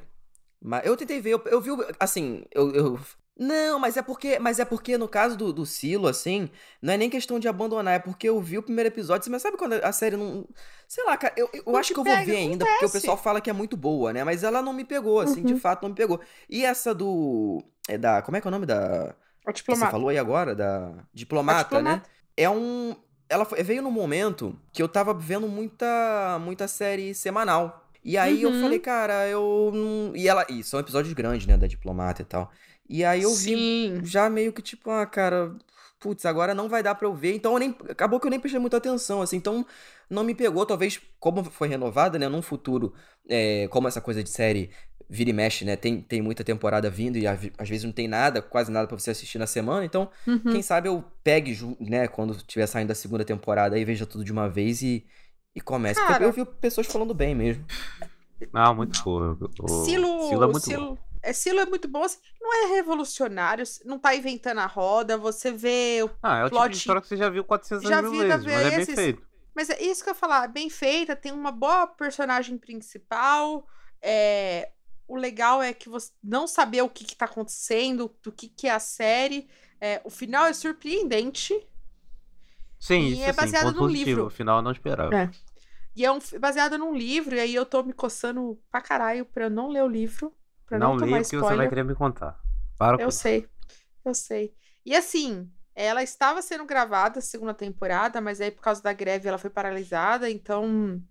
Mas 0.61 0.85
eu 0.85 0.97
tentei 0.97 1.21
ver, 1.21 1.31
eu, 1.33 1.41
eu 1.45 1.61
vi, 1.61 1.69
assim, 1.99 2.43
eu, 2.53 2.71
eu- 2.73 2.99
Não, 3.41 3.79
mas 3.79 3.95
é 3.95 4.01
porque. 4.01 4.37
Mas 4.37 4.59
é 4.59 4.65
porque 4.65 4.97
no 4.97 5.07
caso 5.07 5.37
do, 5.37 5.53
do 5.53 5.65
Silo, 5.65 6.09
assim, 6.09 6.49
não 6.81 6.93
é 6.93 6.97
nem 6.97 7.09
questão 7.09 7.39
de 7.39 7.47
abandonar, 7.47 7.93
é 7.95 7.99
porque 7.99 8.27
eu 8.27 8.39
vi 8.41 8.57
o 8.57 8.61
primeiro 8.63 8.89
episódio, 8.89 9.31
mas 9.31 9.41
sabe 9.41 9.55
quando 9.55 9.73
a 9.73 9.91
série 9.93 10.17
não. 10.17 10.45
Sei 10.85 11.05
lá, 11.05 11.15
cara, 11.15 11.33
eu, 11.37 11.49
eu 11.53 11.63
Não 11.65 11.77
acho 11.77 11.93
que 11.93 11.99
eu 11.99 12.03
vou 12.03 12.13
pega, 12.13 12.25
ver 12.25 12.35
ainda, 12.35 12.65
porque 12.65 12.85
o 12.85 12.89
pessoal 12.91 13.15
fala 13.15 13.39
que 13.39 13.49
é 13.49 13.53
muito 13.53 13.77
boa, 13.77 14.11
né? 14.11 14.25
Mas 14.25 14.43
ela 14.43 14.61
não 14.61 14.73
me 14.73 14.83
pegou, 14.83 15.21
assim, 15.21 15.41
de 15.41 15.53
Uhum. 15.53 15.59
fato 15.59 15.83
não 15.83 15.89
me 15.89 15.95
pegou. 15.95 16.19
E 16.49 16.65
essa 16.65 16.93
do. 16.93 17.63
É 17.87 17.97
da. 17.97 18.21
Como 18.21 18.35
é 18.35 18.41
que 18.41 18.47
é 18.47 18.49
o 18.49 18.51
nome 18.51 18.65
da. 18.65 19.15
O 19.47 19.53
que 19.53 19.59
Você 19.59 19.63
diplomata. 19.63 19.91
falou 19.91 20.09
aí 20.09 20.17
agora, 20.17 20.53
da 20.53 20.91
diplomata, 21.13 21.81
né? 21.81 21.91
Diplomata. 21.91 22.09
É 22.35 22.49
um. 22.49 22.93
Ela 23.29 23.45
foi- 23.45 23.63
veio 23.63 23.81
num 23.81 23.91
momento 23.91 24.59
que 24.73 24.81
eu 24.83 24.89
tava 24.89 25.13
vendo 25.13 25.47
muita, 25.47 26.37
muita 26.41 26.67
série 26.67 27.13
semanal. 27.13 27.85
E 28.03 28.17
aí 28.17 28.41
eu 28.43 28.49
Uhum. 28.49 28.61
falei, 28.61 28.79
cara, 28.79 29.27
eu 29.27 29.71
não. 29.73 30.15
E 30.15 30.27
ela. 30.27 30.45
E 30.49 30.61
são 30.63 30.79
episódios 30.79 31.13
grandes, 31.13 31.45
né? 31.47 31.55
Da 31.55 31.67
diplomata 31.67 32.21
e 32.21 32.25
tal. 32.25 32.51
E 32.89 33.03
aí 33.05 33.21
eu 33.21 33.29
vi 33.35 33.55
Sim. 33.55 33.99
já 34.03 34.29
meio 34.29 34.51
que 34.51 34.61
tipo, 34.61 34.89
ah, 34.89 35.05
cara, 35.05 35.55
putz, 35.99 36.25
agora 36.25 36.55
não 36.55 36.67
vai 36.67 36.81
dar 36.81 36.95
pra 36.95 37.07
eu 37.07 37.13
ver. 37.13 37.35
Então 37.35 37.53
eu 37.53 37.59
nem. 37.59 37.75
Acabou 37.89 38.19
que 38.19 38.25
eu 38.25 38.31
nem 38.31 38.39
prestei 38.39 38.59
muita 38.59 38.77
atenção, 38.77 39.21
assim. 39.21 39.37
Então 39.37 39.65
não 40.09 40.23
me 40.23 40.33
pegou. 40.33 40.65
Talvez, 40.65 40.99
como 41.19 41.43
foi 41.43 41.67
renovada, 41.67 42.17
né? 42.17 42.27
Num 42.27 42.41
futuro, 42.41 42.93
é, 43.27 43.67
como 43.67 43.87
essa 43.87 44.01
coisa 44.01 44.23
de 44.23 44.29
série 44.29 44.71
vira 45.07 45.29
e 45.29 45.33
mexe, 45.33 45.65
né? 45.65 45.75
Tem, 45.75 46.01
tem 46.01 46.21
muita 46.21 46.43
temporada 46.43 46.89
vindo 46.89 47.17
e 47.17 47.25
às 47.25 47.69
vezes 47.69 47.83
não 47.83 47.91
tem 47.91 48.07
nada, 48.07 48.41
quase 48.41 48.71
nada 48.71 48.87
pra 48.87 48.97
você 48.97 49.11
assistir 49.11 49.37
na 49.39 49.47
semana. 49.47 49.83
Então, 49.85 50.09
Uhum. 50.27 50.39
quem 50.39 50.61
sabe 50.61 50.87
eu 50.87 51.03
pegue, 51.23 51.57
né, 51.79 52.07
quando 52.07 52.35
tiver 52.43 52.67
saindo 52.67 52.91
a 52.91 52.95
segunda 52.95 53.25
temporada 53.25 53.75
aí, 53.75 53.83
veja 53.83 54.05
tudo 54.05 54.23
de 54.23 54.31
uma 54.31 54.47
vez 54.47 54.83
e, 54.83 55.05
e 55.55 55.61
comece. 55.61 55.99
Porque 55.99 56.13
Cara. 56.13 56.25
eu 56.25 56.31
vi 56.31 56.45
pessoas 56.45 56.85
falando 56.85 57.13
bem 57.15 57.33
mesmo. 57.33 57.65
Não, 58.53 58.75
muito 58.75 59.03
boa. 59.03 59.35
O 59.59 59.67
Silo, 59.67 60.29
Silo 60.29 60.43
é 60.43 60.47
muito 60.47 60.69
bom. 60.69 60.97
Silo, 61.19 61.31
é, 61.31 61.33
Silo 61.33 61.59
é 61.59 61.65
muito 61.65 61.87
bom, 61.87 62.03
assim, 62.03 62.19
não 62.41 62.53
é 62.53 62.75
revolucionário, 62.75 63.63
não 63.85 63.99
tá 63.99 64.15
inventando 64.15 64.59
a 64.59 64.65
roda, 64.65 65.17
você 65.17 65.51
vê. 65.51 66.01
o- 66.03 66.09
Ah, 66.21 66.37
é 66.39 66.45
o 66.45 66.49
tipo 66.49 66.55
plot- 66.55 66.71
de 66.71 66.77
história 66.77 67.01
que 67.01 67.07
você 67.07 67.17
já 67.17 67.29
viu 67.29 67.43
400 67.43 67.83
Já 67.83 68.01
mil 68.01 68.11
vi 68.11 68.17
vezes, 68.17 68.45
mas 68.45 68.65
é 68.65 68.71
bem 68.71 68.85
feito. 68.87 69.27
Mas 69.55 69.69
é 69.69 69.81
isso 69.81 70.03
que 70.03 70.09
eu 70.09 70.13
ia 70.13 70.19
falar, 70.19 70.47
bem 70.47 70.69
feita, 70.69 71.15
tem 71.15 71.31
uma 71.31 71.51
boa 71.51 71.87
personagem 71.87 72.57
principal. 72.57 73.67
É, 74.01 74.71
o 75.07 75.15
legal 75.17 75.61
é 75.61 75.73
que 75.73 75.89
você 75.89 76.11
não 76.23 76.47
saber 76.47 76.81
o 76.81 76.89
que, 76.89 77.03
que 77.03 77.15
tá 77.15 77.25
acontecendo, 77.25 78.15
do 78.23 78.31
que, 78.31 78.47
que 78.49 78.67
é 78.67 78.71
a 78.71 78.79
série. 78.79 79.49
É, 79.81 80.01
o 80.03 80.09
final 80.09 80.45
é 80.45 80.53
surpreendente. 80.53 81.53
Sim, 82.79 83.07
E 83.07 83.21
isso 83.21 83.29
é 83.29 83.33
sim, 83.33 83.33
baseado 83.33 83.73
ponto 83.73 83.75
num 83.75 83.87
positivo. 83.87 84.21
livro. 84.21 84.27
Afinal, 84.27 84.57
eu 84.57 84.61
não 84.63 84.71
esperava. 84.71 85.17
É. 85.17 85.29
E 85.95 86.05
é 86.05 86.11
um, 86.11 86.19
baseado 86.39 86.77
num 86.77 86.95
livro, 86.95 87.35
e 87.35 87.39
aí 87.39 87.55
eu 87.55 87.65
tô 87.65 87.83
me 87.83 87.93
coçando 87.93 88.61
pra 88.71 88.81
caralho 88.81 89.25
pra 89.25 89.45
eu 89.45 89.49
não 89.49 89.69
ler 89.69 89.83
o 89.83 89.87
livro. 89.87 90.35
Pra 90.69 90.77
não, 90.77 90.95
não 90.95 91.05
leia 91.05 91.21
porque 91.21 91.35
você 91.35 91.37
vai 91.37 91.49
spoiler. 91.49 91.69
querer 91.69 91.83
me 91.83 91.95
contar. 91.95 92.39
Para 92.77 93.01
Eu 93.01 93.11
sei, 93.11 93.49
eu 94.05 94.13
sei. 94.13 94.53
E 94.85 94.95
assim, 94.95 95.51
ela 95.75 96.03
estava 96.03 96.41
sendo 96.41 96.63
gravada 96.63 97.19
a 97.19 97.21
segunda 97.21 97.53
temporada, 97.53 98.21
mas 98.21 98.39
aí 98.39 98.51
por 98.51 98.61
causa 98.61 98.81
da 98.81 98.93
greve 98.93 99.27
ela 99.27 99.39
foi 99.39 99.49
paralisada, 99.49 100.29
então 100.29 101.01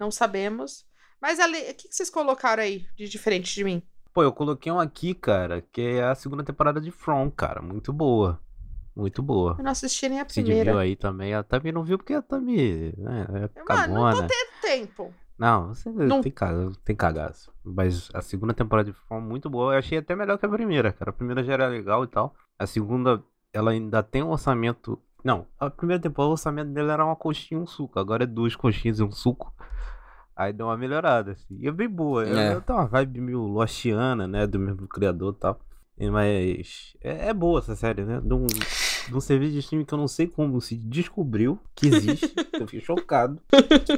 não 0.00 0.10
sabemos. 0.10 0.86
Mas 1.20 1.38
Ale, 1.38 1.58
o 1.70 1.74
que 1.74 1.88
vocês 1.90 2.08
colocaram 2.08 2.62
aí 2.62 2.86
de 2.96 3.08
diferente 3.08 3.54
de 3.54 3.62
mim? 3.62 3.82
Pô, 4.14 4.22
eu 4.22 4.32
coloquei 4.32 4.72
um 4.72 4.80
aqui, 4.80 5.14
cara, 5.14 5.60
que 5.60 5.82
é 5.82 6.02
a 6.02 6.14
segunda 6.14 6.42
temporada 6.42 6.80
de 6.80 6.90
From, 6.90 7.30
cara. 7.30 7.60
Muito 7.60 7.92
boa. 7.92 8.40
Muito 8.96 9.22
boa. 9.22 9.54
Eu 9.58 9.64
não 9.64 9.70
assisti 9.70 10.08
nem 10.08 10.20
a 10.20 10.28
Cid 10.28 10.44
primeira. 10.44 10.72
viu 10.72 10.80
aí 10.80 10.96
também. 10.96 11.34
A 11.34 11.42
Tami 11.42 11.70
não 11.70 11.84
viu 11.84 11.98
porque 11.98 12.14
a 12.14 12.22
Tami 12.22 12.92
né, 12.96 13.26
é 13.30 13.62
Mano, 13.68 13.94
não 13.94 14.12
tô 14.12 14.26
tendo 14.26 14.60
tempo. 14.60 15.14
Não, 15.38 15.68
você 15.68 15.88
Não- 15.90 16.20
tem, 16.20 16.32
caga, 16.32 16.72
tem 16.84 16.96
cagaço. 16.96 17.52
Mas 17.64 18.08
a 18.12 18.20
segunda 18.20 18.52
temporada 18.52 18.90
de 18.90 18.96
From 19.06 19.20
muito 19.20 19.48
boa. 19.48 19.74
Eu 19.74 19.78
achei 19.78 19.98
até 19.98 20.16
melhor 20.16 20.36
que 20.38 20.44
a 20.46 20.48
primeira, 20.48 20.92
cara. 20.92 21.10
A 21.10 21.14
primeira 21.14 21.44
já 21.44 21.52
era 21.52 21.68
legal 21.68 22.02
e 22.02 22.08
tal. 22.08 22.34
A 22.58 22.66
segunda, 22.66 23.22
ela 23.52 23.70
ainda 23.70 24.02
tem 24.02 24.22
um 24.22 24.30
orçamento. 24.30 25.00
Não, 25.22 25.46
a 25.58 25.70
primeira 25.70 26.02
temporada 26.02 26.30
o 26.30 26.32
orçamento 26.32 26.72
dela 26.72 26.92
era 26.92 27.04
uma 27.04 27.14
coxinha 27.16 27.60
e 27.60 27.62
um 27.62 27.66
suco. 27.66 27.98
Agora 28.00 28.24
é 28.24 28.26
duas 28.26 28.56
coxinhas 28.56 28.98
e 28.98 29.02
um 29.02 29.12
suco. 29.12 29.52
Aí 30.34 30.52
deu 30.52 30.66
uma 30.66 30.76
melhorada, 30.76 31.32
assim. 31.32 31.56
E 31.60 31.68
é 31.68 31.72
bem 31.72 31.88
boa. 31.88 32.26
É. 32.26 32.52
É. 32.54 32.60
Tem 32.60 32.74
uma 32.74 32.86
vibe 32.86 33.20
meio 33.20 33.40
Lostiana, 33.40 34.26
né? 34.26 34.46
Do 34.46 34.58
mesmo 34.58 34.88
criador 34.88 35.34
e 35.36 35.40
tal. 35.40 35.60
Mas 36.12 36.96
é, 37.00 37.28
é 37.28 37.34
boa 37.34 37.58
essa 37.58 37.74
série, 37.74 38.04
né? 38.04 38.20
Um, 38.20 38.46
de 39.08 39.16
um 39.16 39.20
serviço 39.20 39.52
de 39.52 39.58
streaming 39.60 39.84
que 39.84 39.94
eu 39.94 39.98
não 39.98 40.08
sei 40.08 40.26
como 40.26 40.60
se 40.60 40.76
descobriu 40.76 41.58
que 41.74 41.88
existe. 41.88 42.32
eu 42.52 42.66
fiquei 42.66 42.80
chocado. 42.80 43.40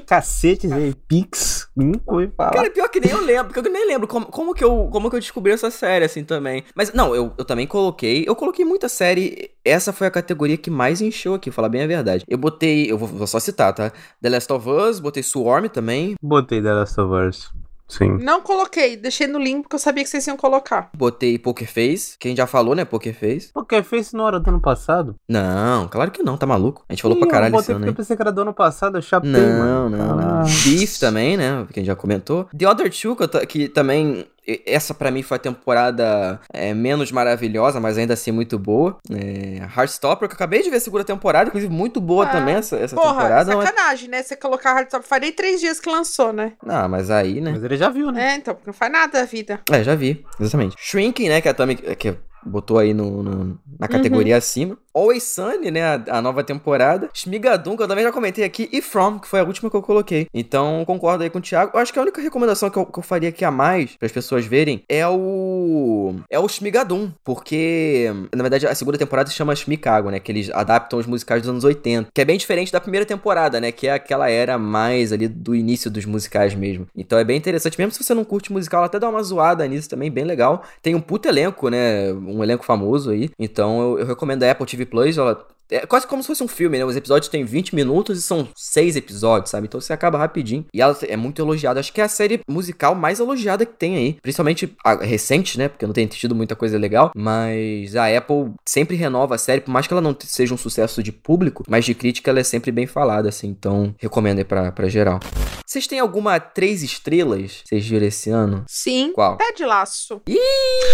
Cacetes 0.06 0.70
aí, 0.70 0.94
Pix. 1.08 1.68
Nunca 1.74 2.12
ouvi 2.12 2.30
falar. 2.36 2.52
Cara, 2.52 2.70
pior 2.70 2.88
que 2.88 3.00
nem 3.00 3.10
eu 3.10 3.20
lembro, 3.20 3.52
porque 3.52 3.66
eu 3.66 3.72
nem 3.72 3.86
lembro 3.86 4.06
como, 4.06 4.26
como, 4.26 4.54
que, 4.54 4.64
eu, 4.64 4.88
como 4.90 5.10
que 5.10 5.16
eu 5.16 5.20
descobri 5.20 5.52
essa 5.52 5.70
série, 5.70 6.04
assim, 6.04 6.24
também. 6.24 6.64
Mas, 6.74 6.92
não, 6.92 7.14
eu, 7.14 7.32
eu 7.36 7.44
também 7.44 7.66
coloquei, 7.66 8.24
eu 8.26 8.36
coloquei 8.36 8.64
muita 8.64 8.88
série, 8.88 9.50
essa 9.64 9.92
foi 9.92 10.06
a 10.06 10.10
categoria 10.10 10.56
que 10.56 10.70
mais 10.70 11.00
encheu 11.00 11.34
aqui, 11.34 11.50
falar 11.50 11.68
bem 11.68 11.82
a 11.82 11.86
verdade. 11.86 12.24
Eu 12.28 12.38
botei, 12.38 12.90
eu 12.90 12.98
vou, 12.98 13.08
vou 13.08 13.26
só 13.26 13.40
citar, 13.40 13.72
tá? 13.74 13.92
The 14.20 14.28
Last 14.28 14.52
of 14.52 14.68
Us, 14.68 15.00
botei 15.00 15.22
Swarm 15.22 15.66
também, 15.66 16.14
Botei 16.22 16.62
The 16.62 16.72
Last 16.72 17.00
of 17.00 17.12
Us. 17.12 17.50
Sim. 17.90 18.18
Não 18.22 18.40
coloquei, 18.40 18.96
deixei 18.96 19.26
no 19.26 19.38
link 19.38 19.62
porque 19.62 19.74
eu 19.74 19.78
sabia 19.80 20.02
que 20.04 20.08
vocês 20.10 20.26
iam 20.26 20.36
colocar. 20.36 20.90
botei 20.96 21.38
Poker 21.38 21.70
Face, 21.70 22.16
quem 22.18 22.34
já 22.36 22.46
falou, 22.46 22.74
né, 22.74 22.84
Poker 22.84 23.14
Face. 23.14 23.50
Porque 23.52 23.82
fez 23.82 24.12
na 24.12 24.22
hora 24.22 24.40
do 24.40 24.48
ano 24.48 24.60
passado? 24.60 25.16
Não, 25.28 25.88
claro 25.88 26.10
que 26.10 26.22
não, 26.22 26.36
tá 26.36 26.46
maluco? 26.46 26.84
A 26.88 26.92
gente 26.92 27.02
falou 27.02 27.18
pra 27.18 27.26
Ih, 27.26 27.30
caralho 27.30 27.54
eu 27.54 27.58
esse 27.58 27.66
botei 27.66 27.74
ano, 27.74 27.84
porque 27.84 27.90
eu 27.90 28.04
pensei 28.04 28.16
que 28.16 28.22
era 28.22 28.32
do 28.32 28.40
ano 28.42 28.54
passado, 28.54 28.96
eu 28.98 29.02
chapei, 29.02 29.30
Não, 29.30 29.58
mano. 29.58 29.96
não, 29.96 30.16
não. 30.16 30.42
Beef 30.64 30.98
também, 30.98 31.36
né? 31.36 31.66
Quem 31.72 31.84
já 31.84 31.96
comentou. 31.96 32.48
The 32.56 32.68
Other 32.68 32.90
Two, 32.90 33.16
que, 33.16 33.22
eu 33.24 33.46
que 33.46 33.68
também. 33.68 34.24
Essa 34.66 34.94
pra 34.94 35.10
mim 35.10 35.22
foi 35.22 35.36
a 35.36 35.40
temporada 35.40 36.40
é, 36.52 36.72
menos 36.74 37.10
maravilhosa, 37.12 37.80
mas 37.80 37.98
ainda 37.98 38.14
assim 38.14 38.32
muito 38.32 38.58
boa. 38.58 38.98
É, 39.10 39.58
Heartstopper, 39.76 40.28
que 40.28 40.34
eu 40.34 40.36
acabei 40.36 40.62
de 40.62 40.70
ver 40.70 40.76
a 40.76 40.80
segunda 40.80 41.04
temporada, 41.04 41.48
inclusive 41.48 41.72
muito 41.72 42.00
boa 42.00 42.24
Ah, 42.26 42.28
também 42.30 42.54
essa, 42.56 42.76
essa 42.76 42.94
Porra, 42.96 43.14
temporada. 43.14 43.52
É- 43.52 43.56
sacanagem, 43.66 44.08
né? 44.08 44.22
Você 44.22 44.36
colocar 44.36 44.72
Hardstop. 44.74 45.06
Faz 45.06 45.22
nem 45.22 45.32
três 45.32 45.60
dias 45.60 45.78
que 45.80 45.88
lançou, 45.90 46.32
né? 46.32 46.52
não, 46.64 46.88
mas 46.88 47.10
aí, 47.10 47.40
né? 47.40 47.52
Mas 47.52 47.62
ele 47.64 47.76
já 47.76 47.88
viu, 47.88 48.10
né? 48.10 48.32
É, 48.32 48.36
então, 48.36 48.54
porque 48.54 48.68
não 48.68 48.74
faz 48.74 48.92
nada 48.92 49.12
da 49.20 49.24
vida. 49.24 49.60
É, 49.70 49.82
já 49.82 49.94
vi, 49.94 50.24
exatamente. 50.38 50.76
Shrinking, 50.78 51.28
né? 51.28 51.40
Que 51.40 51.48
a 51.48 51.54
Tami 51.54 51.76
que 51.76 52.16
botou 52.44 52.78
aí 52.78 52.92
no, 52.94 53.22
no- 53.22 53.58
na 53.78 53.88
categoria 53.88 54.36
acima. 54.36 54.76
Always 54.92 55.22
Sunny, 55.22 55.70
né? 55.70 55.82
A, 55.84 56.18
a 56.18 56.22
nova 56.22 56.42
temporada. 56.42 57.08
Shmigadun, 57.14 57.76
que 57.76 57.82
eu 57.82 57.88
também 57.88 58.02
já 58.04 58.10
comentei 58.12 58.44
aqui. 58.44 58.68
E 58.72 58.82
From, 58.82 59.18
que 59.20 59.28
foi 59.28 59.40
a 59.40 59.44
última 59.44 59.70
que 59.70 59.76
eu 59.76 59.82
coloquei. 59.82 60.26
Então, 60.34 60.82
concordo 60.84 61.22
aí 61.22 61.30
com 61.30 61.38
o 61.38 61.40
Thiago. 61.40 61.70
Eu 61.74 61.80
acho 61.80 61.92
que 61.92 61.98
a 61.98 62.02
única 62.02 62.20
recomendação 62.20 62.68
que 62.70 62.76
eu, 62.76 62.84
que 62.86 62.98
eu 62.98 63.02
faria 63.02 63.28
aqui 63.28 63.44
a 63.44 63.50
mais, 63.50 63.96
para 63.96 64.06
as 64.06 64.12
pessoas 64.12 64.44
verem, 64.44 64.82
é 64.88 65.06
o. 65.06 66.14
É 66.28 66.38
o 66.40 66.48
Shmigadun. 66.48 67.10
Porque, 67.24 68.10
na 68.34 68.42
verdade, 68.42 68.66
a 68.66 68.74
segunda 68.74 68.98
temporada 68.98 69.28
se 69.30 69.36
chama 69.36 69.54
Shmikago, 69.54 70.10
né? 70.10 70.18
Que 70.20 70.32
eles 70.32 70.50
adaptam 70.50 70.98
os 70.98 71.06
musicais 71.06 71.42
dos 71.42 71.50
anos 71.50 71.64
80. 71.64 72.10
Que 72.12 72.20
é 72.20 72.24
bem 72.24 72.36
diferente 72.36 72.72
da 72.72 72.80
primeira 72.80 73.06
temporada, 73.06 73.60
né? 73.60 73.70
Que 73.72 73.86
é 73.86 73.92
aquela 73.92 74.28
era 74.28 74.58
mais 74.58 75.12
ali 75.12 75.28
do 75.28 75.54
início 75.54 75.90
dos 75.90 76.04
musicais 76.04 76.54
mesmo. 76.54 76.86
Então 76.96 77.18
é 77.18 77.24
bem 77.24 77.36
interessante. 77.36 77.78
Mesmo 77.78 77.92
se 77.92 78.02
você 78.02 78.12
não 78.14 78.24
curte 78.24 78.52
musical, 78.52 78.82
até 78.84 78.98
dá 78.98 79.08
uma 79.08 79.22
zoada 79.22 79.66
nisso 79.66 79.88
também, 79.88 80.10
bem 80.10 80.24
legal. 80.24 80.62
Tem 80.82 80.94
um 80.94 81.00
puto 81.00 81.28
elenco, 81.28 81.68
né? 81.68 82.12
Um 82.30 82.42
elenco 82.42 82.64
famoso 82.64 83.10
aí. 83.10 83.30
Então 83.38 83.80
eu, 83.80 83.98
eu 84.00 84.06
recomendo 84.06 84.42
a 84.42 84.50
Apple 84.50 84.66
TV 84.66 84.86
Plus. 84.86 85.18
Ela 85.18 85.46
é 85.70 85.86
quase 85.86 86.06
como 86.06 86.22
se 86.22 86.26
fosse 86.26 86.42
um 86.42 86.48
filme, 86.48 86.76
né? 86.76 86.84
Os 86.84 86.96
episódios 86.96 87.28
têm 87.28 87.44
20 87.44 87.74
minutos 87.74 88.18
e 88.18 88.22
são 88.22 88.48
seis 88.56 88.96
episódios, 88.96 89.50
sabe? 89.50 89.66
Então 89.66 89.80
você 89.80 89.92
acaba 89.92 90.18
rapidinho. 90.18 90.66
E 90.74 90.80
ela 90.80 90.96
é 91.02 91.16
muito 91.16 91.40
elogiada. 91.40 91.78
Acho 91.78 91.92
que 91.92 92.00
é 92.00 92.04
a 92.04 92.08
série 92.08 92.40
musical 92.48 92.94
mais 92.94 93.20
elogiada 93.20 93.64
que 93.64 93.74
tem 93.74 93.96
aí. 93.96 94.16
Principalmente 94.20 94.74
a 94.84 94.96
recente, 94.96 95.58
né? 95.58 95.68
Porque 95.68 95.86
não 95.86 95.92
tem 95.92 96.06
tido 96.06 96.34
muita 96.34 96.56
coisa 96.56 96.76
legal. 96.76 97.12
Mas 97.14 97.94
a 97.94 98.06
Apple 98.16 98.52
sempre 98.66 98.96
renova 98.96 99.36
a 99.36 99.38
série. 99.38 99.60
Por 99.60 99.70
mais 99.70 99.86
que 99.86 99.94
ela 99.94 100.00
não 100.00 100.16
seja 100.20 100.52
um 100.52 100.58
sucesso 100.58 101.02
de 101.02 101.12
público, 101.12 101.64
mas 101.68 101.84
de 101.84 101.94
crítica 101.94 102.30
ela 102.30 102.40
é 102.40 102.44
sempre 102.44 102.72
bem 102.72 102.86
falada, 102.86 103.28
assim. 103.28 103.48
Então 103.48 103.94
recomendo 103.98 104.38
aí 104.38 104.44
pra, 104.44 104.72
pra 104.72 104.88
geral. 104.88 105.20
Vocês 105.64 105.86
têm 105.86 106.00
alguma 106.00 106.40
três 106.40 106.82
estrelas? 106.82 107.62
Vocês 107.64 107.86
viram 107.86 108.06
esse 108.06 108.28
ano? 108.28 108.64
Sim. 108.66 109.12
Qual? 109.12 109.36
Pé 109.36 109.52
de 109.52 109.64
laço. 109.64 110.20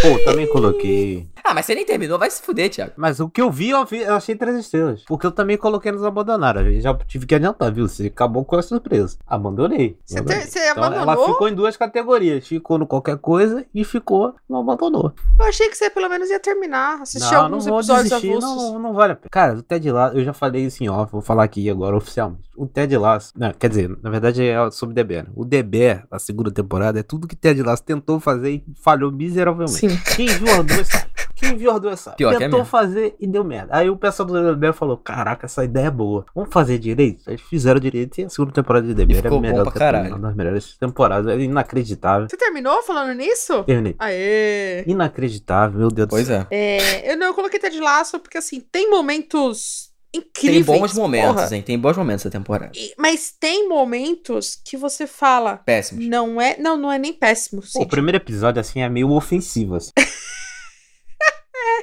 Pô, 0.03 0.25
também 0.25 0.47
coloquei. 0.47 1.26
Ah, 1.45 1.55
mas 1.55 1.67
você 1.67 1.75
nem 1.75 1.85
terminou. 1.87 2.19
Vai 2.19 2.31
se 2.31 2.43
fuder, 2.43 2.69
Thiago. 2.71 2.93
Mas 2.97 3.21
o 3.21 3.29
que 3.29 3.41
eu 3.41 3.51
vi, 3.51 3.71
eu, 3.71 3.85
vi- 3.85 4.03
eu 4.03 4.15
achei 4.15 4.35
três 4.35 4.57
estrelas. 4.57 5.05
Porque 5.07 5.27
eu 5.27 5.31
também 5.33 5.57
coloquei 5.57 5.93
nos 5.93 6.03
abandonaram. 6.05 6.63
Eu 6.63 6.81
já 6.81 6.95
tive 7.07 7.27
que 7.27 7.35
adiantar, 7.35 7.73
viu? 7.73 7.89
Você 7.89 8.07
acabou 8.07 8.45
com 8.45 8.57
a 8.57 8.63
surpresa. 8.63 9.17
Abandonei. 9.27 9.99
Você 10.05 10.19
abandonei. 10.19 10.45
ter- 10.45 10.51
você 10.51 10.71
Então, 10.71 10.85
ela 10.85 11.03
abandonou? 11.03 11.29
ficou 11.33 11.49
em 11.49 11.55
duas 11.55 11.77
categorias. 11.77 12.47
Ficou 12.47 12.79
no 12.79 12.87
qualquer 12.87 13.17
coisa 13.19 13.65
e 13.75 13.85
ficou 13.85 14.35
no 14.49 14.59
abandonou. 14.59 15.13
Eu 15.39 15.47
achei 15.47 15.69
que 15.69 15.77
você 15.77 15.89
pelo 15.91 16.09
menos 16.09 16.29
ia 16.31 16.41
terminar, 16.41 17.01
assistir 17.03 17.33
não, 17.33 17.45
alguns 17.45 17.65
não 17.67 17.73
vou 17.73 17.81
episódios 17.81 18.09
desistir, 18.11 18.29
avulsos. 18.31 18.73
não, 18.73 18.79
não 18.79 18.95
vale 18.95 19.13
a 19.13 19.17
pena. 19.17 19.29
Cara, 19.31 19.55
o 19.59 19.63
Ted 19.63 19.91
Lasso, 19.91 20.17
eu 20.17 20.25
já 20.25 20.33
falei 20.33 20.65
isso 20.67 20.83
em 20.83 20.89
off, 20.89 21.13
vou 21.13 21.21
falar 21.21 21.45
aqui 21.45 21.69
agora 21.71 21.97
oficialmente. 21.97 22.49
O 22.57 22.67
Ted 22.67 22.97
Lasso, 22.97 23.33
não, 23.37 23.53
quer 23.53 23.69
dizer, 23.69 23.97
na 24.03 24.11
verdade 24.11 24.43
é 24.47 24.71
sobre 24.71 24.95
DB, 24.95 25.23
né? 25.23 25.29
O 25.35 25.45
DB, 25.45 26.01
a 26.11 26.19
segunda 26.19 26.51
temporada, 26.51 26.99
é 26.99 27.03
tudo 27.03 27.27
que 27.29 27.37
Ted 27.37 27.63
Lasso 27.63 27.83
tentou 27.85 28.19
fazer 28.19 28.51
e 28.51 28.65
falhou 28.83 29.13
miseravelmente. 29.13 29.73
Sim. 29.79 29.97
Quem 30.17 30.27
viu 30.27 30.53
as 30.53 30.65
duas 30.65 30.89
sabe. 30.89 31.07
Quem 31.37 31.57
viu 31.57 31.71
as 31.71 31.81
duas 31.81 32.01
sabe. 32.01 32.17
Pior 32.17 32.33
é 32.33 32.39
tentou 32.39 32.61
mesmo. 32.61 32.71
fazer 32.71 33.15
e 33.21 33.27
deu 33.27 33.45
merda. 33.45 33.77
Aí 33.77 33.91
o 33.91 33.97
pessoal 33.97 34.27
do 34.27 34.55
DB 34.55 34.73
falou, 34.73 34.97
caraca, 34.97 35.45
essa 35.47 35.63
ideia 35.65 35.87
é 35.87 35.91
boa. 35.91 36.25
Vamos 36.35 36.51
fazer 36.53 36.79
direito? 36.79 37.29
Eles 37.29 37.43
fizeram 37.43 37.79
direito 37.79 38.19
e 38.21 38.25
a 38.25 38.29
segunda 38.31 38.53
temporada 38.53 38.87
de 38.87 38.95
DB 38.95 39.13
era 39.15 39.23
ficou 39.25 39.39
bom 39.39 39.43
melhor 39.47 39.63
pra 39.65 39.71
a 39.71 39.75
caralho. 39.75 40.09
uma 40.15 40.19
das 40.29 40.35
melhores 40.35 40.77
temporadas. 40.79 41.31
É 41.31 41.39
inacreditável. 41.39 42.27
Você 42.29 42.37
terminou 42.37 42.83
falando 42.83 43.13
nisso? 43.15 43.63
Terminei. 43.65 43.95
Aê! 43.99 44.83
Inacreditável, 44.87 45.79
meu 45.79 45.89
Deus 45.91 46.09
Pois 46.09 46.25
do 46.25 46.29
céu. 46.29 46.47
é. 46.51 46.77
É, 46.79 47.13
eu 47.13 47.17
não 47.19 47.27
eu 47.29 47.35
coloquei 47.35 47.61
Ted 47.61 47.79
Laço 47.81 48.19
porque 48.19 48.39
assim, 48.39 48.61
tem 48.73 48.89
momentos 48.91 49.91
Tem 50.13 50.23
incríveis. 50.23 50.65
bons 50.65 50.95
momentos, 50.95 51.43
porra. 51.43 51.55
hein? 51.57 51.63
Tem 51.63 51.79
bons 51.79 51.97
momentos 51.99 52.23
essa 52.25 52.31
temporada. 52.31 52.73
E- 52.75 52.95
Mas 52.99 53.31
tem 53.39 53.69
momentos 53.69 54.59
que 54.65 54.77
você 54.77 55.07
fala, 55.07 55.59
Péssimos. 55.59 56.07
não 56.07 56.41
é, 56.41 56.57
não, 56.59 56.77
não 56.79 56.91
é 56.91 56.99
nem 56.99 57.13
péssimo. 57.13 57.63
Pô, 57.75 57.83
o 57.83 57.87
primeiro 57.87 58.17
episódio, 58.17 58.59
assim, 58.61 58.81
é 58.81 58.89
meio 58.89 59.11
ofensivo, 59.11 59.75
assim. 59.75 59.91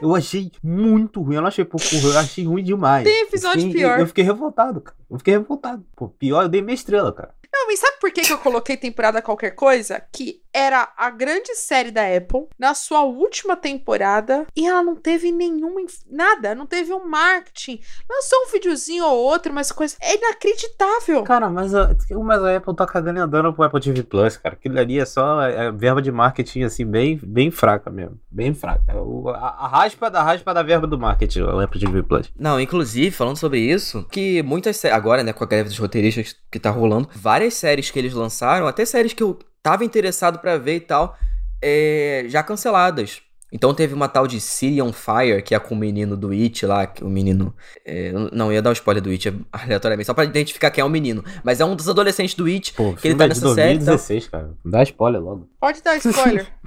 Eu 0.01 0.15
achei 0.15 0.51
muito 0.63 1.21
ruim, 1.21 1.35
eu 1.35 1.41
não 1.41 1.47
achei 1.47 1.63
pouco 1.65 1.85
ruim, 1.93 2.11
eu 2.13 2.19
achei 2.19 2.45
ruim 2.45 2.63
demais. 2.63 3.03
Tem 3.03 3.23
episódio 3.23 3.61
Eu 3.61 3.67
fiquei- 3.67 3.81
pior. 3.81 3.99
Eu 3.99 4.07
fiquei 4.07 4.23
revoltado, 4.23 4.81
cara. 4.81 4.97
Eu 5.09 5.17
fiquei 5.17 5.33
revoltado. 5.37 5.85
Pô, 5.95 6.09
pior, 6.09 6.43
eu 6.43 6.49
dei 6.49 6.61
minha 6.61 6.73
estrela, 6.73 7.11
cara. 7.13 7.33
Não, 7.53 7.67
mas 7.67 7.79
sabe 7.79 7.97
por 8.01 8.11
que, 8.11 8.21
que 8.21 8.33
eu 8.33 8.39
coloquei 8.39 8.75
temporada 8.75 9.21
qualquer 9.21 9.51
coisa? 9.51 10.01
Que 10.11 10.41
era 10.55 10.91
a 10.97 11.09
grande 11.09 11.55
série 11.55 11.91
da 11.91 12.01
Apple 12.15 12.47
na 12.59 12.73
sua 12.75 13.03
última 13.03 13.55
temporada 13.55 14.45
e 14.55 14.67
ela 14.67 14.83
não 14.83 14.95
teve 14.95 15.31
nenhuma. 15.31 15.81
Nada, 16.09 16.53
não 16.55 16.65
teve 16.65 16.91
um 16.93 17.05
marketing. 17.07 17.79
Lançou 18.09 18.39
um 18.47 18.51
videozinho 18.51 19.05
ou 19.05 19.17
outro, 19.17 19.53
mas 19.53 19.71
coisa. 19.71 19.95
É 20.01 20.15
inacreditável. 20.15 21.23
Cara, 21.23 21.49
mas 21.49 21.73
a, 21.73 21.95
mas 22.23 22.43
a 22.43 22.55
Apple 22.57 22.75
tá 22.75 22.85
cagando 22.85 23.19
e 23.19 23.21
andando 23.21 23.53
pro 23.53 23.63
Apple 23.63 23.81
TV 23.81 24.03
Plus, 24.03 24.37
cara. 24.37 24.55
Aquilo 24.55 24.79
ali 24.79 24.99
é 24.99 25.05
só 25.05 25.41
é, 25.41 25.71
verba 25.71 26.01
de 26.01 26.11
marketing, 26.11 26.63
assim, 26.63 26.85
bem, 26.85 27.19
bem 27.23 27.49
fraca 27.51 27.89
mesmo. 27.89 28.19
Bem 28.29 28.53
fraca. 28.53 28.95
O- 28.95 29.29
a, 29.29 29.37
a 29.37 29.67
raspa 29.67 30.09
da 30.09 30.21
raspa 30.23 30.53
da 30.53 30.63
verba 30.63 30.87
do 30.87 30.97
marketing, 30.99 31.41
o 31.41 31.59
Apple 31.59 31.79
TV 31.79 32.03
Plus. 32.03 32.31
Não, 32.37 32.59
inclusive, 32.59 33.11
falando 33.11 33.37
sobre 33.37 33.59
isso, 33.59 34.07
que 34.11 34.41
muitas 34.43 34.77
séries, 34.77 34.95
agora, 34.97 35.23
né, 35.23 35.33
com 35.33 35.43
a 35.43 35.47
greve 35.47 35.69
dos 35.69 35.77
roteiristas 35.79 36.35
que 36.51 36.59
tá 36.59 36.69
rolando, 36.69 37.09
várias 37.13 37.42
séries 37.51 37.89
que 37.91 37.97
eles 37.99 38.13
lançaram, 38.13 38.67
até 38.67 38.85
séries 38.85 39.13
que 39.13 39.23
eu 39.23 39.37
tava 39.61 39.83
interessado 39.85 40.39
pra 40.39 40.57
ver 40.57 40.75
e 40.75 40.79
tal, 40.81 41.17
é, 41.61 42.25
já 42.27 42.43
canceladas. 42.43 43.21
Então 43.55 43.71
teve 43.71 43.93
uma 43.93 44.07
tal 44.09 44.25
de 44.25 44.39
City 44.41 44.81
on 44.81 44.91
Fire, 44.91 45.39
que 45.43 45.53
é 45.53 45.59
com 45.59 45.75
o 45.75 45.77
menino 45.77 46.17
do 46.17 46.31
It 46.31 46.65
lá, 46.65 46.87
que 46.87 47.03
o 47.03 47.07
menino. 47.07 47.53
é, 47.85 48.11
não, 48.31 48.51
ia 48.51 48.63
dar 48.63 48.71
o 48.71 48.73
spoiler 48.73 49.01
do 49.03 49.11
It 49.11 49.31
aleatoriamente, 49.53 50.07
só 50.07 50.13
pra 50.15 50.23
identificar 50.25 50.71
quem 50.71 50.81
é 50.81 50.85
o 50.85 50.89
menino. 50.89 51.23
Mas 51.43 51.59
é 51.59 51.65
um 51.65 51.75
dos 51.75 51.87
adolescentes 51.87 52.33
do 52.33 52.45
It, 52.47 52.73
Pô, 52.73 52.93
que 52.93 53.07
ele 53.07 53.15
tá 53.15 53.25
é 53.25 53.27
de 53.27 53.35
nessa 53.35 53.53
série. 53.53 53.73
e 53.75 53.77
tal. 53.77 53.85
2016, 53.95 54.27
cara. 54.29 54.49
Não 54.65 54.71
dá 54.71 54.81
spoiler 54.81 55.21
logo. 55.21 55.47
Pode 55.59 55.81
dar 55.83 55.95
spoiler. 55.97 56.47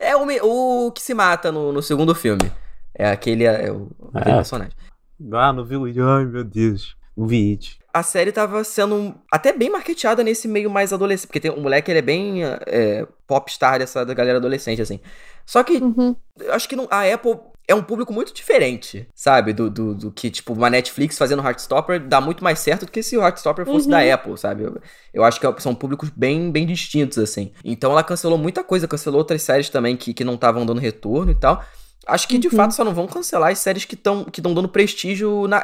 É 0.00 0.14
o, 0.16 0.86
o 0.88 0.92
que 0.92 1.00
se 1.00 1.14
mata 1.14 1.50
no, 1.52 1.72
no 1.72 1.80
segundo 1.80 2.14
filme. 2.16 2.50
É 2.94 3.08
aquele, 3.08 3.44
é, 3.44 3.70
o, 3.72 3.90
aquele 4.12 4.32
É. 4.32 4.36
personagem. 4.36 4.72
Ah, 5.32 5.52
não 5.52 5.64
vi 5.64 5.76
o 5.76 5.84
vídeo. 5.84 6.06
Ai, 6.06 6.24
meu 6.26 6.44
Deus. 6.44 6.96
Não 7.16 7.26
vi 7.28 7.52
it. 7.52 7.78
A 7.94 8.02
série 8.02 8.32
tava 8.32 8.64
sendo 8.64 9.14
até 9.30 9.52
bem 9.52 9.70
marketeada 9.70 10.24
nesse 10.24 10.48
meio 10.48 10.68
mais 10.68 10.92
adolescente. 10.92 11.28
Porque 11.28 11.40
tem, 11.40 11.50
o 11.50 11.60
moleque, 11.60 11.90
ele 11.90 12.00
é 12.00 12.02
bem 12.02 12.42
é, 12.66 13.06
popstar 13.26 13.78
dessa 13.78 14.04
galera 14.04 14.38
adolescente, 14.38 14.82
assim. 14.82 14.98
Só 15.46 15.62
que, 15.62 15.74
Uhum. 15.78 16.16
eu 16.40 16.52
acho 16.52 16.68
que 16.68 16.74
não- 16.76 16.88
a 16.90 17.02
Apple 17.14 17.38
é 17.68 17.74
um 17.74 17.82
público 17.82 18.12
muito 18.12 18.34
diferente, 18.34 19.08
sabe? 19.14 19.52
Do, 19.52 19.70
do, 19.70 19.94
do 19.94 20.10
que, 20.10 20.30
tipo, 20.30 20.52
uma 20.52 20.68
Netflix 20.68 21.16
fazendo 21.16 21.42
Heartstopper 21.42 22.00
dá 22.00 22.20
muito 22.20 22.42
mais 22.42 22.58
certo 22.58 22.84
do 22.84 22.90
que 22.92 23.02
se 23.02 23.16
o 23.16 23.22
Heartstopper 23.22 23.64
fosse 23.64 23.86
Uhum. 23.86 23.92
da 23.92 24.14
Apple, 24.14 24.36
sabe? 24.36 24.64
Eu, 24.64 24.78
eu 25.14 25.24
acho 25.24 25.38
que 25.40 25.62
são 25.62 25.74
públicos 25.74 26.10
bem, 26.10 26.50
bem 26.50 26.66
distintos, 26.66 27.16
assim. 27.18 27.52
Então 27.64 27.92
ela 27.92 28.02
cancelou 28.04 28.36
muita 28.36 28.64
coisa, 28.64 28.88
cancelou 28.88 29.18
outras 29.18 29.40
séries 29.42 29.70
também 29.70 29.96
que, 29.96 30.12
que 30.12 30.24
não 30.24 30.34
estavam 30.34 30.66
dando 30.66 30.80
retorno 30.80 31.30
e 31.30 31.34
tal. 31.34 31.64
Acho 32.06 32.28
que, 32.28 32.36
de 32.38 32.48
Uhum. 32.48 32.54
fato, 32.56 32.74
só 32.74 32.84
não 32.84 32.92
vão 32.92 33.06
cancelar 33.06 33.50
as 33.52 33.60
séries 33.60 33.84
que 33.86 33.94
estão 33.94 34.24
que 34.24 34.42
tão 34.42 34.52
dando 34.52 34.68
prestígio 34.68 35.46
na 35.48 35.62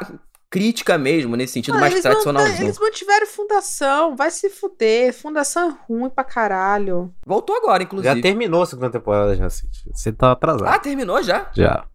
crítica 0.51 0.97
mesmo, 0.97 1.35
nesse 1.37 1.53
sentido 1.53 1.77
Ah, 1.77 1.79
mais 1.79 1.93
eles, 1.93 2.03
tradicional. 2.03 2.43
mantêm- 2.43 2.65
eles 2.65 2.77
mantiveram 2.77 3.25
fundação. 3.25 4.15
Vai 4.15 4.29
se 4.29 4.49
fuder. 4.49 5.13
Fundação 5.13 5.69
é 5.69 5.75
ruim 5.87 6.09
pra 6.09 6.23
caralho. 6.25 7.11
Voltou 7.25 7.55
agora, 7.55 7.81
inclusive. 7.81 8.13
Já 8.13 8.21
terminou 8.21 8.61
a 8.61 8.65
segunda 8.65 8.89
temporada, 8.91 9.33
já. 9.35 9.49
Cid. 9.49 9.71
Você 9.93 10.11
tá 10.11 10.33
atrasado. 10.33 10.67
Ah, 10.67 10.77
terminou 10.77 11.23
já? 11.23 11.49
Já. 11.55 11.85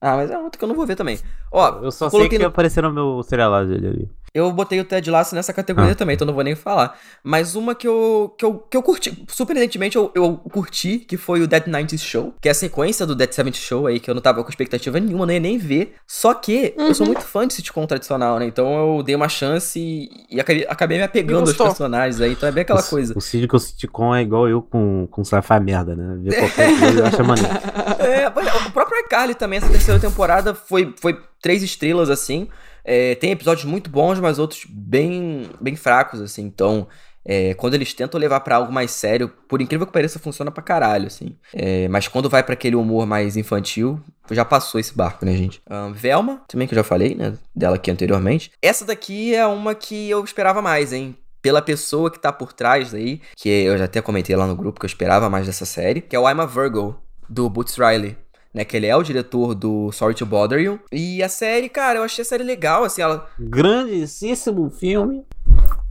Ah, 0.00 0.16
mas 0.16 0.30
é 0.30 0.36
outra 0.36 0.58
que 0.58 0.64
eu 0.64 0.68
não 0.68 0.74
vou 0.74 0.84
ver 0.86 0.96
também. 0.96 1.18
Ó, 1.50 1.80
Eu 1.82 1.90
só 1.92 2.10
sei 2.10 2.28
que 2.28 2.38
no- 2.38 2.46
apareceu 2.48 2.82
no 2.82 2.92
meu 2.92 3.22
serialado 3.22 3.68
dele 3.68 3.86
ali. 3.86 4.10
Eu 4.34 4.50
botei 4.50 4.80
o 4.80 4.84
Ted 4.84 5.08
Lasso 5.08 5.32
nessa 5.34 5.52
categoria 5.52 5.92
Ah. 5.92 5.94
também, 5.94 6.14
então 6.14 6.26
não 6.26 6.34
vou 6.34 6.42
nem 6.42 6.56
falar. 6.56 6.98
Mas 7.22 7.54
uma 7.54 7.72
que 7.72 7.86
eu, 7.86 8.34
que 8.36 8.44
eu, 8.44 8.54
que 8.58 8.76
eu 8.76 8.82
curti, 8.82 9.24
surpreendentemente 9.28 9.94
eu, 9.96 10.10
eu 10.12 10.36
curti, 10.52 10.98
que 10.98 11.16
foi 11.16 11.40
o 11.40 11.46
Dead 11.46 11.64
90s 11.68 11.98
Show, 12.00 12.34
que 12.40 12.48
é 12.48 12.50
a 12.50 12.54
sequência 12.54 13.06
do 13.06 13.14
Dead 13.14 13.30
70 13.32 13.56
Show 13.56 13.86
aí, 13.86 14.00
que 14.00 14.10
eu 14.10 14.14
não 14.14 14.20
tava 14.20 14.42
com 14.42 14.50
expectativa 14.50 14.98
nenhuma, 14.98 15.24
nem 15.24 15.38
nem 15.38 15.56
ver. 15.56 15.94
Só 16.06 16.34
que 16.34 16.74
eu 16.76 16.92
sou 16.94 17.06
Uhum. 17.06 17.12
muito 17.12 17.24
fã 17.24 17.46
de 17.46 17.54
sitcom 17.54 17.86
tradicional, 17.86 18.40
né? 18.40 18.46
Então 18.46 18.96
eu 18.96 19.02
dei 19.04 19.14
uma 19.14 19.28
chance 19.28 19.78
e, 19.78 20.08
e 20.28 20.40
acabei, 20.40 20.66
acabei 20.68 20.98
me 20.98 21.04
apegando 21.04 21.40
aos 21.48 21.52
personagens 21.56 22.20
aí, 22.20 22.32
então 22.32 22.48
é 22.48 22.52
bem 22.52 22.62
aquela 22.62 22.80
o, 22.80 22.84
coisa. 22.84 23.14
O 23.16 23.20
Cid 23.20 23.46
com 23.46 23.56
o 23.56 23.60
sitcom 23.60 24.14
é 24.14 24.22
igual 24.22 24.48
eu 24.48 24.60
com, 24.60 25.06
com 25.10 25.22
sci-fi 25.22 25.60
merda, 25.60 25.94
né? 25.94 26.16
Ver 26.18 26.38
qualquer 26.40 26.80
coisa 26.80 26.98
eu 27.00 27.06
acho 27.06 27.24
maneiro. 27.24 27.50
É, 28.00 28.24
é, 28.24 28.28
o 28.28 28.70
próprio 28.72 28.98
iCarly 29.06 29.34
também, 29.34 29.58
essa 29.58 29.68
terceira 29.68 29.98
temporada 30.00 30.54
foi, 30.54 30.92
foi 31.00 31.18
três 31.40 31.62
estrelas, 31.62 32.10
assim. 32.10 32.48
É, 32.84 33.14
tem 33.14 33.30
episódios 33.30 33.64
muito 33.64 33.88
bons, 33.88 34.20
mas 34.20 34.38
outros 34.38 34.66
bem, 34.68 35.48
bem 35.60 35.74
fracos, 35.74 36.20
assim. 36.20 36.42
Então, 36.42 36.86
é, 37.24 37.54
quando 37.54 37.74
eles 37.74 37.94
tentam 37.94 38.20
levar 38.20 38.40
pra 38.40 38.56
algo 38.56 38.72
mais 38.72 38.90
sério, 38.90 39.28
por 39.48 39.62
incrível 39.62 39.86
que 39.86 39.92
pareça, 39.92 40.18
funciona 40.18 40.50
pra 40.50 40.62
caralho, 40.62 41.06
assim. 41.06 41.36
É, 41.54 41.88
mas 41.88 42.06
quando 42.06 42.28
vai 42.28 42.42
pra 42.42 42.52
aquele 42.52 42.76
humor 42.76 43.06
mais 43.06 43.36
infantil, 43.36 43.98
já 44.30 44.44
passou 44.44 44.78
esse 44.78 44.94
barco, 44.94 45.24
né, 45.24 45.34
gente? 45.34 45.62
Ahn, 45.68 45.92
Velma, 45.92 46.42
também 46.46 46.68
que 46.68 46.74
eu 46.74 46.76
já 46.76 46.84
falei, 46.84 47.14
né, 47.14 47.34
dela 47.56 47.76
aqui 47.76 47.90
anteriormente. 47.90 48.52
Essa 48.60 48.84
daqui 48.84 49.34
é 49.34 49.46
uma 49.46 49.74
que 49.74 50.10
eu 50.10 50.22
esperava 50.22 50.60
mais, 50.60 50.92
hein? 50.92 51.16
Pela 51.40 51.62
pessoa 51.62 52.10
que 52.10 52.18
tá 52.18 52.32
por 52.32 52.52
trás 52.52 52.94
aí, 52.94 53.20
que 53.36 53.48
eu 53.48 53.76
já 53.78 53.84
até 53.84 54.00
comentei 54.00 54.34
lá 54.36 54.46
no 54.46 54.56
grupo 54.56 54.80
que 54.80 54.86
eu 54.86 54.88
esperava 54.88 55.28
mais 55.28 55.46
dessa 55.46 55.66
série, 55.66 56.00
que 56.00 56.16
é 56.16 56.18
o 56.18 56.28
I'm 56.28 56.40
a 56.40 56.46
Virgo, 56.46 56.98
do 57.28 57.48
Boots 57.48 57.76
Riley. 57.76 58.16
Né, 58.54 58.64
que 58.64 58.76
ele 58.76 58.86
é 58.86 58.94
o 58.94 59.02
diretor 59.02 59.52
do 59.52 59.90
Sorry 59.90 60.14
to 60.14 60.24
Bother 60.24 60.60
You. 60.60 60.78
E 60.92 61.20
a 61.24 61.28
série, 61.28 61.68
cara, 61.68 61.98
eu 61.98 62.04
achei 62.04 62.22
a 62.22 62.24
série 62.24 62.44
legal, 62.44 62.84
assim, 62.84 63.02
ela. 63.02 63.28
Grandíssimo 63.36 64.70
filme. 64.70 65.24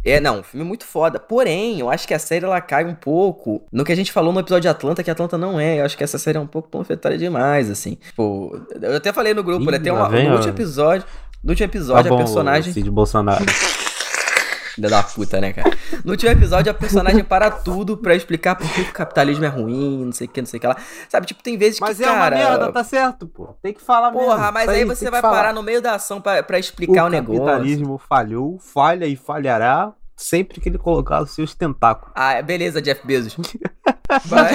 É, 0.06 0.20
não, 0.20 0.40
um 0.40 0.44
filme 0.44 0.66
muito 0.66 0.86
foda. 0.86 1.20
Porém, 1.20 1.80
eu 1.80 1.90
acho 1.90 2.08
que 2.08 2.14
a 2.14 2.20
série 2.20 2.46
ela 2.46 2.60
cai 2.62 2.86
um 2.86 2.96
pouco 2.96 3.64
no 3.72 3.84
que 3.84 3.92
a 3.92 3.96
gente 3.96 4.12
falou 4.12 4.34
no 4.34 4.40
episódio 4.40 4.64
de 4.64 4.68
Atlanta, 4.70 5.04
que 5.04 5.12
Atlanta 5.12 5.38
não 5.38 5.60
é. 5.60 5.80
Eu 5.80 5.86
acho 5.86 5.98
que 5.98 6.04
essa 6.04 6.18
série 6.18 6.38
é 6.38 6.42
um 6.42 6.48
pouco 6.48 6.70
panfletária 6.70 7.18
demais, 7.18 7.70
assim. 7.70 7.96
Tipo, 7.96 8.58
eu 8.82 8.96
até 8.96 9.12
falei 9.14 9.34
no 9.34 9.44
grupo, 9.44 9.64
Ih, 9.66 9.72
né? 9.72 9.80
Tem 9.80 9.92
uma, 9.92 10.10
vem, 10.10 10.28
no 10.30 10.36
último 10.36 10.54
episódio. 10.54 11.06
No 11.44 11.52
último 11.52 11.68
Tá 11.68 11.78
episódio, 11.78 12.10
bom, 12.10 12.16
a 12.16 12.18
personagem. 12.20 12.74
Cid 12.74 12.90
Bolsonaro. 12.90 13.46
Filha 14.76 14.90
da 14.90 15.04
puta, 15.04 15.40
né, 15.40 15.54
cara? 15.54 15.72
No 16.04 16.12
último 16.12 16.32
episódio, 16.32 16.72
a 16.72 16.74
personagem 16.74 17.24
para 17.24 17.52
tudo 17.52 17.96
pra 17.96 18.16
explicar 18.16 18.56
por 18.56 18.68
que 18.74 18.82
o 18.82 18.92
capitalismo 18.92 19.46
é 19.46 19.48
ruim, 19.48 20.06
não 20.06 20.12
sei 20.12 20.26
o 20.26 20.30
que, 20.30 20.42
não 20.42 20.48
sei 20.48 20.58
o 20.58 20.62
que 20.62 20.68
lá. 20.68 20.78
Sabe, 21.08 21.28
tipo, 21.28 21.44
tem 21.44 21.58
vezes 21.58 21.80
Mas 21.80 21.98
que, 21.98 22.04
é 22.04 22.08
cara... 22.08 22.18
uma 22.18 22.30
merda, 22.30 22.72
tá 22.72 22.84
certo, 22.84 23.28
pô. 23.28 23.56
Tem 23.62 23.74
que 23.74 23.82
falar 23.82 24.12
mesmo. 24.12 24.26
Porra, 24.26 24.52
mas 24.52 24.64
Isso 24.64 24.72
aí 24.72 24.78
tem 24.78 24.88
você 24.88 25.12
vai 25.12 25.22
falar. 25.22 25.36
parar 25.38 25.54
no 25.54 25.62
meio 25.62 25.82
da 25.82 25.96
ação 25.96 26.20
pra, 26.20 26.42
pra 26.42 26.58
explicar 26.58 27.04
o, 27.04 27.08
o 27.08 27.10
negócio. 27.10 27.44
capitalismo 27.44 28.02
falhou, 28.10 28.58
falha 28.58 29.06
e 29.06 29.16
falhará 29.16 29.94
sempre 30.16 30.60
que 30.60 30.70
ele 30.70 30.78
colocar 30.78 31.22
os 31.22 31.32
seus 31.32 31.54
tentáculos. 31.54 32.12
Ah, 32.16 32.42
beleza, 32.42 32.82
Jeff 32.82 33.06
Bezos. 33.06 33.36
Vai. 34.26 34.52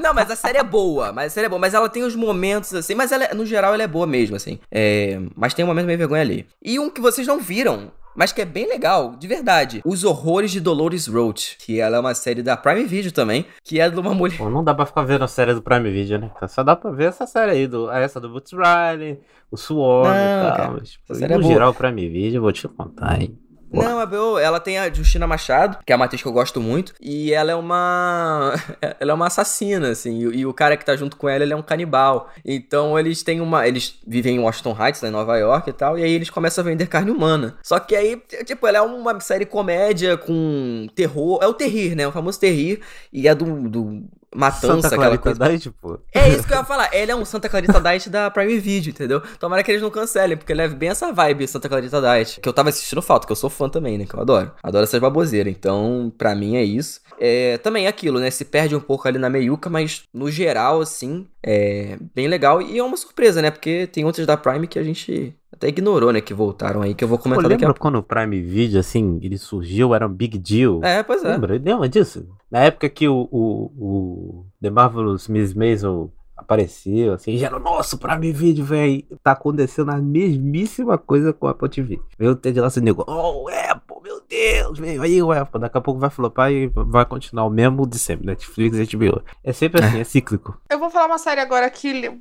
Não, 0.00 0.12
mas 0.12 0.30
a 0.30 0.36
série 0.36 0.58
é 0.58 0.62
boa, 0.62 1.12
mas 1.12 1.26
a 1.26 1.30
série 1.34 1.46
é 1.46 1.48
boa, 1.48 1.58
mas 1.58 1.74
ela 1.74 1.88
tem 1.88 2.02
os 2.02 2.14
momentos 2.14 2.74
assim, 2.74 2.94
mas 2.94 3.12
ela, 3.12 3.32
no 3.34 3.46
geral 3.46 3.72
ela 3.74 3.82
é 3.82 3.86
boa 3.86 4.06
mesmo, 4.06 4.36
assim. 4.36 4.58
É, 4.70 5.20
mas 5.36 5.54
tem 5.54 5.64
um 5.64 5.68
momento 5.68 5.86
meio 5.86 5.98
vergonha 5.98 6.22
ali. 6.22 6.46
E 6.62 6.78
um 6.78 6.90
que 6.90 7.00
vocês 7.00 7.26
não 7.26 7.38
viram, 7.38 7.92
mas 8.16 8.32
que 8.32 8.40
é 8.42 8.44
bem 8.44 8.66
legal, 8.68 9.14
de 9.16 9.26
verdade. 9.26 9.80
Os 9.84 10.04
Horrores 10.04 10.50
de 10.50 10.60
Dolores 10.60 11.06
Roach, 11.06 11.56
que 11.58 11.80
ela 11.80 11.96
é 11.96 12.00
uma 12.00 12.14
série 12.14 12.42
da 12.42 12.56
Prime 12.56 12.84
Video 12.84 13.12
também, 13.12 13.46
que 13.64 13.80
é 13.80 13.88
de 13.88 13.98
uma 13.98 14.14
mulher... 14.14 14.36
Pô, 14.38 14.50
não 14.50 14.62
dá 14.64 14.74
pra 14.74 14.86
ficar 14.86 15.02
vendo 15.02 15.24
a 15.24 15.28
série 15.28 15.54
do 15.54 15.62
Prime 15.62 15.90
Video, 15.90 16.18
né? 16.18 16.30
Só 16.48 16.62
dá 16.62 16.74
pra 16.76 16.90
ver 16.90 17.08
essa 17.08 17.26
série 17.26 17.52
aí, 17.52 17.66
do, 17.66 17.90
essa 17.90 18.20
do 18.20 18.28
Boots 18.28 18.52
Riley, 18.52 19.20
o 19.50 19.56
Swarm 19.56 20.08
Não, 20.08 20.14
e 20.14 20.46
tal. 20.48 20.56
cara, 20.56 20.72
Mas, 20.72 20.98
essa 21.08 21.18
série 21.18 21.32
é 21.32 21.36
no 21.36 21.42
boa. 21.42 21.52
geral, 21.54 21.70
o 21.70 21.74
Prime 21.74 22.08
Video, 22.08 22.40
vou 22.42 22.52
te 22.52 22.66
contar, 22.68 23.20
hein? 23.20 23.38
Não, 23.72 23.98
a 23.98 24.06
Bel, 24.06 24.38
ela 24.38 24.60
tem 24.60 24.78
a 24.78 24.92
Justina 24.92 25.26
Machado, 25.26 25.78
que 25.84 25.92
é 25.92 25.96
uma 25.96 26.04
atriz 26.04 26.20
que 26.20 26.28
eu 26.28 26.32
gosto 26.32 26.60
muito, 26.60 26.94
e 27.00 27.32
ela 27.32 27.50
é 27.50 27.54
uma. 27.54 28.54
ela 29.00 29.12
é 29.12 29.14
uma 29.14 29.26
assassina, 29.26 29.90
assim, 29.90 30.18
e, 30.18 30.40
e 30.40 30.46
o 30.46 30.52
cara 30.52 30.76
que 30.76 30.84
tá 30.84 30.94
junto 30.94 31.16
com 31.16 31.28
ela, 31.28 31.42
ele 31.42 31.52
é 31.52 31.56
um 31.56 31.62
canibal. 31.62 32.30
Então 32.44 32.98
eles 32.98 33.22
têm 33.22 33.40
uma. 33.40 33.66
Eles 33.66 33.98
vivem 34.06 34.36
em 34.36 34.40
Washington 34.40 34.76
Heights, 34.78 35.00
lá 35.00 35.08
em 35.08 35.12
Nova 35.12 35.36
York 35.38 35.70
e 35.70 35.72
tal, 35.72 35.98
e 35.98 36.04
aí 36.04 36.12
eles 36.12 36.28
começam 36.28 36.62
a 36.62 36.68
vender 36.68 36.86
carne 36.86 37.10
humana. 37.10 37.56
Só 37.62 37.78
que 37.78 37.96
aí, 37.96 38.22
tipo, 38.44 38.66
ela 38.66 38.78
é 38.78 38.82
uma 38.82 39.18
série 39.20 39.46
comédia 39.46 40.16
com 40.16 40.86
terror. 40.94 41.38
É 41.42 41.46
o 41.46 41.54
terrir, 41.54 41.94
né? 41.94 42.06
O 42.06 42.12
famoso 42.12 42.38
terrir, 42.38 42.80
e 43.12 43.26
é 43.26 43.34
do. 43.34 43.68
do 43.68 44.02
matança, 44.34 44.66
Santa 44.82 44.86
aquela 44.88 45.18
Clarita 45.18 45.22
coisa. 45.22 45.58
Diet, 45.58 45.70
pô. 45.80 45.98
É 46.14 46.28
isso 46.28 46.46
que 46.46 46.52
eu 46.52 46.58
ia 46.58 46.64
falar. 46.64 46.94
Ele 46.94 47.10
é 47.10 47.16
um 47.16 47.24
Santa 47.24 47.48
Clarita 47.48 47.80
Diet 47.80 48.10
da 48.10 48.30
Prime 48.30 48.58
Video, 48.58 48.90
entendeu? 48.90 49.20
Tomara 49.38 49.62
que 49.62 49.70
eles 49.70 49.82
não 49.82 49.90
cancelem, 49.90 50.36
porque 50.36 50.52
leva 50.54 50.74
bem 50.74 50.88
essa 50.88 51.12
vibe 51.12 51.46
Santa 51.46 51.68
Clarita 51.68 52.00
Diet. 52.00 52.40
Que 52.40 52.48
eu 52.48 52.52
tava 52.52 52.68
assistindo 52.68 53.02
falta, 53.02 53.26
que 53.26 53.32
eu 53.32 53.36
sou 53.36 53.50
fã 53.50 53.68
também, 53.68 53.98
né? 53.98 54.06
Que 54.06 54.14
eu 54.14 54.20
adoro. 54.20 54.52
Adoro 54.62 54.84
essas 54.84 55.00
baboseiras. 55.00 55.52
Então, 55.52 56.12
pra 56.16 56.34
mim 56.34 56.56
é 56.56 56.64
isso. 56.64 57.00
É, 57.20 57.58
também 57.58 57.86
é 57.86 57.88
aquilo, 57.88 58.18
né? 58.18 58.30
Se 58.30 58.44
perde 58.44 58.74
um 58.74 58.80
pouco 58.80 59.06
ali 59.06 59.18
na 59.18 59.30
meiuca, 59.30 59.70
mas 59.70 60.02
no 60.12 60.30
geral, 60.30 60.80
assim, 60.80 61.26
é 61.42 61.96
bem 62.14 62.26
legal. 62.26 62.60
E 62.60 62.78
é 62.78 62.82
uma 62.82 62.96
surpresa, 62.96 63.40
né? 63.42 63.50
Porque 63.50 63.86
tem 63.86 64.04
outras 64.04 64.26
da 64.26 64.36
Prime 64.36 64.66
que 64.66 64.78
a 64.78 64.82
gente 64.82 65.34
até 65.52 65.68
ignorou, 65.68 66.12
né? 66.12 66.20
Que 66.20 66.34
voltaram 66.34 66.82
aí, 66.82 66.94
que 66.94 67.04
eu 67.04 67.08
vou 67.08 67.18
Pô, 67.18 67.24
comentar 67.24 67.48
daqui 67.50 67.64
a 67.64 67.68
pouco. 67.68 67.80
quando 67.80 67.96
o 67.96 68.02
Prime 68.02 68.40
Video, 68.40 68.80
assim, 68.80 69.20
ele 69.22 69.38
surgiu, 69.38 69.94
era 69.94 70.06
um 70.06 70.12
big 70.12 70.38
deal? 70.38 70.80
É, 70.82 71.02
pois 71.02 71.22
é. 71.22 71.28
Lembra? 71.28 71.60
Lembra 71.62 71.88
disso? 71.88 72.26
Na 72.52 72.64
época 72.64 72.86
que 72.90 73.08
o, 73.08 73.26
o, 73.32 73.72
o 73.78 74.46
The 74.60 74.68
Marvelous 74.68 75.26
Miss 75.26 75.54
Maisel 75.54 76.12
apareceu, 76.36 77.14
assim, 77.14 77.38
já 77.38 77.46
era 77.46 77.58
nosso 77.58 77.96
Prime 77.96 78.30
Video, 78.30 78.62
velho. 78.62 79.02
Tá 79.22 79.32
acontecendo 79.32 79.90
a 79.90 79.96
mesmíssima 79.96 80.98
coisa 80.98 81.32
com 81.32 81.46
a 81.46 81.52
Apple 81.52 81.70
TV. 81.70 82.00
Veio 82.18 82.32
o 82.32 82.36
Ted 82.36 82.60
Lasso 82.60 82.78
e 82.78 82.82
nego, 82.82 83.06
oh, 83.08 83.48
Apple, 83.48 83.96
meu 84.02 84.20
Deus, 84.28 84.78
veio 84.78 85.00
aí 85.00 85.22
o 85.22 85.32
Apple. 85.32 85.62
Daqui 85.62 85.78
a 85.78 85.80
pouco 85.80 85.98
vai 85.98 86.10
flopar 86.10 86.52
e 86.52 86.70
vai 86.74 87.06
continuar 87.06 87.46
o 87.46 87.50
mesmo 87.50 87.86
de 87.86 87.98
sempre, 87.98 88.26
Netflix 88.26 88.76
e 88.76 88.96
HBO. 88.96 89.22
É 89.42 89.54
sempre 89.54 89.82
assim, 89.82 90.00
é 90.00 90.04
cíclico. 90.04 90.60
Eu 90.68 90.78
vou 90.78 90.90
falar 90.90 91.06
uma 91.06 91.18
série 91.18 91.40
agora 91.40 91.70
que 91.70 92.12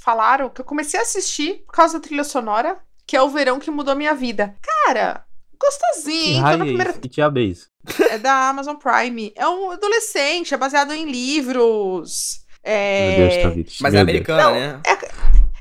falaram 0.00 0.50
que 0.50 0.62
eu 0.62 0.64
comecei 0.64 0.98
a 0.98 1.02
assistir 1.04 1.62
por 1.66 1.74
causa 1.74 1.98
da 1.98 2.02
trilha 2.02 2.24
sonora, 2.24 2.78
que 3.06 3.16
é 3.16 3.22
o 3.22 3.28
verão 3.28 3.60
que 3.60 3.70
mudou 3.70 3.94
minha 3.94 4.14
vida. 4.14 4.56
Cara, 4.62 5.24
gostosinho. 5.60 6.40
Raio 6.40 6.58
na 6.58 6.64
é 6.64 6.68
primeira? 6.68 6.92
Que 6.94 7.08
diabo 7.08 7.38
é 7.38 7.42
isso? 7.42 7.68
é 8.10 8.18
da 8.18 8.48
Amazon 8.48 8.76
Prime. 8.76 9.32
É 9.36 9.46
um 9.46 9.70
adolescente, 9.70 10.54
é 10.54 10.56
baseado 10.56 10.92
em 10.92 11.10
livros. 11.10 12.44
É... 12.62 13.16
Meu 13.18 13.28
Deus, 13.28 13.42
tá 13.42 13.48
vindo. 13.50 13.70
Mas 13.80 13.94
é 13.94 13.96
Meu 13.96 14.02
americana, 14.02 14.42
Não, 14.42 14.54
né? 14.54 14.80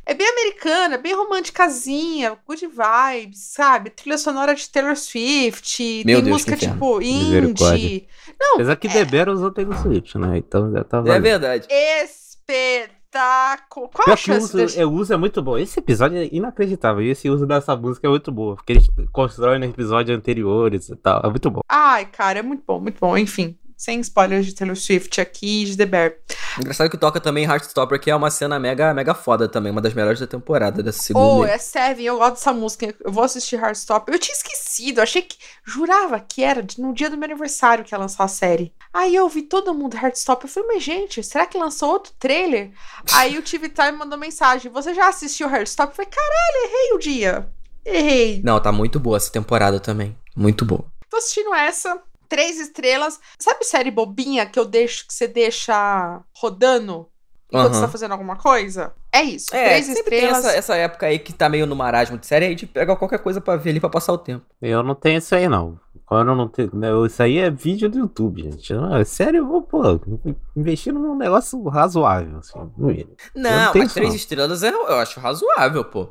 É 0.09 0.13
bem 0.15 0.27
americana, 0.27 0.97
bem 0.97 1.13
romanticazinha, 1.13 2.35
good 2.47 2.65
vibes, 2.65 3.51
sabe? 3.51 3.91
Trilha 3.91 4.17
sonora 4.17 4.55
de 4.55 4.67
Taylor 4.67 4.95
Swift, 4.95 6.03
Meu 6.03 6.15
tem 6.15 6.25
Deus, 6.25 6.27
música 6.29 6.57
tipo 6.57 6.99
indie. 6.99 8.07
Não, 8.39 8.55
Apesar 8.55 8.75
que 8.75 8.89
The 8.89 9.05
Bear 9.05 9.29
usou 9.29 9.51
Taylor 9.51 9.77
Swift, 9.77 10.17
né? 10.17 10.39
Então 10.39 10.71
já 10.71 10.83
tá 10.83 11.03
É 11.05 11.19
verdade. 11.19 11.67
Espetáculo. 13.09 13.89
Qual 13.89 14.03
a 14.03 14.05
Pior 14.05 14.17
que 14.17 14.31
o 14.31 14.33
chance 14.33 14.55
uso, 14.55 14.65
de... 14.65 14.79
é, 14.79 14.85
o 14.85 14.91
uso 14.91 15.13
é 15.13 15.17
muito 15.17 15.41
bom. 15.41 15.57
Esse 15.57 15.79
episódio 15.79 16.17
é 16.17 16.29
inacreditável. 16.31 17.03
E 17.03 17.09
esse 17.09 17.29
uso 17.29 17.45
dessa 17.45 17.75
música 17.75 18.07
é 18.07 18.09
muito 18.09 18.31
bom. 18.31 18.55
Porque 18.55 18.73
eles 18.73 18.87
constroem 19.11 19.59
nos 19.59 19.69
episódios 19.69 20.17
anteriores 20.17 20.89
e 20.89 20.95
tal. 20.95 21.21
É 21.23 21.29
muito 21.29 21.49
bom. 21.49 21.61
Ai, 21.67 22.05
cara, 22.05 22.39
é 22.39 22.41
muito 22.41 22.63
bom, 22.65 22.79
muito 22.79 22.99
bom. 22.99 23.17
Enfim, 23.17 23.57
sem 23.79 24.01
spoilers 24.01 24.45
de 24.45 24.53
Taylor 24.53 24.75
Swift 24.75 25.21
aqui 25.21 25.63
e 25.63 25.65
de 25.67 25.77
The 25.77 25.85
Bear. 25.85 26.13
Engraçado 26.59 26.89
que 26.89 26.97
toca 26.97 27.21
também 27.21 27.45
Heartstopper, 27.45 27.97
que 27.97 28.11
é 28.11 28.15
uma 28.15 28.29
cena 28.29 28.59
mega, 28.59 28.93
mega 28.93 29.13
foda 29.13 29.47
também, 29.47 29.71
uma 29.71 29.79
das 29.79 29.93
melhores 29.93 30.19
da 30.19 30.27
temporada, 30.27 30.83
dessa 30.83 31.01
segunda. 31.01 31.25
Oh, 31.25 31.45
é 31.45 31.57
Seven, 31.57 32.05
eu 32.05 32.17
gosto 32.17 32.33
dessa 32.33 32.51
música. 32.51 32.93
Eu 32.99 33.09
vou 33.09 33.23
assistir 33.23 33.55
Heartstopper. 33.55 34.13
Eu 34.13 34.19
tinha 34.19 34.35
esquecido, 34.35 34.99
achei 34.99 35.21
que. 35.21 35.37
Jurava 35.63 36.19
que 36.19 36.43
era 36.43 36.65
no 36.77 36.93
dia 36.93 37.09
do 37.09 37.15
meu 37.15 37.23
aniversário 37.23 37.85
que 37.85 37.95
ia 37.95 37.97
lançar 37.97 38.25
a 38.25 38.27
série. 38.27 38.73
Aí 38.93 39.15
eu 39.15 39.29
vi 39.29 39.43
todo 39.43 39.73
mundo 39.73 39.95
Heartstopper. 39.95 40.49
Eu 40.49 40.53
falei, 40.53 40.75
mas 40.75 40.83
gente, 40.83 41.23
será 41.23 41.45
que 41.45 41.57
lançou 41.57 41.89
outro 41.89 42.11
trailer? 42.19 42.71
Aí 43.13 43.37
o 43.37 43.41
TV 43.41 43.69
Time 43.69 43.93
mandou 43.93 44.19
mensagem: 44.19 44.69
Você 44.69 44.93
já 44.93 45.07
assistiu 45.07 45.49
Heartstopper? 45.49 45.91
Eu 45.91 45.95
falei, 45.95 46.11
caralho, 46.11 46.65
errei 46.65 46.93
o 46.95 46.99
dia. 46.99 47.49
Errei. 47.85 48.41
Não, 48.43 48.59
tá 48.59 48.73
muito 48.73 48.99
boa 48.99 49.15
essa 49.15 49.31
temporada 49.31 49.79
também. 49.79 50.17
Muito 50.35 50.65
boa. 50.65 50.83
Tô 51.09 51.15
assistindo 51.15 51.53
essa. 51.53 52.01
Três 52.29 52.59
estrelas. 52.59 53.19
Sabe 53.39 53.65
série 53.65 53.91
bobinha 53.91 54.45
que 54.45 54.57
eu 54.59 54.65
deixo, 54.65 55.05
que 55.07 55.13
você 55.13 55.27
deixa 55.27 56.21
rodando 56.33 57.07
enquanto 57.51 57.69
você 57.73 57.77
Aham. 57.79 57.81
tá 57.87 57.91
fazendo 57.91 58.11
alguma 58.11 58.35
coisa? 58.35 58.93
É 59.11 59.23
isso. 59.23 59.47
É, 59.55 59.65
Três 59.69 59.85
sempre 59.87 60.03
tem 60.03 60.19
estrelas. 60.19 60.45
essa, 60.45 60.55
essa 60.55 60.75
época 60.75 61.07
aí 61.07 61.17
que 61.17 61.33
tá 61.33 61.49
meio 61.49 61.65
no 61.65 61.75
marasmo 61.75 62.17
de 62.17 62.27
série, 62.27 62.45
aí 62.45 62.49
a 62.49 62.53
gente 62.53 62.67
pega 62.67 62.95
qualquer 62.95 63.17
coisa 63.19 63.41
pra 63.41 63.55
ver 63.55 63.71
ali 63.71 63.79
pra 63.79 63.89
passar 63.89 64.13
o 64.13 64.17
tempo. 64.19 64.45
Eu 64.61 64.83
não 64.83 64.93
tenho 64.93 65.17
isso 65.17 65.33
aí, 65.33 65.49
não. 65.49 65.79
Quando 66.05 66.29
eu 66.29 66.35
não 66.35 66.47
tenho. 66.47 66.69
né, 66.73 66.89
Isso 67.05 67.21
aí 67.21 67.37
é 67.39 67.49
vídeo 67.51 67.89
do 67.89 67.97
YouTube, 67.99 68.43
gente. 68.43 68.73
Não, 68.73 68.95
é 68.95 69.03
sério, 69.03 69.39
eu 69.39 69.47
vou, 69.47 69.61
pô, 69.63 69.81
investir 70.55 70.93
num 70.93 71.15
negócio 71.15 71.61
razoável, 71.67 72.37
assim. 72.39 72.59
no 72.77 72.87
mínimo. 72.87 73.15
Não, 73.35 73.73
mas 73.73 73.85
isso, 73.85 73.93
três 73.95 74.09
não. 74.09 74.15
estrelas 74.15 74.63
é- 74.63 74.69
eu 74.69 74.95
acho 74.97 75.19
razoável, 75.19 75.83
pô. 75.85 76.07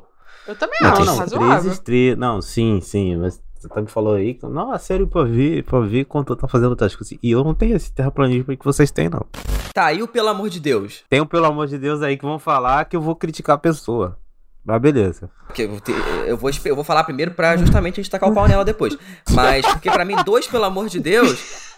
Eu 0.47 0.55
também 0.55 0.79
Não, 0.81 0.91
acho 0.91 1.05
não, 1.05 1.17
razoável. 1.17 1.59
três 1.61 1.73
estrelas. 1.73 2.17
Não, 2.19 2.41
sim, 2.41 2.79
sim, 2.81 3.15
mas 3.17 3.41
você 3.59 3.67
tá 3.67 3.81
me 3.81 3.87
falou 3.87 4.15
aí. 4.15 4.39
Não, 4.43 4.73
é 4.73 4.77
sério 4.77 5.05
pra 5.05 5.23
ver, 5.23 5.63
pra 5.63 5.81
ver 5.81 6.05
quando 6.05 6.29
eu 6.29 6.35
tá 6.35 6.47
fazendo 6.47 6.69
outras 6.69 6.95
coisas. 6.95 7.17
E 7.21 7.31
eu 7.31 7.43
não 7.43 7.53
tenho 7.53 7.75
esse 7.75 7.91
terraplanismo 7.91 8.55
que 8.55 8.65
vocês 8.65 8.89
têm, 8.89 9.09
não. 9.09 9.25
Tá, 9.73 9.91
e 9.91 10.01
o 10.01 10.07
Pelo 10.07 10.29
Amor 10.29 10.49
de 10.49 10.59
Deus? 10.59 11.03
Tem 11.09 11.21
um, 11.21 11.25
pelo 11.25 11.45
amor 11.45 11.67
de 11.67 11.77
Deus, 11.77 12.01
aí 12.01 12.17
que 12.17 12.25
vão 12.25 12.39
falar 12.39 12.85
que 12.85 12.95
eu 12.95 13.01
vou 13.01 13.15
criticar 13.15 13.55
a 13.55 13.59
pessoa. 13.59 14.17
Mas 14.65 14.81
beleza. 14.81 15.29
Porque 15.47 15.63
eu, 15.63 16.37
vou 16.37 16.51
eu 16.65 16.75
vou 16.75 16.83
falar 16.83 17.03
primeiro 17.03 17.31
pra 17.31 17.57
justamente 17.57 17.99
a 17.99 18.03
gente 18.03 18.11
tacar 18.11 18.29
o 18.29 18.33
pau 18.33 18.47
nela 18.47 18.63
depois. 18.63 18.97
Mas, 19.31 19.65
porque 19.65 19.89
pra 19.89 20.05
mim, 20.05 20.15
dois, 20.25 20.47
pelo 20.47 20.65
amor 20.65 20.87
de 20.87 20.99
Deus. 20.99 21.73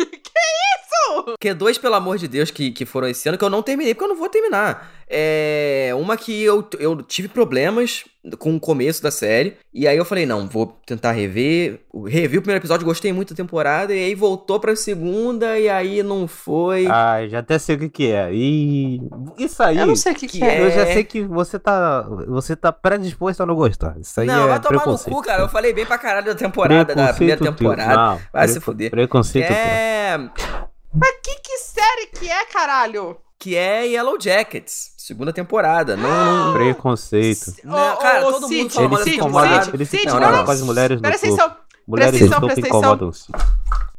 Que 1.02 1.12
isso? 1.14 1.24
Porque 1.24 1.54
dois, 1.54 1.78
pelo 1.78 1.96
amor 1.96 2.18
de 2.18 2.28
Deus, 2.28 2.52
que, 2.52 2.72
que 2.72 2.86
foram 2.86 3.08
esse 3.08 3.28
ano, 3.28 3.38
que 3.38 3.44
eu 3.44 3.50
não 3.50 3.62
terminei, 3.62 3.94
porque 3.94 4.06
eu 4.06 4.10
não 4.10 4.16
vou 4.16 4.30
terminar. 4.30 4.92
É. 5.08 5.92
Uma 5.98 6.16
que 6.16 6.42
eu, 6.42 6.68
eu 6.80 7.02
tive 7.02 7.28
problemas 7.28 8.06
com 8.38 8.56
o 8.56 8.60
começo 8.60 9.02
da 9.02 9.10
série. 9.12 9.58
E 9.74 9.88
aí 9.88 9.98
eu 9.98 10.06
falei, 10.06 10.26
não, 10.26 10.48
vou 10.48 10.80
tentar 10.86 11.12
rever. 11.12 11.82
Revi 12.08 12.38
o 12.38 12.42
primeiro 12.42 12.62
episódio, 12.62 12.86
gostei 12.86 13.12
muito 13.12 13.34
da 13.34 13.38
temporada. 13.38 13.94
E 13.94 14.06
aí 14.06 14.16
voltou 14.16 14.60
pra 14.60 14.76
segunda, 14.76 15.60
e 15.60 15.68
aí 15.68 16.04
não 16.04 16.28
foi. 16.28 16.88
Ah, 16.88 17.28
já 17.28 17.40
até 17.40 17.58
sei 17.58 17.76
o 17.76 17.80
que 17.80 17.90
que 17.90 18.12
é. 18.12 18.30
E 18.32 19.02
isso 19.38 19.62
aí, 19.62 19.78
Eu 19.78 19.88
não 19.88 19.96
sei 19.96 20.14
o 20.14 20.16
que, 20.16 20.28
que, 20.28 20.40
que 20.40 20.44
é. 20.44 20.60
é. 20.60 20.66
eu 20.66 20.72
já 20.72 20.86
sei 20.86 21.04
que 21.04 21.22
você 21.24 21.60
tá, 21.60 22.04
você 22.28 22.56
tá 22.56 22.72
predisposto 22.72 23.44
a 23.44 23.46
não 23.46 23.56
gostar. 23.56 23.98
Isso 24.00 24.20
aí 24.22 24.28
não, 24.28 24.46
é 24.46 24.48
vai 24.48 24.60
tomar 24.60 24.86
no 24.86 24.98
cu, 24.98 25.22
cara. 25.22 25.42
Eu 25.42 25.50
falei 25.50 25.74
bem 25.74 25.86
pra 25.86 25.98
caralho 25.98 26.28
da 26.28 26.36
temporada, 26.36 26.96
da 26.96 27.14
primeira 27.14 27.42
temporada. 27.42 27.96
Não, 27.96 28.22
Vai 28.32 28.48
se 28.48 28.60
fuder. 28.60 28.92
Preconceito. 28.92 29.52
É. 29.52 30.30
Mas 30.94 31.12
que, 31.24 31.36
que 31.36 31.58
série 31.58 32.08
que 32.08 32.30
é, 32.30 32.46
caralho? 32.46 33.18
que 33.40 33.56
é 33.56 33.88
Yellow 33.88 34.20
Jackets, 34.22 34.94
segunda 34.98 35.34
temporada. 35.34 35.98
Não, 35.98 36.46
não- 36.48 36.54
Preconceito. 36.54 37.56
Não, 37.64 37.98
cara, 37.98 38.22
todo 38.22 38.48
mundo 38.48 38.70
fala 38.70 38.86
Eles 38.86 38.98
se 39.00 39.04
Cid, 39.06 39.16
incomodam, 39.16 39.64
Cid, 39.64 39.76
eles 39.76 39.90
se 39.90 39.98
Cid, 39.98 40.06
não, 40.08 40.20
não. 40.38 40.46
com 40.46 40.52
as 40.52 40.62
mulheres 40.62 40.98
no 40.98 41.02
Presta 41.02 41.28
atenção, 41.28 41.56
Mulheres 41.88 42.16
atenção, 42.16 42.40
no 42.40 42.48
corpo 42.48 42.56
presta. 42.62 43.14
Cid. 43.14 43.32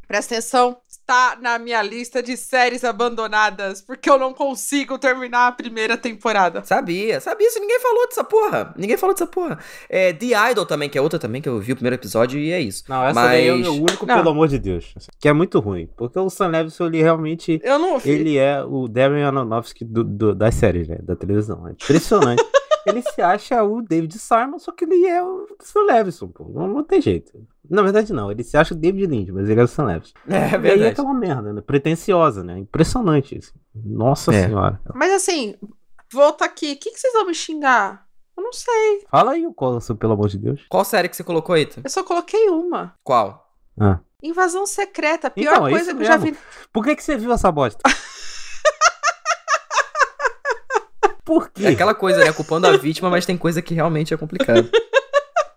presta 0.06 0.34
atenção. 0.34 0.76
Está 1.02 1.36
na 1.42 1.58
minha 1.58 1.82
lista 1.82 2.22
de 2.22 2.36
séries 2.36 2.84
abandonadas, 2.84 3.82
porque 3.82 4.08
eu 4.08 4.16
não 4.18 4.32
consigo 4.32 4.96
terminar 4.98 5.48
a 5.48 5.52
primeira 5.52 5.96
temporada. 5.96 6.62
Sabia, 6.64 7.20
sabia 7.20 7.48
isso, 7.48 7.58
ninguém 7.58 7.80
falou 7.80 8.06
dessa 8.06 8.22
porra. 8.22 8.72
Ninguém 8.78 8.96
falou 8.96 9.12
dessa 9.12 9.26
porra. 9.26 9.58
É, 9.88 10.12
The 10.12 10.50
Idol 10.52 10.64
também, 10.64 10.88
que 10.88 10.96
é 10.96 11.00
outra 11.02 11.18
também, 11.18 11.42
que 11.42 11.48
eu 11.48 11.58
vi 11.58 11.72
o 11.72 11.74
primeiro 11.74 11.96
episódio 11.96 12.38
e 12.38 12.52
é 12.52 12.60
isso. 12.60 12.84
Não, 12.88 13.02
essa 13.04 13.14
Mas- 13.14 13.30
daí 13.30 13.48
é 13.48 13.52
o 13.52 13.74
único, 13.74 14.06
Não. 14.06 14.14
pelo 14.16 14.30
amor 14.30 14.46
de 14.46 14.60
Deus. 14.60 14.94
Que 15.20 15.28
é 15.28 15.32
muito 15.32 15.58
ruim. 15.58 15.88
Porque 15.96 16.16
o 16.18 16.30
Sam 16.30 16.46
Levinson, 16.48 16.86
ele 16.86 17.02
realmente... 17.02 17.60
Eu 17.64 17.80
não 17.80 17.98
vi. 17.98 18.08
Ele 18.08 18.38
é 18.38 18.62
o 18.64 18.86
Darren 18.86 19.24
Aronofsky 19.24 19.84
do, 19.84 20.04
do- 20.04 20.34
das 20.36 20.54
séries, 20.54 20.86
né? 20.86 20.98
Da 21.02 21.16
televisão. 21.16 21.66
É 21.66 21.72
impressionante. 21.72 22.42
ele 22.86 23.02
se 23.02 23.20
acha 23.22 23.62
o 23.62 23.80
David 23.82 24.18
Simon, 24.18 24.58
só 24.58 24.72
que 24.72 24.84
ele 24.84 25.06
é 25.06 25.22
o 25.22 25.46
Sam 25.60 25.84
Levinson, 25.86 26.28
pô. 26.28 26.44
Não, 26.48 26.66
não 26.68 26.82
tem 26.84 27.00
jeito. 27.00 27.32
Na 27.68 27.82
verdade, 27.82 28.12
não. 28.12 28.30
Ele 28.30 28.42
se 28.42 28.56
acha 28.56 28.74
o 28.74 28.76
David 28.76 29.06
Lynch, 29.06 29.32
mas 29.32 29.48
ele 29.48 29.60
é 29.60 29.64
o 29.64 29.68
Sam 29.68 29.84
Levinson. 29.84 30.14
É 30.28 30.32
e 30.32 30.36
aí 30.36 30.54
é 30.54 30.58
verdade. 30.58 30.86
aquela 30.92 31.14
merda, 31.14 31.52
né? 31.52 31.60
Pretenciosa, 31.60 32.42
né? 32.44 32.58
Impressionante 32.58 33.38
isso. 33.38 33.52
Nossa 33.74 34.32
É. 34.34 34.46
senhora. 34.46 34.80
Mas 34.94 35.12
assim, 35.12 35.54
volta 36.12 36.44
aqui. 36.44 36.72
O 36.72 36.76
que, 36.78 36.90
que 36.90 36.98
vocês 36.98 37.12
vão 37.12 37.26
me 37.26 37.34
xingar? 37.34 38.06
Eu 38.36 38.42
não 38.42 38.52
sei. 38.52 39.04
Fala 39.10 39.32
aí 39.32 39.46
o 39.46 39.52
Coulson, 39.52 39.94
pelo 39.94 40.14
amor 40.14 40.28
de 40.28 40.38
Deus. 40.38 40.64
Qual 40.68 40.84
série 40.84 41.08
que 41.08 41.16
você 41.16 41.22
colocou 41.24 41.54
aí? 41.54 41.68
Eu 41.84 41.90
só 41.90 42.02
coloquei 42.02 42.48
uma. 42.48 42.94
Qual? 43.04 43.52
Ah. 43.78 44.00
Invasão 44.22 44.66
secreta. 44.66 45.26
A 45.26 45.30
pior 45.30 45.52
Então, 45.54 45.66
é 45.66 45.70
coisa 45.70 45.94
que 45.94 46.02
eu 46.02 46.06
já 46.06 46.18
mesmo. 46.18 46.32
vi. 46.32 46.38
Por 46.72 46.84
que, 46.84 46.96
que 46.96 47.02
você 47.04 47.16
viu 47.16 47.32
essa 47.32 47.50
bosta? 47.52 47.80
Por 51.32 51.50
quê? 51.50 51.64
É 51.66 51.68
aquela 51.70 51.94
coisa, 51.94 52.24
né? 52.24 52.32
Culpando 52.32 52.66
a 52.66 52.76
vítima, 52.76 53.08
mas 53.08 53.24
tem 53.24 53.36
coisa 53.38 53.62
que 53.62 53.72
realmente 53.74 54.12
é 54.12 54.16
complicado. 54.16 54.68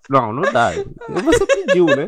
Não, 0.09 0.31
não 0.31 0.43
dá. 0.53 0.71
Você 1.09 1.45
pediu, 1.45 1.85
né? 1.87 2.07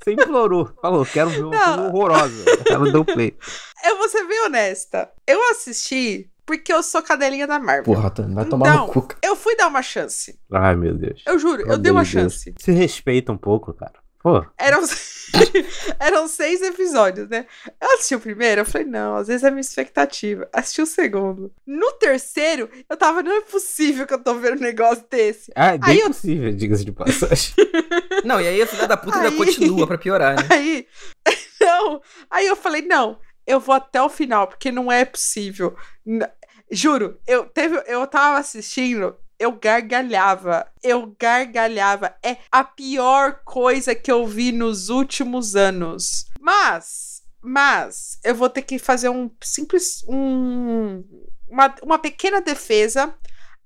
Você 0.00 0.12
implorou. 0.12 0.70
Falou, 0.80 1.04
quero 1.04 1.30
ver 1.30 1.44
uma 1.44 1.64
coisa 1.64 1.82
horrorosa. 1.88 2.44
Ela 2.70 2.92
deu 2.92 3.04
play. 3.04 3.36
Eu 3.84 3.96
vou 3.98 4.08
ser 4.08 4.24
bem 4.26 4.44
honesta. 4.46 5.10
Eu 5.26 5.40
assisti 5.50 6.30
porque 6.46 6.72
eu 6.72 6.82
sou 6.82 7.02
cadelinha 7.02 7.46
da 7.46 7.58
Marvel. 7.58 7.84
Porra, 7.84 8.10
tá- 8.10 8.22
vai 8.22 8.44
tomar 8.44 8.68
Então, 8.68 8.86
no 8.86 8.92
cu. 8.92 9.02
cara. 9.02 9.20
Eu 9.22 9.34
fui 9.36 9.56
dar 9.56 9.66
uma 9.68 9.82
chance. 9.82 10.38
Ai, 10.52 10.76
meu 10.76 10.94
Deus. 10.94 11.22
Eu 11.26 11.38
juro, 11.38 11.62
eu 11.62 11.66
Pelo 11.66 11.78
dei 11.78 11.90
uma 11.92 12.04
de 12.04 12.14
Deus. 12.16 12.32
chance. 12.34 12.54
Se 12.58 12.72
respeita 12.72 13.32
um 13.32 13.36
pouco, 13.36 13.72
cara. 13.74 13.94
Pô, 14.20 14.44
Eram, 14.58 14.82
eram 16.00 16.26
seis 16.28 16.60
episódios, 16.62 17.28
né? 17.28 17.46
Eu 17.80 17.92
assisti 17.94 18.14
o 18.14 18.20
primeiro, 18.20 18.60
eu 18.62 18.64
falei, 18.64 18.86
não, 18.86 19.16
às 19.16 19.28
vezes 19.28 19.44
é 19.44 19.50
minha 19.50 19.60
expectativa. 19.60 20.48
Assisti 20.52 20.82
o 20.82 20.86
segundo. 20.86 21.52
No 21.66 21.92
terceiro, 21.92 22.68
eu 22.88 22.96
tava, 22.96 23.22
não 23.22 23.32
é 23.36 23.40
possível 23.42 24.06
que 24.06 24.14
eu 24.14 24.22
tô 24.22 24.34
vendo 24.34 24.58
um 24.58 24.62
negócio 24.62 25.04
desse. 25.10 25.52
é 25.54 25.78
bem 25.78 25.90
Aí 25.90 26.00
eu- 26.00 26.08
possível, 26.08 26.52
diga-se 26.52 26.84
de 26.84 26.92
passagem. 26.92 27.54
Não, 28.24 28.40
e 28.40 28.48
aí 28.48 28.60
a 28.60 28.66
filha 28.66 28.88
da 28.88 28.96
puta 28.96 29.16
ainda 29.18 29.28
Aí- 29.28 29.36
continua 29.36 29.86
pra 29.86 29.96
piorar, 29.96 30.34
né? 30.36 30.48
Aí, 30.50 30.86
não. 31.60 32.02
Aí 32.28 32.46
eu 32.48 32.56
falei, 32.56 32.82
não, 32.82 33.18
eu 33.46 33.60
vou 33.60 33.74
até 33.74 34.02
o 34.02 34.08
final, 34.08 34.48
porque 34.48 34.72
não 34.72 34.90
é 34.90 35.04
possível. 35.04 35.76
N- 36.04 36.28
Juro, 36.70 37.18
eu 37.26 37.44
teve, 37.46 37.80
eu 37.86 38.04
tava 38.08 38.38
assistindo, 38.38 39.16
eu 39.38 39.52
gargalhava. 39.52 40.66
Eu 40.82 41.14
gargalhava. 41.18 42.14
É 42.22 42.36
a 42.50 42.64
pior 42.64 43.40
coisa 43.44 43.94
que 43.94 44.10
eu 44.10 44.26
vi 44.26 44.52
nos 44.52 44.88
últimos 44.88 45.54
anos. 45.56 46.26
Mas, 46.40 47.22
mas, 47.42 48.18
eu 48.24 48.34
vou 48.34 48.48
ter 48.48 48.62
que 48.62 48.78
fazer 48.78 49.08
um 49.08 49.30
simples. 49.42 50.04
Um, 50.08 51.04
uma, 51.48 51.74
uma 51.82 51.98
pequena 51.98 52.40
defesa 52.40 53.14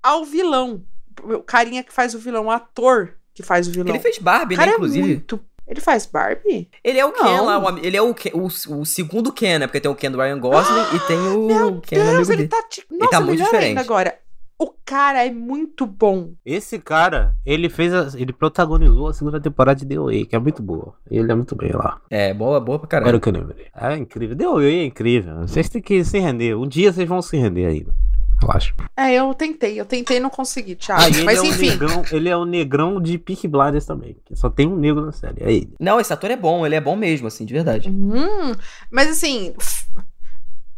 ao 0.01 0.23
vilão. 0.25 0.83
O 1.23 1.39
carinha 1.43 1.83
que 1.83 1.93
faz 1.93 2.13
o 2.13 2.19
vilão, 2.19 2.45
o 2.45 2.51
ator 2.51 3.15
que 3.33 3.43
faz 3.43 3.67
o 3.67 3.71
vilão. 3.71 3.89
Ele 3.93 3.99
fez 3.99 4.17
Barbie, 4.17 4.55
né, 4.57 4.65
é 4.65 4.69
inclusive. 4.73 5.07
muito. 5.07 5.39
Ele 5.65 5.79
faz 5.79 6.05
Barbie? 6.05 6.69
Ele 6.83 6.99
é 6.99 7.05
o 7.05 7.13
Ken 7.13 7.23
Não. 7.23 7.45
lá, 7.45 7.79
ele 7.81 7.95
é 7.95 8.01
o, 8.01 8.13
Ken- 8.13 8.33
o, 8.33 8.45
o 8.79 8.85
segundo 8.85 9.31
Ken, 9.31 9.59
né? 9.59 9.67
Porque 9.67 9.79
tem 9.79 9.89
o 9.89 9.95
Ken 9.95 10.11
do 10.11 10.17
Ryan 10.17 10.37
Gosling 10.37 10.95
e 10.95 10.99
tem 11.07 11.17
o 11.17 11.79
Ken 11.81 11.95
amigo 12.01 12.15
Deus, 12.17 12.29
ele 12.29 12.37
dele. 12.47 12.49
tá. 12.49 12.63
Nossa, 12.91 13.11
tá 13.11 13.21
muito 13.21 13.41
diferente. 13.43 13.79
agora. 13.79 14.19
O 14.65 14.73
cara 14.85 15.25
é 15.25 15.29
muito 15.31 15.85
bom. 15.85 16.31
Esse 16.45 16.79
cara, 16.79 17.35
ele 17.45 17.67
fez. 17.69 17.93
a- 17.93 18.07
ele 18.17 18.31
protagonizou 18.31 19.07
a 19.09 19.13
segunda 19.13 19.37
temporada 19.41 19.77
de 19.79 19.85
The 19.85 19.99
Way, 19.99 20.25
que 20.25 20.35
é 20.37 20.39
muito 20.39 20.61
boa. 20.63 20.93
Ele 21.11 21.29
é 21.29 21.35
muito 21.35 21.53
bem 21.53 21.71
lá. 21.73 21.99
É, 22.09 22.33
boa, 22.33 22.61
boa 22.61 22.79
pra 22.79 22.85
Agora 22.97 23.19
caralho. 23.19 23.19
que 23.19 23.27
eu 23.29 23.33
lembrei. 23.33 23.67
É 23.75 23.97
incrível. 23.97 24.37
The 24.37 24.47
Way 24.47 24.75
é 24.79 24.85
incrível. 24.85 25.35
Vocês 25.41 25.67
têm 25.67 25.81
que 25.81 26.01
se 26.05 26.17
render. 26.17 26.55
Um 26.55 26.65
dia 26.65 26.93
vocês 26.93 27.09
vão 27.09 27.21
se 27.21 27.35
render 27.35 27.65
ainda. 27.65 27.93
Relaxa. 28.41 28.73
É, 28.95 29.13
eu 29.15 29.33
tentei, 29.33 29.79
eu 29.79 29.85
tentei 29.85 30.17
e 30.17 30.19
não 30.21 30.29
consegui, 30.29 30.75
Thiago. 30.75 31.01
Ah, 31.01 31.23
Mas 31.25 31.39
é 31.39 31.41
um 31.41 31.45
enfim. 31.45 31.69
negrão, 31.71 32.03
ele 32.11 32.29
é 32.29 32.37
o 32.37 32.45
negrão 32.45 33.01
de 33.01 33.17
Peak 33.17 33.45
Blinders 33.47 33.85
também. 33.85 34.15
que 34.25 34.33
Só 34.35 34.49
tem 34.49 34.67
um 34.67 34.75
negro 34.77 35.05
na 35.05 35.11
série. 35.11 35.43
É 35.43 35.51
ele. 35.51 35.73
Não, 35.79 35.99
esse 35.99 36.11
ator 36.13 36.31
é 36.31 36.37
bom, 36.37 36.65
ele 36.65 36.75
é 36.75 36.81
bom 36.81 36.95
mesmo, 36.95 37.27
assim, 37.27 37.45
de 37.45 37.53
verdade. 37.53 37.89
Hum, 37.89 38.53
mas 38.89 39.09
assim. 39.09 39.53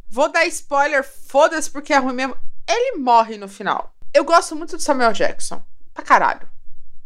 Vou 0.09 0.31
dar 0.31 0.45
spoiler, 0.47 1.03
foda-se, 1.03 1.69
porque 1.69 1.93
é 1.93 1.97
ruim 1.97 2.13
mesmo. 2.15 2.35
Ele 2.67 2.97
morre 2.97 3.37
no 3.37 3.47
final. 3.47 3.93
Eu 4.13 4.23
gosto 4.23 4.55
muito 4.55 4.75
do 4.77 4.81
Samuel 4.81 5.13
Jackson. 5.13 5.61
Pra 5.93 6.03
caralho. 6.03 6.47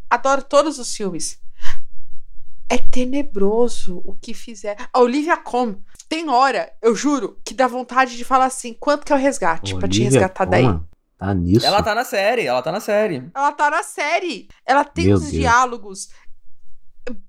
Adoro 0.10 0.42
todos 0.44 0.80
os 0.80 0.96
filmes. 0.96 1.40
É 2.70 2.78
tenebroso 2.78 4.02
o 4.06 4.14
que 4.14 4.34
fizer. 4.34 4.78
A 4.94 5.00
Olivia 5.00 5.38
Colman. 5.38 5.84
Tem 6.08 6.30
hora, 6.30 6.72
eu 6.82 6.96
juro, 6.96 7.40
que 7.44 7.54
dá 7.54 7.68
vontade 7.68 8.16
de 8.16 8.24
falar 8.24 8.46
assim: 8.46 8.74
quanto 8.74 9.06
que 9.06 9.14
é 9.14 9.16
o 9.16 9.20
resgate 9.20 9.76
pra 9.76 9.88
te 9.88 10.04
resgatar 10.04 10.46
daí? 10.46 10.64
Colman 10.64 10.90
Tá 11.20 11.34
nisso. 11.34 11.66
Ela 11.66 11.84
tá 11.84 11.94
na 11.94 12.06
série, 12.06 12.46
ela 12.46 12.62
tá 12.62 12.72
na 12.72 12.80
série. 12.80 13.30
Ela 13.36 13.52
tá 13.52 13.70
na 13.70 13.84
série. 13.84 14.48
Ela 14.66 14.86
tem 14.86 15.08
Meu 15.08 15.18
uns 15.18 15.24
Deus. 15.24 15.34
diálogos 15.34 16.10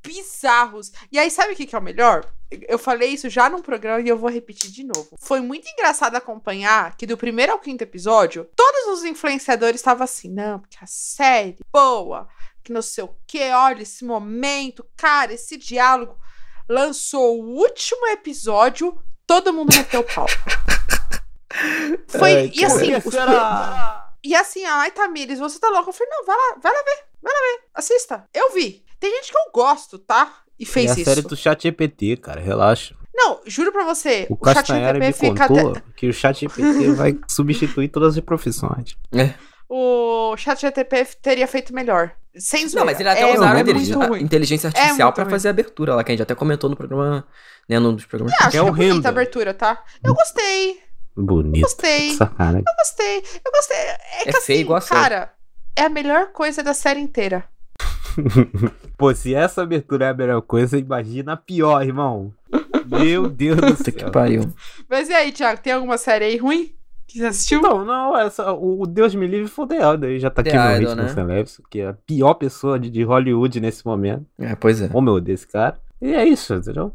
bizarros. 0.02 0.92
E 1.10 1.18
aí, 1.18 1.30
sabe 1.30 1.52
o 1.52 1.56
que, 1.56 1.66
que 1.66 1.74
é 1.74 1.78
o 1.78 1.82
melhor? 1.82 2.24
Eu 2.68 2.78
falei 2.78 3.10
isso 3.10 3.28
já 3.30 3.48
num 3.48 3.62
programa 3.62 4.00
e 4.00 4.08
eu 4.08 4.18
vou 4.18 4.28
repetir 4.30 4.70
de 4.70 4.82
novo. 4.84 5.16
Foi 5.20 5.40
muito 5.40 5.68
engraçado 5.68 6.16
acompanhar 6.16 6.96
que 6.96 7.06
do 7.06 7.16
primeiro 7.16 7.52
ao 7.52 7.58
quinto 7.60 7.82
episódio, 7.84 8.48
todos 8.56 8.98
os 8.98 9.04
influenciadores 9.04 9.80
estavam 9.80 10.02
assim, 10.04 10.28
não, 10.28 10.58
porque 10.58 10.78
a 10.82 10.86
série 10.86 11.58
boa, 11.72 12.28
que 12.64 12.72
não 12.72 12.82
sei 12.82 13.04
o 13.04 13.14
que, 13.26 13.40
olha 13.52 13.82
esse 13.82 14.04
momento, 14.04 14.84
cara, 14.96 15.32
esse 15.32 15.56
diálogo. 15.56 16.18
Lançou 16.68 17.40
o 17.40 17.56
último 17.58 18.06
episódio, 18.08 19.00
todo 19.26 19.52
mundo 19.52 19.74
meteu 19.76 20.00
o 20.00 20.04
pau. 20.14 20.26
Foi, 22.08 22.32
Ai, 22.36 22.50
e 22.54 22.64
assim, 22.64 22.94
os- 22.96 23.14
e 24.22 24.34
assim, 24.34 24.64
ai, 24.64 24.90
Tamires, 24.90 25.38
você 25.38 25.58
tá 25.58 25.68
louca? 25.68 25.88
Eu 25.88 25.92
falei, 25.92 26.10
não, 26.12 26.24
vai 26.24 26.36
lá, 26.36 26.56
vai 26.62 26.72
lá 26.72 26.78
ver, 26.82 27.04
vai 27.22 27.32
lá 27.32 27.38
ver, 27.40 27.64
assista. 27.74 28.28
Eu 28.34 28.52
vi. 28.52 28.84
Tem 29.00 29.10
gente 29.16 29.32
que 29.32 29.36
eu 29.38 29.50
gosto, 29.52 29.98
tá? 29.98 30.32
E 30.58 30.62
É 30.64 30.66
fez 30.66 30.90
a 30.90 30.94
isso. 30.94 31.04
série 31.04 31.22
do 31.22 31.34
chat 31.36 31.62
GPT, 31.62 32.18
cara. 32.18 32.40
Relaxa. 32.40 32.94
Não, 33.12 33.40
juro 33.46 33.72
pra 33.72 33.84
você, 33.84 34.26
O 34.30 34.34
o, 34.34 34.38
chat 34.46 34.54
Castanhari 34.56 34.98
me 35.00 35.12
fica. 35.12 35.48
contou 35.48 35.76
que 35.96 36.06
o 36.08 36.12
chat 36.12 36.40
GPT 36.40 36.92
vai 36.94 37.18
substituir 37.28 37.88
todas 37.88 38.16
as 38.16 38.22
profissões. 38.24 38.96
O 39.68 40.36
chat 40.36 40.60
GTP 40.60 41.04
teria 41.22 41.46
feito 41.46 41.74
melhor. 41.74 42.12
Sem 42.36 42.68
zoeira. 42.68 42.78
Não, 42.80 42.86
mas 42.86 43.00
eles 43.00 43.12
até 43.12 43.22
é, 43.22 43.34
usaram 43.34 43.54
é 44.14 44.18
a 44.18 44.20
inteligência, 44.20 44.68
É 44.68 44.70
artificial 44.70 45.12
pra 45.12 45.24
ruim. 45.24 45.30
fazer 45.30 45.48
a 45.48 45.50
abertura 45.50 45.94
lá, 45.94 46.04
que 46.04 46.10
a 46.10 46.14
gente 46.14 46.22
até 46.22 46.34
comentou 46.34 46.68
no 46.70 46.76
programa, 46.76 47.26
né, 47.68 47.78
num 47.78 47.94
dos 47.94 48.04
programas. 48.06 48.32
Eu 48.34 48.38
acho 48.46 48.48
é 48.56 48.60
que 48.60 48.66
é 48.66 48.70
bonita 48.70 49.08
a 49.08 49.10
abertura, 49.10 49.54
tá? 49.54 49.82
Eu 50.02 50.14
gostei, 50.14 50.80
Bonito. 51.16 51.62
gostei, 51.62 52.10
eu 52.10 52.16
gostei, 52.78 53.16
eu 53.44 53.52
gostei. 53.52 53.76
É, 53.76 53.98
É 54.22 54.24
que 54.24 54.32
feio 54.32 54.38
assim, 54.38 54.52
igual 54.54 54.78
a 54.78 54.80
série. 54.80 55.00
cara, 55.00 55.32
é 55.76 55.82
a 55.82 55.88
melhor 55.88 56.28
coisa 56.32 56.62
da 56.62 56.72
série 56.74 57.00
inteira. 57.00 57.44
Pô, 58.96 59.14
se 59.14 59.34
essa 59.34 59.62
abertura 59.62 60.06
é 60.06 60.08
a 60.10 60.14
melhor 60.14 60.40
coisa, 60.42 60.78
imagina 60.78 61.32
a 61.32 61.36
pior, 61.36 61.82
irmão. 61.82 62.32
Meu 62.86 63.28
Deus 63.28 63.56
do 63.56 63.76
Puta 63.76 63.92
que 63.92 64.00
céu. 64.00 64.10
pariu. 64.10 64.52
Mas 64.88 65.08
e 65.08 65.12
aí, 65.12 65.32
Thiago, 65.32 65.60
tem 65.60 65.72
alguma 65.72 65.96
série 65.98 66.24
aí 66.24 66.36
ruim 66.36 66.72
que 67.06 67.18
você 67.18 67.26
assistiu? 67.26 67.60
Não, 67.60 67.84
não, 67.84 68.16
essa, 68.16 68.52
o, 68.52 68.82
o 68.82 68.86
Deus 68.86 69.14
me 69.14 69.26
livre 69.26 69.48
foi 69.48 69.64
o 69.64 69.68
The. 69.68 70.06
Aí 70.06 70.18
já 70.18 70.30
tá 70.30 70.42
aqui 70.42 70.50
The 70.50 70.58
no 70.58 70.76
Idol, 70.76 70.88
ritmo 70.90 71.02
né? 71.02 71.08
Celebs, 71.14 71.60
que 71.68 71.80
é 71.80 71.88
a 71.88 71.94
pior 71.94 72.34
pessoa 72.34 72.78
de, 72.78 72.88
de 72.90 73.02
Hollywood 73.02 73.60
nesse 73.60 73.84
momento. 73.84 74.24
É, 74.38 74.54
pois 74.54 74.80
é. 74.80 74.88
Como 74.88 75.08
eu 75.10 75.14
odeio 75.14 75.34
esse 75.34 75.46
cara. 75.46 75.78
E 76.00 76.14
é 76.14 76.24
isso, 76.24 76.54
entendeu? 76.54 76.94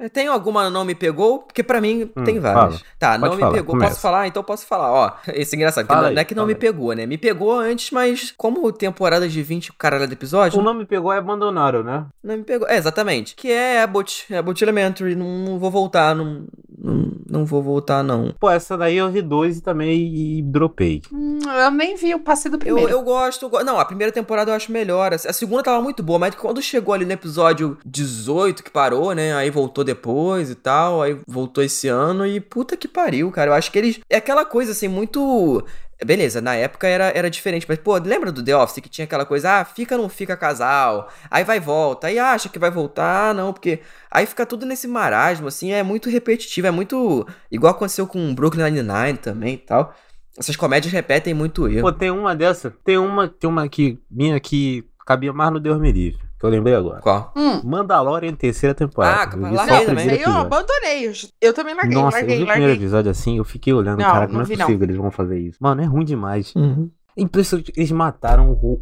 É, 0.00 0.08
Tem 0.08 0.26
alguma 0.28 0.68
não 0.70 0.84
me 0.84 0.94
pegou? 0.94 1.40
Porque 1.40 1.62
pra 1.62 1.80
mim 1.80 2.10
Hum, 2.16 2.24
tem 2.24 2.38
várias. 2.38 2.76
fala. 2.80 2.80
Tá, 2.98 3.12
não 3.18 3.20
Pode 3.28 3.34
me 3.36 3.40
falar, 3.40 3.52
pegou. 3.54 3.74
começa. 3.74 3.90
Posso 3.90 4.00
falar? 4.02 4.26
Então 4.26 4.42
posso 4.42 4.66
falar. 4.66 4.92
Ó, 4.92 5.12
esse 5.32 5.54
é 5.54 5.56
engraçado. 5.56 5.86
Fala 5.86 6.00
não, 6.02 6.08
aí, 6.08 6.14
não 6.14 6.20
é 6.20 6.24
que 6.24 6.34
não 6.34 6.46
me 6.46 6.52
aí. 6.52 6.58
pegou, 6.58 6.92
né? 6.94 7.06
Me 7.06 7.18
pegou 7.18 7.52
antes, 7.58 7.90
mas 7.90 8.32
como 8.36 8.70
temporada 8.72 9.28
de 9.28 9.42
20 9.42 9.72
caralho 9.74 10.06
de 10.06 10.12
episódio, 10.14 10.58
O 10.58 10.62
nome 10.62 10.84
pegou 10.84 11.12
é 11.12 11.18
Abandonaram, 11.18 11.82
né? 11.82 12.06
não 12.22 12.36
me 12.36 12.42
pegou. 12.44 12.68
É, 12.68 12.76
exatamente. 12.76 13.34
Que 13.34 13.50
é 13.50 13.82
Abbott, 13.82 14.32
Abbott 14.34 14.62
Elementary. 14.62 15.14
Não, 15.14 15.26
não 15.38 15.58
vou 15.58 15.70
voltar, 15.70 16.14
não, 16.14 16.44
não, 16.78 17.12
não 17.28 17.44
vou 17.44 17.62
voltar, 17.62 18.02
não. 18.02 18.34
Pô, 18.38 18.50
essa 18.50 18.76
daí 18.76 18.96
eu 18.96 19.10
vi 19.10 19.22
dois 19.22 19.58
e 19.58 19.62
também 19.62 20.06
e 20.38 20.42
dropei. 20.42 21.02
Hum, 21.12 21.38
eu 21.44 21.70
nem 21.70 21.96
vi 21.96 22.14
o 22.14 22.20
passe 22.20 22.48
do 22.48 22.58
primeiro. 22.58 22.88
eu 22.90 23.02
gosto, 23.02 23.44
eu 23.46 23.50
go- 23.50 23.62
Não, 23.64 23.78
a 23.78 23.84
primeira 23.84 24.12
temporada 24.12 24.50
eu 24.50 24.54
acho 24.54 24.72
melhor. 24.72 25.12
A 25.14 25.18
segunda 25.32 25.62
tava 25.62 25.80
muito 25.82 26.02
boa, 26.02 26.18
mas 26.18 26.34
quando 26.34 26.60
chegou 26.62 26.94
ali 26.94 27.04
no 27.04 27.12
episódio 27.12 27.78
18 27.84 28.62
que 28.62 28.70
parou, 28.70 29.12
né? 29.12 29.34
Aí 29.34 29.50
voltou 29.50 29.83
depois 29.84 30.50
e 30.50 30.54
tal. 30.54 31.02
Aí 31.02 31.18
voltou 31.26 31.62
esse 31.62 31.88
ano 31.88 32.26
e 32.26 32.40
puta 32.40 32.76
que 32.76 32.88
pariu, 32.88 33.30
cara. 33.30 33.50
Eu 33.50 33.54
acho 33.54 33.70
que 33.70 33.78
eles. 33.78 34.00
É 34.10 34.16
aquela 34.16 34.44
coisa 34.44 34.72
assim, 34.72 34.88
muito. 34.88 35.64
Beleza, 36.04 36.40
na 36.40 36.54
época 36.56 36.88
era, 36.88 37.04
era 37.14 37.30
diferente, 37.30 37.66
mas, 37.68 37.78
pô, 37.78 37.96
lembra 37.96 38.32
do 38.32 38.44
The 38.44 38.54
Office 38.56 38.82
que 38.82 38.88
tinha 38.88 39.04
aquela 39.04 39.24
coisa, 39.24 39.60
ah, 39.60 39.64
fica 39.64 39.96
não 39.96 40.08
fica 40.08 40.36
casal, 40.36 41.08
aí 41.30 41.44
vai 41.44 41.58
e 41.58 41.60
volta, 41.60 42.08
aí 42.08 42.18
acha 42.18 42.48
que 42.48 42.58
vai 42.58 42.70
voltar, 42.70 43.32
não, 43.32 43.52
porque 43.52 43.80
aí 44.10 44.26
fica 44.26 44.44
tudo 44.44 44.66
nesse 44.66 44.88
marasmo, 44.88 45.46
assim, 45.46 45.72
é 45.72 45.82
muito 45.84 46.10
repetitivo, 46.10 46.66
é 46.66 46.70
muito. 46.70 47.26
Igual 47.50 47.72
aconteceu 47.72 48.06
com 48.08 48.34
Brooklyn 48.34 48.64
Nine-Nine 48.64 49.18
também 49.18 49.54
e 49.54 49.58
tal. 49.58 49.94
Essas 50.36 50.56
comédias 50.56 50.92
repetem 50.92 51.32
muito 51.32 51.68
erro. 51.68 51.82
Pô, 51.82 51.92
tem 51.92 52.10
uma 52.10 52.34
dessa. 52.34 52.74
Tem 52.84 52.98
uma, 52.98 53.28
tem 53.28 53.48
uma 53.48 53.68
que 53.68 54.00
minha 54.10 54.38
que 54.40 54.84
cabia 55.06 55.32
mais 55.32 55.52
no 55.52 55.60
Deus 55.60 55.80
me 55.80 55.92
livre. 55.92 56.23
Eu 56.44 56.50
lembrei 56.50 56.74
agora. 56.74 57.00
Qual? 57.00 57.32
Hum. 57.36 57.60
Mandalorian 57.64 58.34
terceira 58.34 58.74
temporada. 58.74 59.32
Ah, 59.34 59.36
Eu 59.48 59.54
larguei 59.54 59.86
também. 59.86 60.10
Aí 60.10 60.22
eu 60.22 60.30
abandonei. 60.32 61.06
eu- 61.08 61.12
Eu 61.40 61.52
também 61.54 61.74
larguei, 61.74 61.94
Nossa, 61.94 62.16
eu 62.18 62.20
larguei, 62.20 62.36
vi 62.36 62.42
o 62.42 62.46
primeiro 62.46 62.70
larguei. 62.70 62.84
episódio 62.86 63.10
assim, 63.10 63.38
eu 63.38 63.44
fiquei 63.44 63.72
olhando, 63.72 63.98
Não, 63.98 64.04
cara, 64.04 64.26
não, 64.28 64.40
é 64.40 64.44
vi, 64.44 64.50
possível 64.56 64.68
não. 64.70 64.78
que 64.78 64.84
eles 64.84 64.96
vão 64.96 65.10
fazer 65.10 65.38
isso. 65.38 65.58
Mano, 65.60 65.80
é 65.82 65.84
ruim 65.84 66.04
demais. 66.04 66.52
Uhum. 66.54 66.90
Impressionante, 67.16 67.72
eles 67.76 67.90
mataram 67.92 68.50
o 68.50 68.54
robô. 68.54 68.80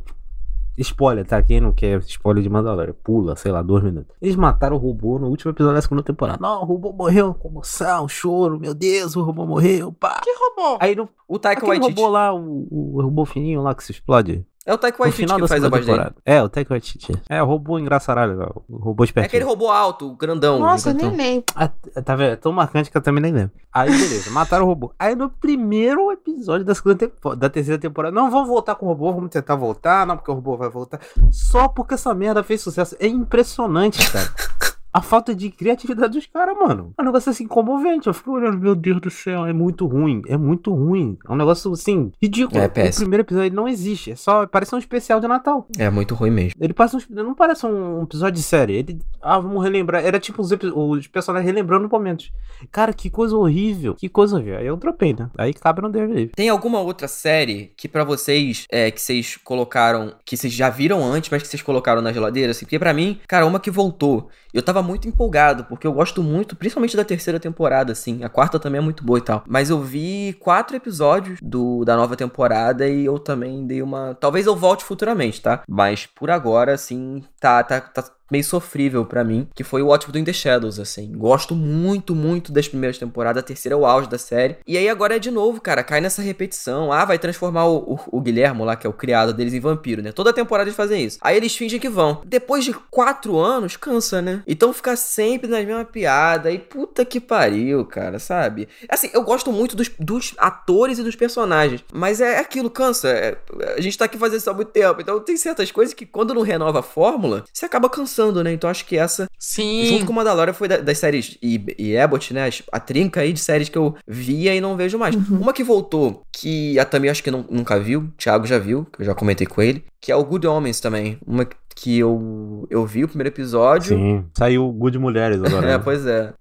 Spoiler, 0.79 1.27
tá? 1.27 1.43
Quem 1.43 1.61
não 1.61 1.71
quer 1.71 1.99
spoiler 2.01 2.43
de 2.43 2.49
Mandalorian, 2.49 2.95
pula, 3.05 3.37
sei 3.37 3.53
lá, 3.53 3.61
dois 3.61 3.85
minutos. 3.85 4.17
Eles 4.23 4.35
mataram 4.35 4.75
o 4.77 4.79
robô 4.79 5.19
no 5.19 5.29
último 5.29 5.51
episódio 5.53 5.75
da 5.77 5.83
segunda 5.83 6.03
temporada. 6.03 6.39
Não, 6.41 6.63
o 6.63 6.65
robô 6.65 6.93
morreu, 6.95 7.35
comoção, 7.35 8.09
choro, 8.09 8.59
meu 8.59 8.73
Deus, 8.73 9.15
o 9.15 9.23
robô 9.23 9.45
morreu, 9.45 9.93
pá. 9.93 10.19
Que 10.25 10.31
roubou? 10.35 10.79
Aí 10.81 10.97
no, 10.97 11.07
O 11.29 11.39
Taika 11.39 11.67
Waititi. 11.67 11.91
robô 12.01 12.09
lá, 12.11 12.33
o, 12.35 12.67
o 12.71 13.03
robô 13.03 13.27
fininho 13.27 13.61
lá 13.61 13.75
que 13.75 13.85
se 13.85 13.93
explode. 13.93 14.47
É 14.65 14.73
o 14.73 14.79
Taika 14.79 15.03
Waititi 15.03 15.27
que 15.35 15.49
faz 15.49 15.65
a 15.65 15.69
voz 15.69 15.85
dele. 15.85 16.11
É, 16.25 16.41
o 16.41 16.49
Taika 16.49 16.73
Waititi. 16.73 17.13
É, 17.29 17.43
o 17.43 17.47
robô 17.47 17.81
engraçaralho, 17.81 18.63
o 18.69 18.77
robô 18.77 19.03
É 19.03 19.07
espertinho. 19.07 19.27
aquele 19.29 19.45
robô 19.45 19.69
alto, 19.71 20.09
o 20.13 20.15
grandão. 20.17 20.61
Nossa, 20.61 20.91
eu 20.91 20.95
nem 20.95 21.05
gigantão. 21.11 21.27
lembro. 21.27 21.45
Ah, 21.57 21.69
tá 22.03 22.15
vendo? 22.15 22.33
É 22.33 22.37
tão 22.37 22.53
marcante 22.53 22.89
que 22.89 22.97
eu 22.97 23.03
também 23.03 23.21
nem 23.21 23.33
lembro. 23.33 23.51
Aí, 23.73 23.91
beleza, 23.91 24.31
mataram 24.31 24.65
o 24.65 24.69
robô. 24.69 24.93
Aí 24.97 25.17
no 25.17 25.29
primeiro 25.29 26.13
episódio 26.13 26.65
da, 26.65 26.75
segunda 26.77 26.95
tempo- 26.95 27.35
da 27.35 27.51
terceira 27.51 27.81
temporada, 27.81 28.15
não, 28.15 28.31
vamos 28.31 28.47
voltar 28.49 28.77
com 28.77 28.87
o 28.87 28.89
robô, 28.91 29.13
vamos 29.13 29.31
tentar 29.31 29.57
voltar, 29.57 30.07
não, 30.07 30.17
porque 30.17 30.31
o 30.31 30.35
robô 30.35 30.57
vai 30.57 30.69
voltar. 30.71 31.01
Só 31.33 31.67
porque 31.67 31.95
essa 31.95 32.15
merda 32.15 32.45
fez 32.45 32.61
sucesso. 32.61 32.95
É 33.01 33.07
impressionante, 33.09 34.11
cara. 34.13 34.29
a 34.93 35.01
falta 35.01 35.35
de 35.35 35.51
criatividade 35.51 36.13
dos 36.13 36.27
caras, 36.27 36.57
mano. 36.57 36.93
É 36.99 37.03
um 37.03 37.05
negócio 37.05 37.31
assim 37.31 37.47
comovente. 37.47 38.07
Eu 38.07 38.15
fico 38.15 38.33
olhando, 38.33 38.59
meu 38.59 38.75
Deus 38.75 39.01
do 39.01 39.11
céu, 39.11 39.47
é 39.47 39.53
muito 39.53 39.87
ruim. 39.87 40.23
É 40.27 40.37
muito 40.37 40.73
ruim. 40.73 41.17
É 41.27 41.33
um 41.33 41.37
negócio 41.37 41.73
assim, 41.73 42.13
ridículo. 42.21 42.61
É 42.61 42.67
o 42.67 42.71
péssimo. 42.71 43.05
primeiro 43.05 43.23
episódio 43.23 43.55
não 43.55 43.67
existe. 43.67 44.11
É 44.13 44.17
só. 44.17 44.47
Parece 44.47 44.75
um 44.75 44.79
especial 44.79 45.21
de 45.21 45.27
Natal. 45.27 45.67
É 45.79 45.89
muito 45.89 46.15
ruim 46.15 46.31
mesmo. 46.31 46.53
Ele 46.61 46.75
passa 46.75 46.97
uns, 46.97 47.09
não 47.09 47.35
parece 47.35 47.65
um 47.65 48.03
episódio 48.03 48.35
de 48.35 48.43
série. 48.43 48.75
Ele. 48.75 48.99
Ah, 49.23 49.39
vamos 49.39 49.63
relembrar. 49.63 50.05
Era 50.05 50.21
tipo 50.21 50.43
os, 50.43 50.51
os 50.53 51.07
personagens 51.07 51.47
relembrando 51.47 51.89
momentos. 51.89 52.31
Cara, 52.71 52.93
que 52.93 53.09
coisa 53.09 53.37
horrível. 53.37 53.95
Que 53.95 54.09
coisa 54.09 54.37
horrível. 54.37 54.59
Aí 54.59 54.67
eu 54.67 54.77
dropei, 54.77 55.15
né? 55.19 55.31
Aí 55.39 55.55
cabe 55.55 55.81
no 55.81 55.89
Livre. 55.89 56.33
Tem 56.35 56.49
alguma 56.49 56.81
outra 56.81 57.09
série 57.09 57.73
que 57.77 57.89
pra 57.89 58.05
vocês, 58.05 58.67
é, 58.71 58.91
que 58.91 59.01
vocês 59.01 59.37
colocaram, 59.37 60.15
que 60.25 60.37
vocês 60.37 60.53
já 60.53 60.69
viram 60.69 61.03
antes, 61.05 61.31
mas 61.31 61.43
que 61.43 61.49
vocês 61.49 61.63
colocaram 61.63 62.03
na 62.03 62.13
geladeira? 62.13 62.51
Assim, 62.51 62.65
porque 62.65 62.79
pra 62.79 62.93
mim, 62.93 63.21
cara, 63.27 63.47
uma 63.47 63.61
que 63.61 63.71
voltou. 63.71 64.29
Eu 64.53 64.63
tava 64.63 64.82
muito 64.83 65.09
empolgado, 65.09 65.65
porque 65.65 65.87
eu 65.87 65.93
gosto 65.93 66.23
muito, 66.23 66.57
principalmente 66.57 66.97
da 66.97 67.05
terceira 67.05 67.39
temporada, 67.39 67.93
assim. 67.93 68.25
A 68.25 68.29
quarta 68.29 68.59
também 68.59 68.79
é 68.79 68.83
muito 68.83 69.05
boa 69.05 69.19
e 69.19 69.23
tal. 69.23 69.45
Mas 69.47 69.71
eu 69.71 69.81
vi 69.81 70.37
quatro 70.41 70.77
episódios 70.77 71.39
do, 71.43 71.85
da 71.85 71.97
nova 71.97 72.17
temporada 72.17 72.89
e 72.89 73.05
eu 73.05 73.19
também 73.19 73.67
dei 73.67 73.83
uma. 73.83 74.15
Talvez 74.15 74.47
eu 74.47 74.57
volte 74.57 74.85
futuramente, 74.85 75.41
tá? 75.41 75.63
Mas 75.69 76.07
por 76.07 76.31
agora, 76.31 76.75
assim, 76.75 77.23
tá, 77.41 77.63
tá, 77.63 77.81
tá 77.81 78.05
meio 78.33 78.43
sofrível 78.43 79.05
pra 79.05 79.23
mim, 79.23 79.47
que 79.55 79.63
foi 79.63 79.83
o 79.83 79.91
We 79.91 79.99
Do 80.09 80.19
in 80.19 80.25
the 80.25 80.33
Shadows, 80.33 80.81
assim. 80.81 81.13
Gosto 81.13 81.55
muito, 81.55 82.15
muito 82.15 82.51
das 82.51 82.67
primeiras 82.67 82.97
temporadas, 82.97 83.43
a 83.43 83.47
terceira 83.47 83.75
é 83.75 83.79
o 83.79 83.85
auge 83.85 84.09
da 84.09 84.17
série. 84.17 84.57
E 84.67 84.79
aí 84.79 84.89
agora 84.89 85.17
é 85.17 85.19
de 85.19 85.31
novo, 85.31 85.61
cara, 85.61 85.85
cai 85.85 86.01
nessa 86.01 86.23
repetição. 86.23 86.91
Ah, 86.91 87.05
vai 87.05 87.19
transformar 87.19 87.67
o, 87.67 87.95
o, 87.95 87.99
o 88.19 88.21
Guilhermo 88.23 88.65
lá, 88.65 88.75
que 88.75 88.87
é 88.87 88.91
o 88.91 88.93
criado 88.93 89.35
deles, 89.35 89.53
em 89.53 89.61
vampiro, 89.61 90.01
né? 90.03 90.13
Toda 90.13 90.33
temporada 90.33 90.69
eles 90.69 90.77
fazem 90.77 91.05
isso. 91.05 91.19
Aí 91.21 91.37
eles 91.37 91.55
fingem 91.55 91.79
que 91.79 91.91
vão. 91.91 92.23
Depois 92.25 92.65
de 92.65 92.73
quatro 92.91 93.39
anos, 93.39 93.77
cansa, 93.77 94.23
né? 94.23 94.43
Então 94.47 94.73
fica 94.73 94.97
sempre 94.97 95.49
nas 95.49 95.65
mesmas 95.67 95.89
piadas. 95.91 96.55
E 96.55 96.59
puta 96.59 97.05
que 97.05 97.21
pariu, 97.21 97.85
cara, 97.85 98.19
sabe? 98.19 98.67
Assim, 98.89 99.11
eu 99.13 99.23
gosto 99.23 99.53
muito 99.53 99.77
dos, 99.77 99.91
dos 99.99 100.35
atores 100.39 100.99
e 100.99 101.03
dos 101.03 101.17
personagens. 101.17 101.85
Mas 101.93 102.21
é 102.21 102.39
aquilo, 102.39 102.71
cansa. 102.71 103.09
É- 103.09 103.37
a 103.77 103.81
gente 103.81 103.99
tá 103.99 104.07
aqui 104.07 104.17
fazendo 104.17 104.39
isso 104.39 104.51
há 104.51 104.55
muito 104.55 104.71
tempo. 104.71 105.01
Então 105.03 105.21
tem 105.21 105.37
certas 105.37 105.71
coisas 105.71 105.93
que 105.93 106.07
quando 106.07 106.33
não 106.33 106.43
renova 106.43 106.81
a 106.81 106.83
fórmula, 106.83 107.45
você 107.53 107.67
acaba 107.67 107.91
cansando, 107.91 108.22
né? 108.45 108.53
Então 108.53 108.69
acho 108.71 108.85
que 108.87 108.97
essa 108.97 109.27
Sim. 109.39 109.87
Junto 109.87 110.05
com 110.07 110.13
o 110.13 110.15
Mandalorian 110.15 110.53
foi 110.53 110.69
da- 110.69 110.77
das 110.77 110.99
séries 110.99 111.37
e, 111.43 111.65
e 111.79 111.97
Abbott, 111.97 112.33
né? 112.33 112.49
A 112.71 112.79
trinca 112.79 113.23
aí 113.23 113.33
de 113.33 113.41
séries 113.41 113.69
que 113.69 113.77
eu 113.79 113.97
via 114.07 114.55
e 114.55 114.61
não 114.61 114.77
vejo 114.77 114.99
mais. 114.99 115.17
Uma 115.17 115.53
que 115.53 115.65
voltou, 115.65 116.23
que 116.31 116.79
a 116.79 116.85
Tami 116.85 117.09
acho 117.09 117.23
que 117.23 117.31
não- 117.31 117.45
nunca 117.51 117.81
viu, 117.81 118.01
o 118.03 118.09
Thiago 118.17 118.47
já 118.47 118.59
viu, 118.59 118.85
que 118.93 119.01
eu 119.03 119.07
já 119.07 119.15
comentei 119.15 119.47
com 119.47 119.61
ele, 119.63 119.83
que 120.01 120.13
é 120.13 120.17
o 120.17 120.23
Good 120.25 120.47
Homens 120.47 120.79
também. 120.79 121.19
Uma 121.27 121.47
que 121.75 121.99
eu, 121.99 122.67
eu 122.71 122.85
vi 122.85 123.03
o 123.03 123.09
primeiro 123.09 123.31
episódio. 123.31 123.97
Sim. 123.97 124.27
Saiu 124.37 124.71
Good 124.73 124.99
Mulheres 124.99 125.41
agora. 125.43 125.67
É, 125.67 125.71
né? 125.71 125.79
pois 125.83 126.07
é. 126.07 126.33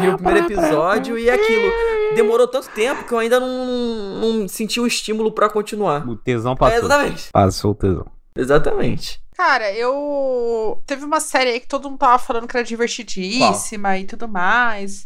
Vi 0.00 0.08
o 0.08 0.16
primeiro 0.18 0.46
episódio 0.52 1.16
e 1.16 1.30
aquilo. 1.30 1.72
Demorou 2.16 2.48
tanto 2.48 2.68
tempo 2.70 3.04
que 3.06 3.12
eu 3.14 3.18
ainda 3.18 3.38
não, 3.38 4.20
não 4.40 4.48
senti 4.48 4.80
o 4.80 4.86
estímulo 4.88 5.30
pra 5.30 5.48
continuar. 5.48 6.06
O 6.08 6.16
tesão 6.16 6.52
É, 6.52 6.56
passou. 6.56 6.78
exatamente. 6.78 7.28
Passou 7.32 7.70
o 7.70 7.74
tesão. 7.74 8.06
Exatamente. 8.36 9.20
Cara, 9.40 9.72
eu. 9.72 10.82
Teve 10.86 11.02
uma 11.02 11.18
série 11.18 11.52
aí 11.52 11.60
que 11.60 11.66
todo 11.66 11.88
mundo 11.88 11.98
tava 11.98 12.18
falando 12.18 12.46
que 12.46 12.54
era 12.54 12.62
divertidíssima 12.62 13.96
e 13.96 14.04
tudo 14.04 14.28
mais. 14.28 15.02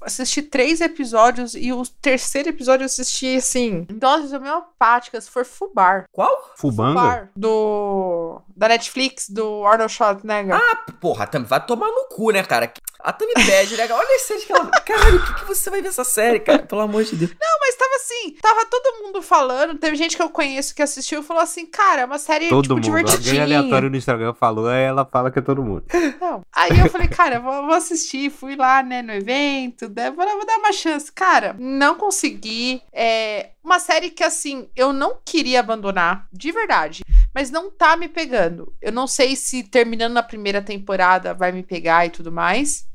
Assisti 0.00 0.42
três 0.42 0.80
episódios 0.80 1.56
e 1.56 1.72
o 1.72 1.82
terceiro 2.00 2.50
episódio 2.50 2.84
eu 2.84 2.86
assisti 2.86 3.34
assim. 3.34 3.82
Doses 3.90 4.32
homeopáticas, 4.32 5.26
foi 5.26 5.42
Fubar. 5.42 6.04
Qual? 6.12 6.52
Fubanga? 6.56 7.00
Fubar. 7.00 7.30
Do. 7.34 8.40
Da 8.56 8.68
Netflix, 8.68 9.28
do 9.28 9.64
Arnold 9.66 9.92
Schwarzenegger. 9.92 10.60
Porra, 11.00 11.24
a 11.24 11.26
Tami 11.26 11.44
vai 11.44 11.64
tomar 11.64 11.88
no 11.88 12.08
cu, 12.08 12.30
né, 12.30 12.42
cara? 12.42 12.72
A 13.00 13.12
Tami 13.12 13.32
pede, 13.34 13.76
né? 13.76 13.86
Olha 13.90 14.16
esse 14.16 14.28
série 14.28 14.40
que 14.46 14.52
ela. 14.52 14.70
Caralho, 14.70 15.18
o 15.18 15.24
que, 15.26 15.34
que 15.40 15.44
você 15.44 15.68
vai 15.70 15.82
ver 15.82 15.88
essa 15.88 16.04
série, 16.04 16.40
cara? 16.40 16.60
Pelo 16.60 16.80
amor 16.80 17.04
de 17.04 17.16
Deus. 17.16 17.30
Não, 17.32 17.58
mas 17.60 17.74
tava 17.76 17.94
assim, 17.96 18.36
tava 18.40 18.64
todo 18.66 19.02
mundo 19.02 19.20
falando. 19.20 19.78
Teve 19.78 19.96
gente 19.96 20.16
que 20.16 20.22
eu 20.22 20.30
conheço 20.30 20.74
que 20.74 20.80
assistiu 20.82 21.20
e 21.20 21.24
falou 21.24 21.42
assim: 21.42 21.66
cara, 21.66 22.02
é 22.02 22.04
uma 22.04 22.18
série 22.18 22.48
Todo 22.48 22.62
tipo, 22.62 22.74
mundo. 22.76 22.86
Alguém 22.86 23.04
divertidinha. 23.04 23.42
aleatório 23.42 23.90
no 23.90 23.96
Instagram 23.96 24.34
falou, 24.34 24.68
aí 24.68 24.84
ela 24.84 25.04
fala 25.04 25.30
que 25.30 25.38
é 25.38 25.42
todo 25.42 25.62
mundo. 25.62 25.84
Não. 26.20 26.42
Aí 26.52 26.78
eu 26.80 26.88
falei, 26.88 27.08
cara, 27.08 27.40
vou, 27.40 27.66
vou 27.66 27.74
assistir. 27.74 28.30
Fui 28.30 28.56
lá, 28.56 28.82
né, 28.82 29.02
no 29.02 29.12
evento. 29.12 29.88
né, 29.94 30.10
Vou, 30.10 30.24
vou 30.26 30.46
dar 30.46 30.56
uma 30.58 30.72
chance. 30.72 31.10
Cara, 31.12 31.54
não 31.58 31.96
consegui. 31.96 32.82
É 32.92 33.50
uma 33.62 33.78
série 33.78 34.10
que, 34.10 34.22
assim, 34.22 34.68
eu 34.76 34.92
não 34.92 35.16
queria 35.24 35.60
abandonar, 35.60 36.26
de 36.32 36.52
verdade. 36.52 37.02
Mas 37.34 37.50
não 37.50 37.70
tá 37.70 37.96
me 37.96 38.08
pegando. 38.08 38.72
Eu 38.80 38.92
não 38.92 39.06
sei 39.06 39.34
se 39.34 39.62
terminando 39.64 40.12
na 40.12 40.22
primeira 40.22 40.62
temporada 40.62 41.34
vai 41.34 41.50
me 41.50 41.62
pegar 41.62 42.06
e 42.06 42.10
tudo 42.10 42.30
mais. 42.30 42.86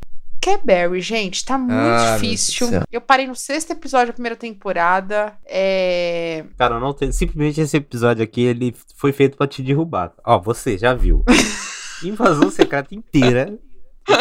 Que 0.42 0.52
é 0.52 0.58
Barry, 0.58 1.02
gente, 1.02 1.44
tá 1.44 1.58
muito 1.58 1.74
Ah, 1.74 2.14
difícil. 2.16 2.70
Eu 2.90 3.02
parei 3.02 3.28
no 3.28 3.36
sexto 3.36 3.72
episódio 3.72 4.08
da 4.08 4.14
primeira 4.14 4.38
temporada. 4.38 5.38
É. 5.46 6.46
Cara, 6.58 6.80
não 6.80 6.94
tem. 6.94 7.12
Simplesmente 7.12 7.60
esse 7.60 7.76
episódio 7.76 8.24
aqui, 8.24 8.42
ele 8.44 8.74
foi 8.96 9.12
feito 9.12 9.36
pra 9.36 9.46
te 9.48 9.62
derrubar. 9.62 10.14
Ó, 10.26 10.40
você 10.40 10.78
já 10.78 10.94
viu. 10.94 11.26
Invasão 12.02 12.50
secreta 12.50 12.96
inteira. 12.96 13.60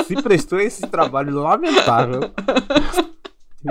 Se 0.08 0.20
prestou 0.20 0.58
a 0.58 0.64
esse 0.64 0.82
trabalho 0.88 1.36
lamentável. 1.40 2.20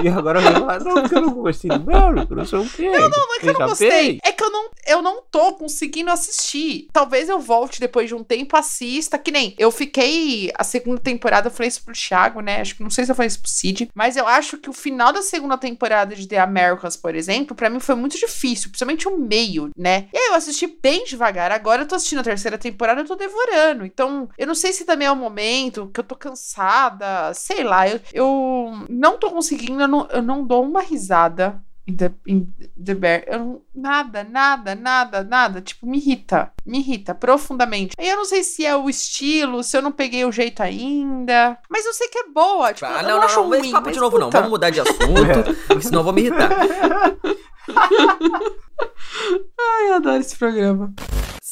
E 0.01 0.07
agora 0.09 0.41
vai 0.41 0.53
falar, 0.53 0.79
não, 0.79 0.93
porque 1.01 1.15
eu 1.15 1.21
não 1.21 1.33
gostei 1.33 1.69
do 1.69 1.79
Barry, 1.79 2.27
não 2.29 2.45
sei 2.45 2.59
o 2.59 2.69
quê. 2.69 2.89
Não, 2.89 3.09
não 3.09 3.35
é 3.35 3.39
que 3.39 3.49
eu 3.49 3.53
não 3.53 3.67
gostei. 3.67 4.19
É 4.23 4.31
que 4.31 4.43
eu 4.43 4.51
não, 4.51 4.69
eu 4.87 5.01
não 5.01 5.21
tô 5.21 5.53
conseguindo 5.53 6.09
assistir. 6.09 6.87
Talvez 6.91 7.29
eu 7.29 7.39
volte 7.39 7.79
depois 7.79 8.07
de 8.07 8.15
um 8.15 8.23
tempo, 8.23 8.57
assista. 8.57 9.17
Que 9.17 9.31
nem 9.31 9.53
eu 9.57 9.69
fiquei. 9.69 10.51
A 10.57 10.63
segunda 10.63 10.99
temporada, 10.99 11.47
eu 11.47 11.51
falei 11.51 11.67
isso 11.67 11.83
pro 11.83 11.93
Thiago, 11.93 12.41
né? 12.41 12.61
Acho 12.61 12.75
que 12.75 12.83
não 12.83 12.89
sei 12.89 13.05
se 13.05 13.11
eu 13.11 13.15
falei 13.15 13.27
isso 13.27 13.41
pro 13.41 13.49
Cid. 13.49 13.89
Mas 13.93 14.15
eu 14.15 14.27
acho 14.27 14.57
que 14.57 14.69
o 14.69 14.73
final 14.73 15.11
da 15.11 15.21
segunda 15.21 15.57
temporada 15.57 16.15
de 16.15 16.27
The 16.27 16.39
Americans, 16.39 16.95
por 16.95 17.13
exemplo, 17.13 17.55
pra 17.55 17.69
mim 17.69 17.79
foi 17.79 17.95
muito 17.95 18.17
difícil. 18.17 18.69
Principalmente 18.69 19.07
o 19.07 19.17
meio, 19.17 19.69
né? 19.77 20.07
E 20.13 20.17
aí 20.17 20.27
eu 20.29 20.35
assisti 20.35 20.67
bem 20.81 21.03
devagar. 21.03 21.51
Agora 21.51 21.83
eu 21.83 21.87
tô 21.87 21.95
assistindo 21.95 22.19
a 22.19 22.23
terceira 22.23 22.57
temporada, 22.57 23.01
eu 23.01 23.05
tô 23.05 23.15
devorando. 23.15 23.85
Então, 23.85 24.29
eu 24.37 24.47
não 24.47 24.55
sei 24.55 24.71
se 24.71 24.85
também 24.85 25.07
é 25.07 25.11
o 25.11 25.15
momento 25.15 25.91
que 25.93 25.99
eu 25.99 26.03
tô 26.03 26.15
cansada. 26.15 27.33
Sei 27.33 27.63
lá, 27.63 27.87
eu, 27.89 27.99
eu 28.13 28.85
não 28.89 29.17
tô 29.17 29.29
conseguindo, 29.31 29.81
eu 29.81 29.87
não, 29.87 30.07
eu 30.11 30.21
não 30.21 30.45
dou 30.45 30.63
uma 30.63 30.81
risada 30.81 31.61
em 31.87 31.95
The, 31.95 32.11
em 32.27 32.47
The 32.83 32.93
Bear. 32.93 33.23
Eu 33.27 33.39
não, 33.39 33.61
nada, 33.73 34.23
nada, 34.23 34.75
nada, 34.75 35.23
nada. 35.23 35.61
Tipo, 35.61 35.87
me 35.87 35.97
irrita. 35.97 36.51
Me 36.65 36.79
irrita 36.79 37.15
profundamente. 37.15 37.95
Aí 37.97 38.09
eu 38.09 38.17
não 38.17 38.25
sei 38.25 38.43
se 38.43 38.65
é 38.65 38.75
o 38.75 38.89
estilo, 38.89 39.63
se 39.63 39.77
eu 39.77 39.81
não 39.81 39.91
peguei 39.91 40.25
o 40.25 40.31
jeito 40.31 40.61
ainda. 40.61 41.57
Mas 41.69 41.85
eu 41.85 41.93
sei 41.93 42.09
que 42.09 42.19
é 42.19 42.27
boa. 42.27 42.73
Tipo, 42.73 42.87
Ah, 42.87 43.01
eu 43.01 43.07
não, 43.07 43.17
não, 43.17 43.23
acho 43.23 43.37
não, 43.37 43.47
ruim, 43.47 43.71
papo 43.71 43.91
de 43.91 43.99
novo, 43.99 44.19
não. 44.19 44.29
Vamos 44.29 44.49
mudar 44.49 44.69
de 44.69 44.81
assunto, 44.81 45.81
senão 45.81 46.01
eu 46.01 46.03
vou 46.03 46.13
me 46.13 46.21
irritar. 46.23 46.49
Ai, 49.59 49.89
eu 49.89 49.93
adoro 49.95 50.19
esse 50.19 50.35
programa. 50.37 50.93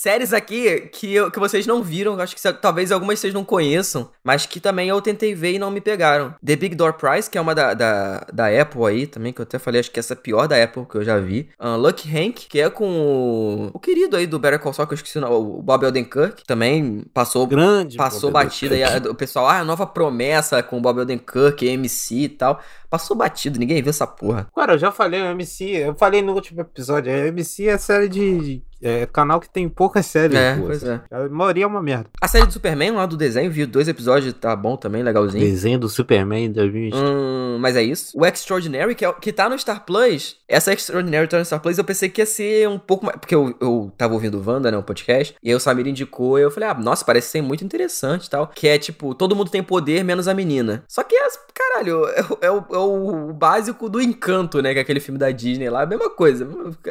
Séries 0.05 0.33
aqui 0.33 0.81
que, 0.91 1.11
eu- 1.15 1.31
que 1.31 1.39
vocês 1.39 1.65
não 1.65 1.81
viram, 1.81 2.19
acho 2.19 2.35
que 2.35 2.53
talvez 2.61 2.91
algumas 2.91 3.19
vocês 3.19 3.33
não 3.33 3.43
conheçam, 3.43 4.11
mas 4.23 4.45
que 4.45 4.59
também 4.59 4.87
eu 4.87 5.01
tentei 5.01 5.33
ver 5.33 5.53
e 5.53 5.59
não 5.59 5.71
me 5.71 5.81
pegaram. 5.81 6.35
The 6.45 6.55
Big 6.55 6.75
Door 6.75 6.93
Prize, 6.93 7.27
que 7.27 7.39
é 7.39 7.41
uma 7.41 7.55
da, 7.55 7.73
da, 7.73 8.27
da 8.31 8.61
Apple 8.61 8.85
aí 8.85 9.07
também, 9.07 9.33
que 9.33 9.41
eu 9.41 9.43
até 9.43 9.57
falei, 9.57 9.79
acho 9.79 9.89
que 9.89 9.99
essa 9.99 10.13
é 10.13 10.15
a 10.15 10.19
pior 10.19 10.47
da 10.47 10.63
Apple 10.63 10.85
que 10.85 10.95
eu 10.95 11.03
já 11.03 11.17
vi. 11.17 11.49
Uh, 11.59 11.75
Lucky 11.75 12.07
Hank, 12.15 12.45
que 12.47 12.61
é 12.61 12.69
com 12.69 12.87
o, 12.87 13.71
o 13.73 13.79
querido 13.79 14.15
aí 14.15 14.27
do 14.27 14.37
Better 14.37 14.59
Call 14.59 14.73
Saul, 14.73 14.87
que 14.87 14.93
eu 14.93 14.97
esqueci 14.97 15.17
o 15.17 15.21
nome, 15.21 15.33
o 15.33 15.61
Bob 15.63 15.83
Odenkirk, 15.87 16.35
que 16.35 16.43
também 16.45 17.03
passou 17.11 17.47
Grande. 17.47 17.97
Passou 17.97 18.29
Bob 18.29 18.43
batida 18.43 18.75
aí, 18.75 18.83
o 19.09 19.15
pessoal, 19.15 19.47
ah, 19.47 19.63
nova 19.63 19.87
promessa 19.87 20.61
com 20.61 20.77
o 20.77 20.81
Bob 20.81 20.99
Odenkirk, 20.99 21.65
MC 21.65 22.15
e 22.15 22.29
tal. 22.29 22.59
Passou 22.89 23.17
batido, 23.17 23.59
ninguém 23.59 23.81
viu 23.81 23.89
essa 23.89 24.05
porra. 24.05 24.47
Cara, 24.55 24.73
eu 24.73 24.77
já 24.77 24.91
falei, 24.91 25.21
o 25.21 25.25
MC, 25.25 25.65
eu 25.65 25.95
falei 25.95 26.21
no 26.21 26.33
último 26.33 26.61
episódio, 26.61 27.11
a 27.11 27.27
MC 27.27 27.67
é 27.67 27.77
série 27.77 28.07
de. 28.07 28.61
De- 28.85 29.01
é 29.01 29.05
canal 29.05 29.39
que 29.39 29.49
tem 29.49 29.67
poucas 29.67 30.05
séries. 30.05 30.37
É, 30.37 30.55
pô. 30.55 30.65
pois 30.67 30.83
é. 30.83 31.01
A 31.11 31.27
maioria 31.29 31.63
é 31.63 31.67
uma 31.67 31.81
merda. 31.81 32.05
A 32.21 32.27
série 32.27 32.45
do 32.45 32.53
Superman 32.53 32.91
lá 32.91 33.05
do 33.05 33.17
desenho, 33.17 33.49
vi 33.51 33.65
dois 33.65 33.87
episódios, 33.87 34.33
tá 34.33 34.55
bom 34.55 34.75
também, 34.77 35.03
legalzinho. 35.03 35.43
Desenho 35.43 35.79
do 35.79 35.89
Superman 35.89 36.51
2020. 36.51 36.93
Hum, 36.95 37.57
mas 37.59 37.75
é 37.75 37.83
isso. 37.83 38.17
O 38.17 38.25
Extraordinary, 38.25 38.95
que, 38.95 39.03
é, 39.05 39.09
o- 39.09 39.13
que 39.13 39.31
tá 39.33 39.49
no 39.49 39.57
Star 39.57 39.83
Plus. 39.85 40.37
Essa 40.47 40.71
Extraordinary 40.73 41.27
tá 41.27 41.37
no 41.39 41.45
Star 41.45 41.59
Plus, 41.59 41.77
eu 41.77 41.83
pensei 41.83 42.09
que 42.09 42.21
ia 42.21 42.25
ser 42.25 42.67
um 42.69 42.77
pouco 42.77 43.05
mais. 43.05 43.17
Porque 43.19 43.33
eu, 43.35 43.55
eu 43.59 43.91
tava 43.97 44.13
ouvindo 44.13 44.37
o 44.39 44.43
Wanda, 44.49 44.69
né? 44.71 44.77
O 44.77 44.83
podcast. 44.83 45.35
E 45.41 45.49
aí 45.49 45.55
o 45.55 45.59
Samir 45.59 45.87
indicou. 45.87 46.37
E 46.37 46.43
eu 46.43 46.51
falei, 46.51 46.69
ah, 46.69 46.73
nossa, 46.73 47.03
parece 47.03 47.29
ser 47.29 47.41
muito 47.41 47.63
interessante 47.65 48.25
e 48.25 48.29
tal. 48.29 48.47
Que 48.47 48.67
é 48.67 48.77
tipo, 48.77 49.13
todo 49.15 49.35
mundo 49.35 49.49
tem 49.49 49.63
poder, 49.63 50.03
menos 50.03 50.27
a 50.27 50.33
menina. 50.33 50.83
Só 50.87 51.03
que, 51.03 51.15
as- 51.15 51.39
caralho, 51.53 52.05
é, 52.07 52.21
o- 52.21 52.37
é 52.41 52.51
o, 52.51 52.57
é 52.73 52.77
o 52.77 53.33
básico 53.33 53.89
do 53.89 54.01
encanto, 54.01 54.61
né? 54.61 54.73
Que 54.73 54.79
é 54.79 54.81
aquele 54.81 54.99
filme 54.99 55.17
da 55.19 55.31
Disney 55.31 55.69
lá, 55.69 55.81
a 55.83 55.85
mesma 55.85 56.09
coisa. 56.09 56.47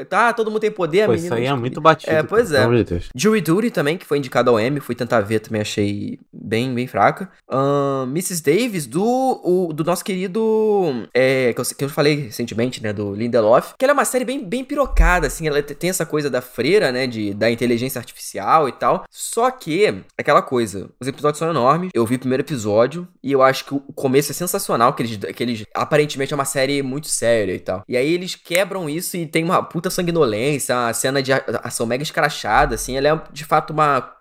Tá, 0.08 0.32
todo 0.32 0.50
mundo 0.50 0.60
tem 0.60 0.70
poder, 0.70 1.02
a 1.02 1.06
Pô, 1.06 1.12
menina. 1.12 1.26
isso 1.26 1.34
aí 1.34 1.46
é 1.46 1.54
muito 1.54 1.80
batido. 1.84 2.12
É, 2.12 2.22
pois 2.22 2.50
é. 2.50 2.66
de 2.66 2.84
Deus. 2.84 3.08
Jury 3.14 3.40
Duty 3.40 3.70
também, 3.70 3.96
que 3.96 4.04
foi 4.06 4.18
indicado 4.18 4.50
ao 4.50 4.58
Emmy, 4.58 4.80
fui 4.80 4.94
tentar 4.94 5.20
ver, 5.20 5.38
também 5.40 5.60
achei 5.60 6.18
bem, 6.32 6.74
bem 6.74 6.86
fraca. 6.86 7.28
Ahn, 7.48 8.08
Mrs. 8.10 8.42
Davis, 8.42 8.86
do, 8.86 9.04
o- 9.44 9.72
do 9.72 9.84
nosso 9.84 10.04
querido, 10.04 11.06
é, 11.14 11.52
que, 11.52 11.60
eu, 11.60 11.64
que 11.64 11.84
eu 11.84 11.88
falei 11.88 12.14
recentemente, 12.26 12.82
né, 12.82 12.92
do 12.92 13.14
Lindelof, 13.14 13.74
que 13.78 13.84
ela 13.84 13.92
é 13.92 13.94
uma 13.94 14.04
série 14.04 14.24
bem, 14.24 14.44
bem 14.44 14.64
pirocada, 14.64 15.26
assim, 15.26 15.46
ela 15.46 15.62
te- 15.62 15.74
tem 15.74 15.90
essa 15.90 16.04
coisa 16.06 16.28
da 16.30 16.40
freira, 16.40 16.90
né, 16.90 17.06
de, 17.06 17.32
da 17.34 17.50
inteligência 17.50 17.98
artificial 17.98 18.68
e 18.68 18.72
tal, 18.72 19.04
só 19.10 19.50
que, 19.50 20.02
aquela 20.18 20.42
coisa, 20.42 20.90
os 21.00 21.06
episódios 21.06 21.38
são 21.38 21.50
enormes, 21.50 21.90
eu 21.94 22.04
vi 22.06 22.16
o 22.16 22.18
primeiro 22.18 22.42
episódio, 22.42 23.06
e 23.22 23.30
eu 23.32 23.42
acho 23.42 23.64
que 23.66 23.74
o 23.74 23.80
começo 23.94 24.32
é 24.32 24.34
sensacional, 24.34 24.92
que 24.94 25.02
eles, 25.02 25.16
que 25.34 25.42
eles 25.42 25.64
aparentemente 25.74 26.32
é 26.32 26.36
uma 26.36 26.44
série 26.44 26.82
muito 26.82 27.08
séria 27.08 27.52
e 27.54 27.58
tal, 27.60 27.82
e 27.88 27.96
aí 27.96 28.12
eles 28.12 28.34
quebram 28.34 28.88
isso 28.88 29.16
e 29.16 29.26
tem 29.26 29.44
uma 29.44 29.62
puta 29.62 29.90
sanguinolência, 29.90 30.74
uma 30.74 30.92
cena 30.94 31.22
de 31.22 31.32
a- 31.32 31.44
ação 31.64 31.86
mega 31.86 32.02
escrachada, 32.02 32.74
assim, 32.74 32.96
ela 32.96 33.08
é 33.08 33.20
de 33.32 33.44
fato 33.44 33.72
uma, 33.72 34.12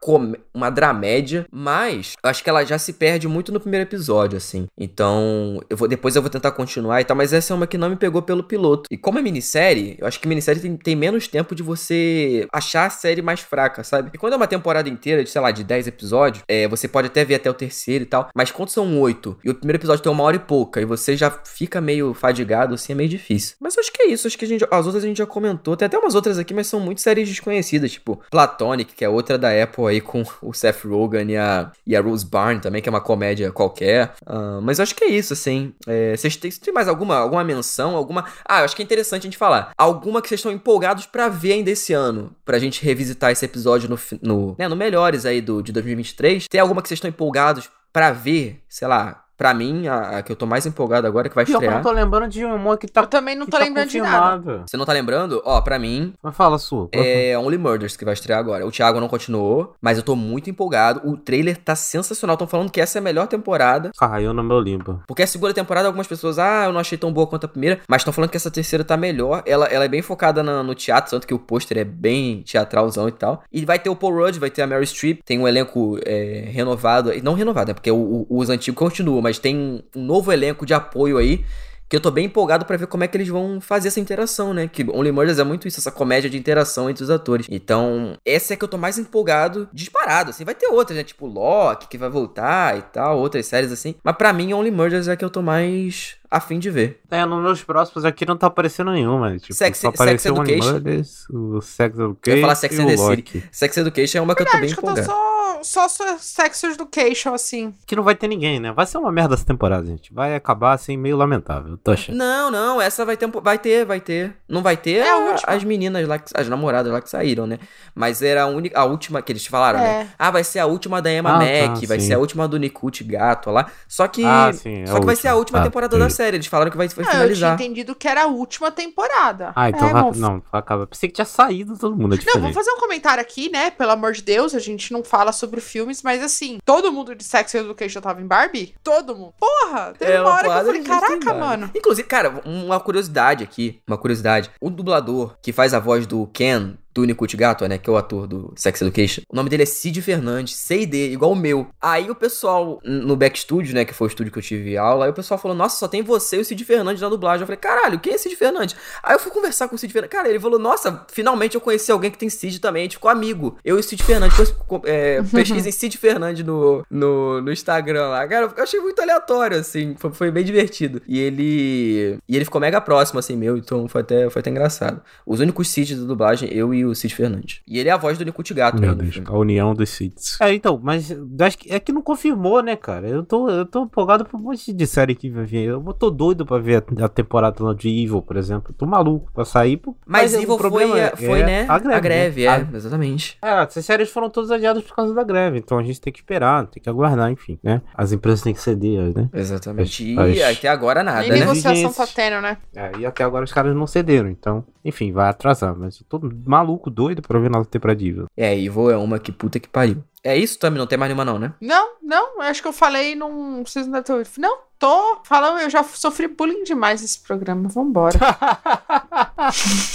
uma 0.53 0.69
dramédia, 0.69 1.45
mas 1.51 2.13
eu 2.23 2.29
acho 2.29 2.43
que 2.43 2.49
ela 2.49 2.63
já 2.63 2.77
se 2.77 2.93
perde 2.93 3.27
muito 3.27 3.51
no 3.51 3.59
primeiro 3.59 3.85
episódio, 3.87 4.37
assim. 4.37 4.67
Então, 4.77 5.61
eu 5.69 5.77
vou 5.77 5.87
depois 5.87 6.15
eu 6.15 6.21
vou 6.21 6.31
tentar 6.31 6.51
continuar 6.51 7.01
e 7.01 7.05
tal, 7.05 7.15
mas 7.15 7.33
essa 7.33 7.53
é 7.53 7.55
uma 7.55 7.67
que 7.67 7.77
não 7.77 7.89
me 7.89 7.95
pegou 7.95 8.21
pelo 8.21 8.43
piloto. 8.43 8.87
E 8.89 8.97
como 8.97 9.19
é 9.19 9.21
minissérie, 9.21 9.95
eu 9.99 10.07
acho 10.07 10.19
que 10.19 10.27
minissérie 10.27 10.61
tem, 10.61 10.75
tem 10.77 10.95
menos 10.95 11.27
tempo 11.27 11.53
de 11.53 11.61
você 11.61 12.47
achar 12.51 12.85
a 12.85 12.89
série 12.89 13.21
mais 13.21 13.41
fraca, 13.41 13.83
sabe? 13.83 14.11
E 14.13 14.17
quando 14.17 14.33
é 14.33 14.35
uma 14.37 14.47
temporada 14.47 14.87
inteira 14.89 15.23
de, 15.23 15.29
sei 15.29 15.41
lá, 15.41 15.51
de 15.51 15.63
10 15.63 15.87
episódios, 15.87 16.43
é, 16.47 16.67
você 16.67 16.87
pode 16.87 17.07
até 17.07 17.25
ver 17.25 17.35
até 17.35 17.49
o 17.49 17.53
terceiro 17.53 18.03
e 18.03 18.07
tal, 18.07 18.29
mas 18.33 18.51
quando 18.51 18.69
são 18.69 18.99
8 18.99 19.39
e 19.43 19.49
o 19.49 19.55
primeiro 19.55 19.77
episódio 19.77 20.03
tem 20.03 20.11
uma 20.11 20.23
hora 20.23 20.35
e 20.35 20.39
pouca 20.39 20.81
e 20.81 20.85
você 20.85 21.15
já 21.15 21.29
fica 21.29 21.81
meio 21.81 22.13
fadigado, 22.13 22.75
assim, 22.75 22.93
é 22.93 22.95
meio 22.95 23.09
difícil. 23.09 23.55
Mas 23.59 23.77
acho 23.77 23.91
que 23.91 24.03
é 24.03 24.07
isso, 24.07 24.27
acho 24.27 24.37
que 24.37 24.45
gente, 24.45 24.65
as 24.69 24.85
outras 24.85 25.03
a 25.03 25.07
gente 25.07 25.17
já 25.17 25.25
comentou, 25.25 25.75
tem 25.75 25.85
até 25.85 25.97
umas 25.97 26.15
outras 26.15 26.37
aqui, 26.37 26.53
mas 26.53 26.67
são 26.67 26.79
muito 26.79 27.01
séries 27.01 27.32
desconhecidas, 27.33 27.91
tipo 27.91 28.21
Platonic, 28.29 28.93
que 28.93 29.03
é 29.03 29.09
outra 29.09 29.37
da 29.37 29.49
Apple 29.49 29.87
aí 29.87 30.01
com 30.01 30.23
o 30.41 30.53
Seth 30.53 30.85
Rogen 30.85 31.31
e 31.31 31.37
a, 31.37 31.71
e 31.85 31.95
a 31.95 32.01
Rose 32.01 32.25
Byrne 32.25 32.59
também, 32.59 32.81
que 32.81 32.89
é 32.89 32.91
uma 32.91 33.01
comédia 33.01 33.51
qualquer. 33.51 34.13
Ah, 34.25 34.59
mas 34.61 34.79
eu 34.79 34.83
acho 34.83 34.95
que 34.95 35.03
é 35.03 35.07
isso, 35.07 35.33
assim. 35.33 35.73
É, 35.87 36.15
vocês 36.15 36.35
têm, 36.35 36.51
tem 36.51 36.73
mais 36.73 36.87
alguma, 36.87 37.17
alguma 37.17 37.43
menção, 37.43 37.95
alguma... 37.95 38.25
Ah, 38.45 38.59
eu 38.59 38.65
acho 38.65 38.75
que 38.75 38.81
é 38.81 38.85
interessante 38.85 39.21
a 39.21 39.25
gente 39.25 39.37
falar. 39.37 39.71
Alguma 39.77 40.21
que 40.21 40.27
vocês 40.27 40.39
estão 40.39 40.51
empolgados 40.51 41.05
pra 41.05 41.29
ver 41.29 41.53
ainda 41.53 41.71
esse 41.71 41.93
ano, 41.93 42.35
pra 42.45 42.59
gente 42.59 42.83
revisitar 42.83 43.31
esse 43.31 43.45
episódio 43.45 43.89
no, 43.89 43.99
no, 44.21 44.55
né, 44.57 44.67
no 44.67 44.75
Melhores 44.75 45.25
aí 45.25 45.41
do, 45.41 45.61
de 45.61 45.71
2023. 45.71 46.47
Tem 46.47 46.61
alguma 46.61 46.81
que 46.81 46.87
vocês 46.87 46.97
estão 46.97 47.09
empolgados 47.09 47.69
pra 47.91 48.11
ver, 48.11 48.61
sei 48.67 48.87
lá... 48.87 49.22
Pra 49.37 49.53
mim, 49.53 49.87
a, 49.87 50.17
a 50.19 50.21
que 50.23 50.31
eu 50.31 50.35
tô 50.35 50.45
mais 50.45 50.65
empolgado 50.65 51.07
agora, 51.07 51.27
que 51.27 51.35
vai 51.35 51.43
Pior 51.45 51.59
que 51.59 51.65
eu 51.65 51.71
não 51.71 51.77
estrear. 51.79 51.95
tô 51.95 52.01
lembrando 52.01 52.29
de 52.29 52.45
uma 52.45 52.77
que 52.77 52.87
tá. 52.87 53.01
Eu 53.01 53.07
também 53.07 53.35
não 53.35 53.45
tô 53.45 53.57
tá 53.57 53.63
lembrando 53.63 53.89
de 53.89 53.99
nada. 54.01 54.63
Você 54.67 54.77
não 54.77 54.85
tá 54.85 54.93
lembrando? 54.93 55.41
Ó, 55.43 55.59
pra 55.61 55.79
mim, 55.79 56.13
Mas 56.21 56.35
fala 56.35 56.57
sua. 56.59 56.87
É 56.91 57.37
Only 57.37 57.57
Murders 57.57 57.97
que 57.97 58.05
vai 58.05 58.13
estrear 58.13 58.39
agora. 58.39 58.65
O 58.65 58.71
Thiago 58.71 58.99
não 58.99 59.07
continuou, 59.07 59.75
mas 59.81 59.97
eu 59.97 60.03
tô 60.03 60.15
muito 60.15 60.49
empolgado. 60.49 61.01
O 61.03 61.17
trailer 61.17 61.57
tá 61.57 61.75
sensacional. 61.75 62.35
Estão 62.35 62.47
falando 62.47 62.69
que 62.71 62.79
essa 62.79 62.97
é 62.97 62.99
a 62.99 63.03
melhor 63.03 63.27
temporada. 63.27 63.91
Caiu 63.97 64.33
no 64.33 64.43
meu 64.43 64.59
limbo. 64.59 65.01
Porque 65.07 65.23
a 65.23 65.27
segunda 65.27 65.53
temporada, 65.53 65.87
algumas 65.87 66.07
pessoas, 66.07 66.37
ah, 66.39 66.65
eu 66.65 66.71
não 66.73 66.79
achei 66.79 66.97
tão 66.97 67.11
boa 67.11 67.25
quanto 67.27 67.45
a 67.45 67.49
primeira. 67.49 67.79
Mas 67.87 68.01
estão 68.01 68.13
falando 68.13 68.29
que 68.29 68.37
essa 68.37 68.51
terceira 68.51 68.83
tá 68.83 68.95
melhor. 68.95 69.41
Ela, 69.45 69.65
ela 69.65 69.85
é 69.85 69.87
bem 69.87 70.01
focada 70.01 70.43
na- 70.43 70.61
no 70.63 70.75
teatro, 70.75 71.11
tanto 71.11 71.25
que 71.27 71.33
o 71.33 71.39
pôster 71.39 71.77
é 71.77 71.83
bem 71.83 72.43
teatralzão 72.43 73.07
e 73.07 73.11
tal. 73.11 73.43
E 73.51 73.65
vai 73.65 73.79
ter 73.79 73.89
o 73.89 73.95
Paul 73.95 74.13
Rudd, 74.15 74.37
vai 74.39 74.49
ter 74.49 74.61
a 74.61 74.67
Mary 74.67 74.85
Streep. 74.85 75.21
Tem 75.25 75.39
um 75.39 75.47
elenco 75.47 75.97
é, 76.05 76.45
renovado. 76.51 77.11
Não 77.23 77.33
renovado, 77.33 77.69
né? 77.69 77.73
Porque 77.73 77.91
o- 77.91 78.25
o- 78.29 78.37
os 78.37 78.49
antigos 78.49 78.77
continuam, 78.77 79.22
mas 79.23 79.39
tem 79.39 79.83
um 79.95 80.03
novo 80.03 80.31
elenco 80.31 80.65
de 80.65 80.73
apoio 80.73 81.17
aí. 81.17 81.43
Que 81.89 81.97
eu 81.97 82.01
tô 82.01 82.09
bem 82.09 82.25
empolgado 82.25 82.65
pra 82.65 82.75
ver 82.75 82.87
como 82.87 83.03
é 83.03 83.07
que 83.07 83.15
eles 83.15 83.27
vão 83.27 83.61
fazer 83.61 83.89
essa 83.89 83.99
interação, 83.99 84.51
né? 84.51 84.67
Que 84.67 84.83
Only 84.89 85.11
Murders 85.11 85.37
é 85.37 85.43
muito 85.43 85.67
isso, 85.67 85.79
essa 85.79 85.91
comédia 85.91 86.27
de 86.27 86.35
interação 86.39 86.89
entre 86.89 87.03
os 87.03 87.09
atores. 87.11 87.45
Então, 87.51 88.17
essa 88.25 88.53
é 88.53 88.57
que 88.57 88.63
eu 88.63 88.67
tô 88.67 88.79
mais 88.79 88.97
empolgado, 88.97 89.69
disparado, 89.71 90.31
assim. 90.31 90.43
Vai 90.43 90.55
ter 90.55 90.65
outras, 90.67 90.97
né? 90.97 91.03
Tipo 91.03 91.27
Loki, 91.27 91.87
que 91.87 91.97
vai 91.97 92.09
voltar 92.09 92.75
e 92.79 92.81
tal, 92.81 93.19
outras 93.19 93.45
séries 93.45 93.71
assim. 93.71 93.93
Mas 94.03 94.15
pra 94.15 94.33
mim, 94.33 94.53
Only 94.53 94.71
Murders 94.71 95.07
é 95.07 95.11
a 95.11 95.15
que 95.15 95.23
eu 95.23 95.29
tô 95.29 95.43
mais 95.43 96.15
afim 96.31 96.57
de 96.57 96.71
ver. 96.71 96.99
É, 97.11 97.23
nos 97.27 97.43
meus 97.43 97.63
próximos 97.63 98.05
aqui 98.05 98.25
não 98.25 98.37
tá 98.37 98.47
aparecendo 98.47 98.89
nenhuma. 98.89 99.37
Tipo, 99.37 99.53
Sex- 99.53 99.77
só 99.77 99.89
apareceu 99.89 100.35
Sex 100.35 100.49
Education. 100.49 100.71
Murders, 100.71 101.29
o 101.29 101.61
Sex 101.61 101.99
Eu 101.99 102.05
Education 102.11 102.35
ia 102.37 102.41
falar 102.41 102.55
Sex 102.55 102.79
and 102.79 102.83
o 102.85 102.87
the 102.87 102.97
City. 102.97 103.43
Sex 103.51 103.77
Education 103.77 104.17
é 104.17 104.21
uma 104.21 104.33
que 104.35 104.41
eu 104.41 104.45
tô 104.47 104.57
bem 104.57 104.61
que 104.73 104.79
eu 104.79 104.81
tô 104.81 104.81
empolgado. 104.81 105.05
só, 105.05 105.42
só, 105.61 105.87
só 105.87 106.17
Sex 106.17 106.63
Education, 106.63 107.33
assim. 107.33 107.73
Que 107.85 107.95
não 107.95 108.03
vai 108.03 108.15
ter 108.15 108.27
ninguém, 108.27 108.59
né? 108.59 108.71
Vai 108.71 108.85
ser 108.85 108.97
uma 108.97 109.11
merda 109.11 109.33
essa 109.35 109.45
temporada, 109.45 109.85
gente. 109.85 110.13
Vai 110.13 110.35
acabar 110.35 110.73
assim, 110.73 110.95
meio 110.97 111.17
lamentável. 111.17 111.77
Tô 111.77 111.91
achando. 111.91 112.15
Não, 112.15 112.49
não, 112.49 112.81
essa 112.81 113.05
vai 113.05 113.17
ter, 113.17 113.25
um 113.25 113.31
vai 113.31 113.57
ter, 113.59 113.85
vai 113.85 113.99
ter. 113.99 114.35
Não 114.47 114.61
vai 114.61 114.77
ter 114.77 114.97
É 114.99 115.09
a 115.09 115.13
a- 115.15 115.17
última. 115.17 115.53
as 115.53 115.63
meninas 115.63 116.07
lá, 116.07 116.17
que- 116.17 116.31
as 116.33 116.47
namoradas 116.47 116.91
lá 116.91 117.01
que 117.01 117.09
saíram, 117.09 117.45
né? 117.45 117.59
Mas 117.93 118.21
era 118.21 118.43
a 118.43 118.47
única, 118.47 118.79
a 118.79 118.85
última 118.85 119.21
que 119.21 119.31
eles 119.31 119.45
falaram, 119.45 119.79
É. 119.79 119.83
né? 120.03 120.09
Ah, 120.17 120.31
vai 120.31 120.43
ser 120.43 120.59
a 120.59 120.65
última 120.65 121.01
da 121.01 121.11
Emma 121.11 121.31
Ah, 121.31 121.37
Mack, 121.39 121.81
tá, 121.81 121.87
vai 121.87 121.99
sim. 121.99 122.07
ser 122.07 122.13
a 122.13 122.19
última 122.19 122.47
do 122.47 122.57
Nikut 122.57 123.03
Gato 123.03 123.51
lá. 123.51 123.67
Só 123.87 124.07
que, 124.07 124.23
Ah, 124.25 124.51
sim, 124.53 124.83
é 124.83 124.87
só 124.87 124.99
que 124.99 125.05
vai 125.05 125.15
ser 125.15 125.27
a 125.27 125.35
última. 125.35 125.59
Tá, 125.59 125.65
temporada 125.65 125.97
da 125.97 126.09
série. 126.09 126.37
Eles 126.37 126.47
falaram 126.47 126.71
que 126.71 126.77
vai, 126.77 126.87
vai 126.87 126.97
Ah, 126.97 127.01
eu 127.01 127.03
tinha 127.05 127.13
finalizar. 127.21 127.53
entendido 127.55 127.93
que 127.95 128.07
era 128.07 128.23
a 128.23 128.27
última 128.27 128.71
temporada. 128.71 129.51
Ah, 129.55 129.69
então 129.69 129.87
é, 129.87 130.11
não, 130.17 130.41
acaba. 130.51 130.87
Pensei 130.87 131.09
que 131.09 131.15
tinha 131.15 131.25
saído 131.25 131.77
todo 131.77 131.95
mundo, 131.95 132.15
é 132.15 132.19
Não, 132.25 132.41
vamos 132.41 132.55
fazer 132.55 132.71
um 132.71 132.79
comentário 132.79 133.21
aqui, 133.21 133.49
né? 133.51 133.69
Pelo 133.71 133.91
amor 133.91 134.13
de 134.13 134.21
Deus, 134.21 134.53
a 134.55 134.59
gente 134.59 134.91
não 134.93 135.03
fala 135.03 135.31
sobre 135.31 135.42
filmes, 135.61 136.01
mas 136.03 136.21
assim, 136.23 136.57
todo 136.65 136.91
mundo 136.91 137.15
de 137.15 137.23
Sex 137.23 137.53
Education 137.55 138.01
tava 138.01 138.21
em 138.21 138.27
Barbie? 138.27 138.73
Todo 138.83 139.15
mundo. 139.15 139.33
Porra! 139.39 139.93
Teve 139.97 140.11
É, 140.13 140.21
uma 140.21 140.29
hora 140.31 140.41
que 140.43 140.47
eu 140.47 140.65
falei, 140.65 140.83
caraca, 140.83 141.33
mano. 141.33 141.71
Inclusive, 141.75 142.07
cara, 142.07 142.41
uma 142.45 142.79
curiosidade 142.79 143.43
aqui, 143.43 143.81
uma 143.87 143.97
curiosidade. 143.97 144.51
O 144.61 144.69
dublador 144.69 145.35
que 145.41 145.51
faz 145.51 145.73
a 145.73 145.79
voz 145.79 146.05
do 146.07 146.27
Ken, 146.27 146.75
do 146.93 147.05
Nikut 147.05 147.35
Gato, 147.35 147.67
né, 147.67 147.77
que 147.77 147.89
é 147.89 147.93
o 147.93 147.97
ator 147.97 148.27
do 148.27 148.53
Sex 148.55 148.81
Education, 148.81 149.21
o 149.29 149.35
nome 149.35 149.49
dele 149.49 149.63
é 149.63 149.65
Cid 149.65 150.01
Fernandes, 150.01 150.55
C&D, 150.55 151.11
igual 151.11 151.31
o 151.31 151.35
meu. 151.35 151.67
Aí 151.81 152.09
o 152.09 152.15
pessoal, 152.15 152.79
no 152.83 153.15
Back 153.15 153.39
Studio, 153.39 153.73
né, 153.73 153.85
que 153.85 153.93
foi 153.93 154.07
o 154.07 154.09
estúdio 154.09 154.31
que 154.31 154.39
eu 154.39 154.43
tive 154.43 154.77
aula, 154.77 155.05
aí 155.05 155.11
o 155.11 155.13
pessoal 155.13 155.37
falou, 155.37 155.55
nossa, 155.55 155.77
só 155.77 155.87
tem 155.87 156.01
você 156.01 156.37
e 156.37 156.39
o 156.39 156.45
Cid 156.45 156.63
Fernandes 156.63 157.01
na 157.01 157.09
dublagem. 157.09 157.41
Eu 157.41 157.47
falei, 157.47 157.57
caralho, 157.57 157.99
quem 157.99 158.13
é 158.13 158.17
Cid 158.17 158.35
Fernandes? 158.35 158.75
Aí 159.01 159.15
eu 159.15 159.19
fui 159.19 159.31
conversar 159.31 159.67
com 159.67 159.75
o 159.75 159.77
Cid 159.77 159.91
Fernandes. 159.91 160.15
Cara, 160.15 160.29
ele 160.29 160.39
falou, 160.39 160.59
nossa, 160.59 161.05
finalmente 161.11 161.55
eu 161.55 161.61
conheci 161.61 161.91
alguém 161.91 162.11
que 162.11 162.17
tem 162.17 162.29
Cid 162.29 162.59
também. 162.59 162.81
A 162.81 162.85
gente 162.85 162.97
ficou 162.97 163.09
amigo. 163.09 163.57
Eu 163.63 163.77
e 163.77 163.79
o 163.79 163.83
Cid 163.83 164.03
Fernandes. 164.03 164.37
Depois, 164.37 164.81
é, 164.85 165.21
pesquisem 165.31 165.71
Cid 165.71 165.97
Fernandes 165.97 166.45
no, 166.45 166.85
no, 166.89 167.41
no 167.41 167.51
Instagram 167.51 168.09
lá. 168.09 168.27
Cara, 168.27 168.51
eu 168.55 168.63
achei 168.63 168.79
muito 168.79 169.01
aleatório, 169.01 169.57
assim. 169.57 169.95
Foi, 169.97 170.11
foi 170.11 170.31
bem 170.31 170.43
divertido. 170.43 171.01
E 171.07 171.19
ele. 171.19 172.19
E 172.27 172.35
ele 172.35 172.45
ficou 172.45 172.61
mega 172.61 172.79
próximo, 172.81 173.19
assim, 173.19 173.35
meu. 173.35 173.57
Então 173.57 173.87
foi 173.87 174.01
até, 174.01 174.29
foi 174.29 174.39
até 174.39 174.49
engraçado. 174.49 175.01
Os 175.25 175.39
únicos 175.39 175.67
Cid 175.69 175.95
da 175.95 176.05
dublagem, 176.05 176.49
eu 176.53 176.73
e 176.73 176.82
o 176.85 176.95
Cid 176.95 177.13
Fernandes. 177.15 177.61
E 177.67 177.79
ele 177.79 177.89
é 177.89 177.91
a 177.91 177.97
voz 177.97 178.17
do 178.17 178.25
Nikut 178.25 178.53
Gato 178.53 178.79
Meu 178.81 178.95
Deus, 178.95 179.21
a 179.25 179.37
união 179.37 179.73
dos 179.73 179.89
seeds. 179.89 180.39
É, 180.41 180.53
então, 180.53 180.79
mas 180.81 181.15
acho 181.41 181.57
que 181.57 181.71
é 181.73 181.79
que 181.79 181.91
não 181.91 182.01
confirmou, 182.01 182.61
né, 182.61 182.75
cara? 182.75 183.07
Eu 183.07 183.23
tô, 183.23 183.49
eu 183.49 183.65
tô 183.65 183.83
empolgado 183.83 184.25
por 184.25 184.37
um 184.39 184.43
monte 184.43 184.71
de 184.73 184.87
série 184.87 185.15
que 185.15 185.29
vai 185.29 185.45
vir. 185.45 185.63
Eu 185.67 185.81
tô 185.93 186.09
doido 186.09 186.45
pra 186.45 186.57
ver 186.57 186.83
a, 186.99 187.05
a 187.05 187.09
temporada 187.09 187.73
de 187.75 187.89
Evil, 187.89 188.21
por 188.21 188.37
exemplo. 188.37 188.73
Tô 188.77 188.85
maluco 188.85 189.31
pra 189.33 189.45
sair. 189.45 189.77
Por... 189.77 189.95
Mas, 190.05 190.33
o 190.33 190.37
Evil 190.37 190.57
foi, 190.57 190.99
é- 190.99 191.15
foi 191.15 191.41
é 191.41 191.45
né? 191.45 191.65
A 191.69 191.99
greve, 191.99 192.45
é, 192.45 192.59
né? 192.59 192.67
exatamente. 192.73 193.37
A- 193.41 193.61
É, 193.61 193.63
essas 193.63 193.85
séries 193.85 194.09
foram 194.09 194.29
todas 194.29 194.51
adiadas 194.51 194.83
por 194.83 194.95
causa 194.95 195.13
da 195.13 195.23
greve. 195.23 195.59
Então 195.59 195.77
a 195.77 195.83
gente 195.83 195.99
tem 196.01 196.11
que 196.11 196.19
esperar, 196.19 196.67
tem 196.67 196.81
que 196.81 196.89
aguardar, 196.89 197.31
enfim, 197.31 197.57
né? 197.63 197.81
As 197.95 198.11
empresas 198.11 198.41
têm 198.41 198.53
que 198.53 198.59
ceder, 198.61 199.13
né? 199.15 199.29
Exatamente. 199.33 200.17
As- 200.19 200.35
E 200.37 200.43
as- 200.43 200.57
até 200.57 200.67
agora 200.67 201.03
nada, 201.03 201.21
Nem 201.21 201.31
né? 201.31 201.39
negociação 201.39 201.91
tá 201.93 202.07
tendo, 202.07 202.41
né? 202.41 202.57
É, 202.75 202.91
e 202.99 203.05
até 203.05 203.23
agora 203.23 203.43
os 203.45 203.51
caras 203.53 203.75
não 203.75 203.87
cederam. 203.87 204.29
Então, 204.29 204.65
enfim, 204.83 205.11
vai 205.11 205.29
atrasar. 205.29 205.75
Mas 205.75 205.99
eu 205.99 206.05
tô 206.07 206.19
maluco, 206.45 206.89
doido 206.89 207.21
pra 207.21 207.39
ver 207.39 207.49
nova 207.49 207.65
temporada 207.65 207.99
de 207.99 208.09
Evil. 208.09 208.25
É, 208.35 208.57
Evil 208.57 208.89
é 208.89 208.97
uma 208.97 209.19
que 209.19 209.31
puta 209.31 209.59
que 209.59 209.67
pariu. 209.67 210.03
É 210.23 210.37
isso, 210.37 210.57
Tami? 210.57 210.77
Não 210.77 210.87
tem 210.87 210.97
mais 210.97 211.09
nenhuma 211.09 211.25
não, 211.25 211.37
né? 211.37 211.53
Não, 211.59 211.95
não, 212.01 212.41
acho 212.41 212.61
que 212.61 212.67
eu 212.67 212.73
falei 212.73 213.13
num. 213.13 213.65
Vocês 213.65 213.85
não 213.85 213.93
devem 213.93 214.05
ter 214.05 214.13
ouvido. 214.13 214.31
Não, 214.39 214.57
tô 214.79 215.19
falando, 215.23 215.59
eu 215.61 215.69
já 215.69 215.83
sofri 215.83 216.27
bullying 216.27 216.63
demais 216.63 217.01
nesse 217.01 217.19
programa. 217.19 217.69
Vambora. 217.69 218.19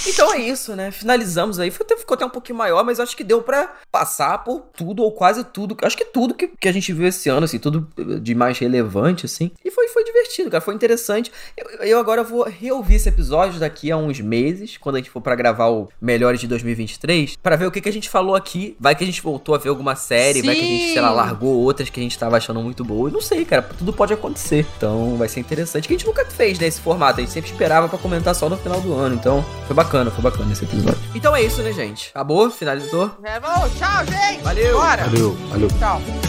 Então 0.06 0.32
é 0.34 0.38
isso, 0.38 0.74
né? 0.76 0.90
Finalizamos 0.90 1.58
aí. 1.58 1.72
Até- 1.80 1.96
ficou 1.96 2.14
até 2.14 2.24
um 2.24 2.30
pouquinho 2.30 2.58
maior, 2.58 2.84
mas 2.84 3.00
acho 3.00 3.16
que 3.16 3.24
deu 3.24 3.42
pra 3.42 3.72
passar 3.90 4.38
por 4.44 4.60
tudo, 4.76 5.02
ou 5.02 5.12
quase 5.12 5.42
tudo. 5.44 5.76
Acho 5.82 5.96
que 5.96 6.04
tudo 6.04 6.34
que, 6.34 6.48
que 6.48 6.68
a 6.68 6.72
gente 6.72 6.92
viu 6.92 7.06
esse 7.06 7.28
ano, 7.28 7.44
assim, 7.44 7.58
tudo 7.58 7.88
de 8.20 8.34
mais 8.34 8.58
relevante, 8.58 9.26
assim. 9.26 9.50
E 9.64 9.70
foi, 9.70 9.88
foi 9.88 10.04
divertido, 10.04 10.50
cara. 10.50 10.60
Foi 10.60 10.74
interessante. 10.74 11.32
Eu, 11.56 11.66
eu 11.86 11.98
agora 11.98 12.22
vou 12.22 12.44
reouvir 12.44 12.96
esse 12.96 13.08
episódio 13.08 13.58
daqui 13.58 13.90
a 13.90 13.96
uns 13.96 14.20
meses, 14.20 14.76
quando 14.76 14.96
a 14.96 14.98
gente 14.98 15.10
for 15.10 15.20
pra 15.20 15.34
gravar 15.34 15.68
o 15.68 15.88
Melhores 16.00 16.40
de 16.40 16.46
2023, 16.46 17.36
pra 17.42 17.56
ver 17.56 17.66
o 17.66 17.70
que, 17.70 17.80
que 17.80 17.88
a 17.88 17.92
gente 17.92 18.08
falou 18.10 18.34
aqui. 18.34 18.76
Vai 18.78 18.94
que 18.94 19.02
a 19.02 19.06
gente 19.06 19.22
voltou 19.22 19.54
a 19.54 19.58
ver 19.58 19.68
alguma 19.70 19.96
série, 19.96 20.42
vai 20.42 20.54
que 20.54 20.60
a 20.60 20.64
gente, 20.64 20.92
sei 20.92 21.00
lá, 21.00 21.10
Sim. 21.10 21.16
largou 21.16 21.54
outras 21.56 21.88
que 21.90 22.00
a 22.00 22.02
gente 22.02 22.18
tava 22.18 22.36
achando 22.36 22.60
muito 22.60 22.84
boas. 22.84 23.12
Não 23.12 23.20
sei, 23.20 23.44
cara. 23.44 23.62
Tudo 23.62 23.92
pode 23.92 24.12
acontecer. 24.12 24.66
Então 24.76 25.16
vai 25.16 25.28
ser 25.28 25.40
interessante. 25.40 25.88
Que 25.88 25.94
a 25.94 25.96
gente 25.96 26.06
nunca 26.06 26.24
fez, 26.24 26.58
né? 26.58 26.66
Esse 26.66 26.80
formato. 26.80 27.20
A 27.20 27.22
gente 27.22 27.32
sempre 27.32 27.50
esperava 27.50 27.88
pra 27.88 27.98
comentar 27.98 28.34
só 28.34 28.48
no 28.48 28.56
final 28.56 28.80
do 28.80 28.94
ano. 28.94 29.14
Então 29.14 29.44
foi 29.66 29.74
bacana, 29.74 30.10
foi 30.10 30.22
bacana 30.22 30.52
esse 30.52 30.64
episódio. 30.64 30.98
Então 31.14 31.34
é 31.34 31.42
isso, 31.42 31.62
né, 31.62 31.72
gente? 31.72 32.10
Acabou? 32.10 32.50
Finalizou? 32.50 33.10
É, 33.24 33.40
bom, 33.40 33.68
tchau, 33.76 34.04
gente! 34.06 34.42
Valeu! 34.42 34.78
Bora! 34.78 35.04
Valeu, 35.04 35.36
valeu. 35.50 35.68
Tchau. 35.78 36.27